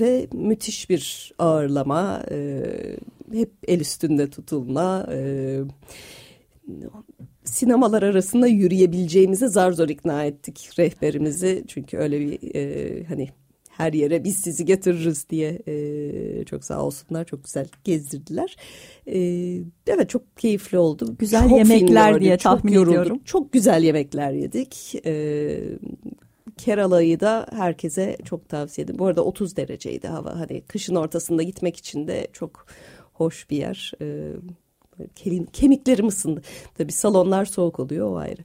ve 0.00 0.26
müthiş 0.32 0.90
bir 0.90 1.32
ağırlama, 1.38 2.22
e, 2.30 2.62
hep 3.32 3.50
el 3.68 3.80
üstünde 3.80 4.30
tutulma, 4.30 5.06
e, 5.12 5.58
sinemalar 7.44 8.02
arasında 8.02 8.46
yürüyebileceğimize 8.46 9.48
zar 9.48 9.72
zor 9.72 9.88
ikna 9.88 10.24
ettik 10.24 10.70
rehberimizi 10.78 11.64
çünkü 11.68 11.98
öyle 11.98 12.20
bir 12.20 12.54
e, 12.54 13.04
hani 13.04 13.28
her 13.76 13.92
yere 13.92 14.24
biz 14.24 14.36
sizi 14.36 14.64
götürürüz 14.64 15.28
diye 15.30 15.62
e, 15.66 16.44
çok 16.44 16.64
sağ 16.64 16.82
olsunlar 16.82 17.24
çok 17.24 17.44
güzel 17.44 17.66
gezdirdiler. 17.84 18.56
E, 19.06 19.18
evet 19.86 20.08
çok 20.08 20.36
keyifli 20.36 20.78
oldu. 20.78 21.16
Güzel 21.18 21.48
çok 21.48 21.58
yemekler 21.58 22.20
diye 22.20 22.36
tahmin 22.36 22.72
yorulduk. 22.72 22.92
ediyorum. 22.92 23.20
Çok 23.24 23.52
güzel 23.52 23.82
yemekler 23.82 24.32
yedik. 24.32 24.94
E, 25.06 25.58
Kerala'yı 26.62 27.20
da 27.20 27.46
herkese 27.52 28.16
çok 28.24 28.48
tavsiye 28.48 28.84
ederim. 28.84 28.98
Bu 28.98 29.06
arada 29.06 29.24
30 29.24 29.56
dereceydi 29.56 30.08
hava. 30.08 30.40
Hani 30.40 30.60
kışın 30.60 30.94
ortasında 30.94 31.42
gitmek 31.42 31.76
için 31.76 32.08
de 32.08 32.28
çok 32.32 32.66
hoş 33.12 33.50
bir 33.50 33.56
yer. 33.56 33.92
Ee, 34.00 34.32
kemiklerim 35.52 36.06
ısındı. 36.06 36.42
Tabii 36.78 36.92
salonlar 36.92 37.44
soğuk 37.44 37.80
oluyor 37.80 38.12
o 38.12 38.16
ayrı. 38.16 38.42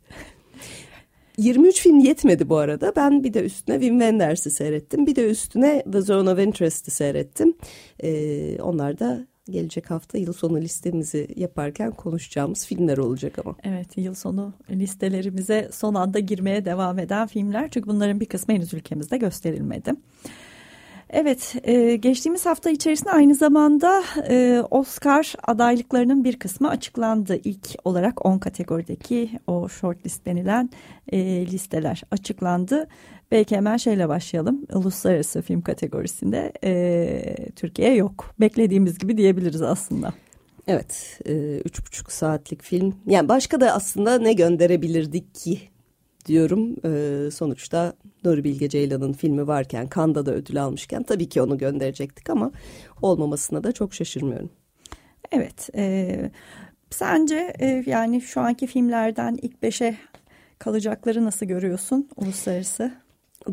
23 1.38 1.82
film 1.82 2.00
yetmedi 2.00 2.50
bu 2.50 2.58
arada. 2.58 2.94
Ben 2.96 3.24
bir 3.24 3.34
de 3.34 3.44
üstüne 3.44 3.76
Wim 3.76 4.00
Wenders'i 4.00 4.52
seyrettim. 4.52 5.08
Bir 5.08 5.16
de 5.16 5.30
üstüne 5.30 5.84
The 5.92 6.02
Zone 6.02 6.30
of 6.30 6.40
Interest'i 6.40 6.92
seyrettim. 6.92 7.58
Ee, 8.04 8.62
onlar 8.62 9.00
da 9.00 9.28
gelecek 9.52 9.92
hafta 9.92 10.18
yıl 10.18 10.34
sonu 10.34 10.62
listemizi 10.62 11.28
yaparken 11.36 11.92
konuşacağımız 11.92 12.66
filmler 12.66 12.98
olacak 12.98 13.40
ama. 13.40 13.56
Evet 13.64 13.98
yıl 13.98 14.14
sonu 14.14 14.54
listelerimize 14.70 15.70
son 15.72 15.94
anda 15.94 16.20
girmeye 16.20 16.66
devam 16.66 17.00
eden 17.00 17.28
filmler 17.28 17.70
çünkü 17.72 17.90
bunların 17.90 18.20
bir 18.20 18.26
kısmı 18.26 18.54
henüz 18.54 18.74
ülkemizde 18.74 19.18
gösterilmedi. 19.18 19.92
Evet, 21.10 21.56
e, 21.64 21.96
geçtiğimiz 21.96 22.46
hafta 22.46 22.70
içerisinde 22.70 23.12
aynı 23.12 23.36
zamanda 23.36 24.04
e, 24.30 24.64
Oscar 24.72 25.34
adaylıklarının 25.44 26.24
bir 26.24 26.40
kısmı 26.40 26.70
açıklandı. 26.70 27.40
İlk 27.44 27.68
olarak 27.86 28.26
10 28.26 28.40
kategorideki 28.40 29.30
o 29.48 29.70
short 29.70 30.06
list 30.06 30.26
denilen 30.26 30.70
e, 31.12 31.46
listeler 31.46 32.02
açıklandı. 32.12 32.88
Belki 33.32 33.56
hemen 33.56 33.78
şeyle 33.78 34.10
başlayalım. 34.10 34.66
Uluslararası 34.74 35.42
film 35.42 35.62
kategorisinde 35.62 36.54
e, 36.64 37.52
Türkiye 37.56 37.94
yok. 37.94 38.34
Beklediğimiz 38.40 38.98
gibi 38.98 39.18
diyebiliriz 39.18 39.62
aslında. 39.62 40.14
Evet, 40.68 41.20
e, 41.26 41.58
üç 41.58 41.86
buçuk 41.88 42.12
saatlik 42.12 42.64
film. 42.64 42.96
Yani 43.06 43.30
başka 43.30 43.62
da 43.62 43.72
aslında 43.72 44.20
ne 44.20 44.34
gönderebilirdik 44.34 45.36
ki 45.36 45.60
diyorum. 46.26 46.76
E, 46.86 47.32
sonuçta 47.32 47.94
Nuri 48.24 48.44
Bilge 48.44 48.70
Ceylan'ın 48.70 49.14
filmi 49.14 49.48
varken, 49.48 49.88
Kanda 49.88 50.26
da 50.26 50.34
ödül 50.34 50.64
almışken 50.64 51.04
tabii 51.04 51.30
ki 51.30 51.42
onu 51.42 51.58
gönderecektik 51.58 52.30
ama 52.30 52.52
olmamasına 53.02 53.64
da 53.64 53.72
çok 53.72 53.94
şaşırmıyorum. 53.94 54.50
Evet, 55.32 55.70
e, 55.76 56.32
sence 56.90 57.54
e, 57.60 57.84
yani 57.86 58.22
şu 58.22 58.42
anki 58.42 58.68
filmlerden 58.68 59.38
ilk 59.42 59.64
beşe 59.64 59.98
kalacakları 60.60 61.26
nasıl 61.26 61.46
görüyorsun 61.46 62.10
uluslararası? 62.16 62.92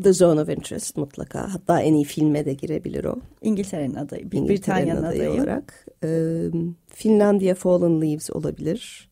The 0.03 0.13
Zone 0.13 0.41
of 0.41 0.49
Interest 0.49 0.97
mutlaka. 0.97 1.53
Hatta 1.53 1.81
en 1.81 1.93
iyi 1.93 2.05
filme 2.05 2.45
de 2.45 2.53
girebilir 2.53 3.05
o. 3.05 3.15
İngiltere'nin 3.41 3.95
adayı, 3.95 4.21
İngiltere'nin 4.21 4.49
Britanya'nın 4.49 5.03
adayı, 5.03 5.21
adayı. 5.21 5.41
olarak. 5.41 5.85
Ee, 6.03 6.49
Finlandiya 6.87 7.55
Fallen 7.55 8.01
Leaves 8.01 8.29
olabilir. 8.29 9.09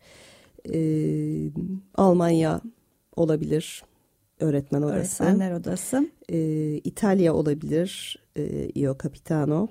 Ee, 0.73 1.49
Almanya 1.95 2.61
olabilir. 3.15 3.83
Öğretmen 4.39 4.81
odası. 4.81 5.23
Öğretmenler 5.23 5.51
Odası. 5.51 6.07
Ee, 6.29 6.37
İtalya 6.83 7.33
olabilir. 7.33 8.19
Ee, 8.35 8.69
Io 8.75 8.97
Capitano. 9.03 9.67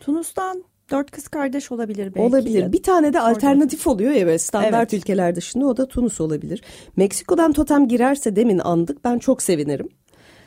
Tunus'tan 0.00 0.64
dört 0.90 1.10
kız 1.10 1.28
kardeş 1.28 1.72
olabilir 1.72 2.06
belki. 2.14 2.20
Olabilir. 2.20 2.72
Bir 2.72 2.82
tane 2.82 3.12
de 3.12 3.20
alternatif 3.20 3.86
oluyor 3.86 4.12
ya 4.12 4.26
böyle 4.26 4.38
standart 4.38 4.74
Evet. 4.74 4.94
ülkeler 4.94 5.36
dışında 5.36 5.66
o 5.66 5.76
da 5.76 5.88
Tunus 5.88 6.20
olabilir. 6.20 6.62
Meksiko'dan 6.96 7.52
totem 7.52 7.88
girerse 7.88 8.36
demin 8.36 8.58
andık 8.58 9.04
ben 9.04 9.18
çok 9.18 9.42
sevinirim. 9.42 9.88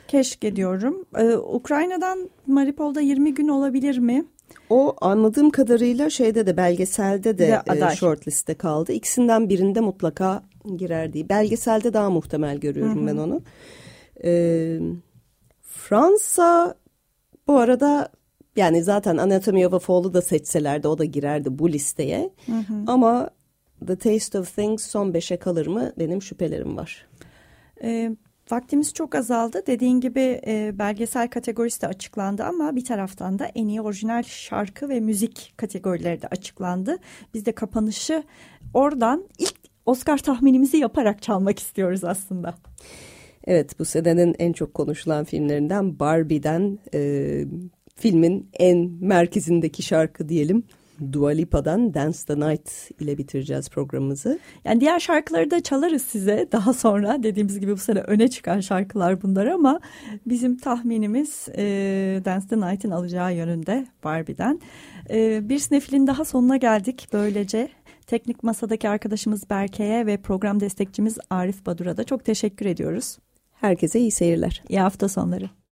Keşke 0.08 0.56
diyorum. 0.56 1.04
Ee, 1.18 1.36
Ukrayna'dan 1.36 2.30
Maripol'da 2.46 3.00
20 3.00 3.34
gün 3.34 3.48
olabilir 3.48 3.98
mi? 3.98 4.24
O 4.70 4.94
anladığım 5.00 5.50
kadarıyla 5.50 6.10
şeyde 6.10 6.46
de 6.46 6.56
belgeselde 6.56 7.38
de 7.38 7.38
De 7.38 7.44
e, 7.66 7.72
aday. 7.72 7.96
shortliste 7.96 8.54
kaldı. 8.54 8.92
İkisinden 8.92 9.48
birinde 9.48 9.80
mutlaka 9.80 10.42
girer 10.76 11.12
diye. 11.12 11.28
Belgeselde 11.28 11.92
daha 11.92 12.10
muhtemel 12.10 12.58
görüyorum 12.58 13.06
ben 13.06 13.16
onu. 13.16 13.42
Ee, 14.24 14.78
Fransa 15.62 16.74
bu 17.46 17.58
arada 17.58 18.08
yani 18.56 18.82
zaten 18.82 19.16
Anatomy 19.16 19.66
of 19.66 19.74
a 19.74 19.78
Fall'u 19.78 20.14
da 20.14 20.22
seçselerdi 20.22 20.88
o 20.88 20.98
da 20.98 21.04
girerdi 21.04 21.58
bu 21.58 21.72
listeye. 21.72 22.30
Ama 22.86 23.30
The 23.86 23.96
Taste 23.96 24.38
of 24.38 24.56
Things 24.56 24.86
son 24.86 25.14
beşe 25.14 25.36
kalır 25.36 25.66
mı 25.66 25.92
benim 25.98 26.22
şüphelerim 26.22 26.76
var. 26.76 27.06
Ee, 27.82 28.10
vaktimiz 28.50 28.94
çok 28.94 29.14
azaldı. 29.14 29.62
Dediğin 29.66 30.00
gibi 30.00 30.40
e, 30.46 30.78
belgesel 30.78 31.28
kategorisi 31.28 31.82
de 31.82 31.86
açıklandı 31.86 32.44
ama 32.44 32.76
bir 32.76 32.84
taraftan 32.84 33.38
da 33.38 33.44
en 33.44 33.68
iyi 33.68 33.80
orijinal 33.80 34.22
şarkı 34.22 34.88
ve 34.88 35.00
müzik 35.00 35.54
kategorileri 35.56 36.22
de 36.22 36.28
açıklandı. 36.28 36.98
Biz 37.34 37.46
de 37.46 37.52
kapanışı 37.52 38.22
oradan 38.74 39.24
ilk 39.38 39.63
Oscar 39.86 40.18
tahminimizi 40.18 40.76
yaparak 40.76 41.22
çalmak 41.22 41.58
istiyoruz 41.58 42.04
aslında. 42.04 42.54
Evet 43.46 43.78
bu 43.78 43.84
senenin 43.84 44.34
en 44.38 44.52
çok 44.52 44.74
konuşulan 44.74 45.24
filmlerinden 45.24 45.98
Barbie'den 45.98 46.78
e, 46.94 47.44
filmin 47.96 48.50
en 48.58 48.90
merkezindeki 49.00 49.82
şarkı 49.82 50.28
diyelim. 50.28 50.64
Dua 51.12 51.30
Lipa'dan 51.30 51.94
Dance 51.94 52.18
the 52.26 52.40
Night 52.40 52.70
ile 53.00 53.18
bitireceğiz 53.18 53.70
programımızı. 53.70 54.38
Yani 54.64 54.80
diğer 54.80 55.00
şarkıları 55.00 55.50
da 55.50 55.60
çalarız 55.60 56.02
size 56.02 56.48
daha 56.52 56.72
sonra. 56.72 57.22
Dediğimiz 57.22 57.60
gibi 57.60 57.72
bu 57.72 57.76
sene 57.76 58.00
öne 58.00 58.28
çıkan 58.28 58.60
şarkılar 58.60 59.22
bunlar 59.22 59.46
ama 59.46 59.80
bizim 60.26 60.56
tahminimiz 60.56 61.48
e, 61.56 61.64
Dance 62.24 62.46
the 62.46 62.56
Night'in 62.56 62.90
alacağı 62.90 63.34
yönünde 63.34 63.86
Barbie'den. 64.04 64.60
E, 65.10 65.48
bir 65.48 65.58
sinefilin 65.58 66.06
daha 66.06 66.24
sonuna 66.24 66.56
geldik 66.56 67.08
böylece. 67.12 67.68
Teknik 68.06 68.42
masadaki 68.42 68.88
arkadaşımız 68.88 69.50
Berke'ye 69.50 70.06
ve 70.06 70.16
program 70.16 70.60
destekçimiz 70.60 71.18
Arif 71.30 71.66
Badur'a 71.66 71.96
da 71.96 72.04
çok 72.04 72.24
teşekkür 72.24 72.66
ediyoruz. 72.66 73.18
Herkese 73.52 74.00
iyi 74.00 74.10
seyirler. 74.10 74.62
İyi 74.68 74.80
hafta 74.80 75.08
sonları. 75.08 75.50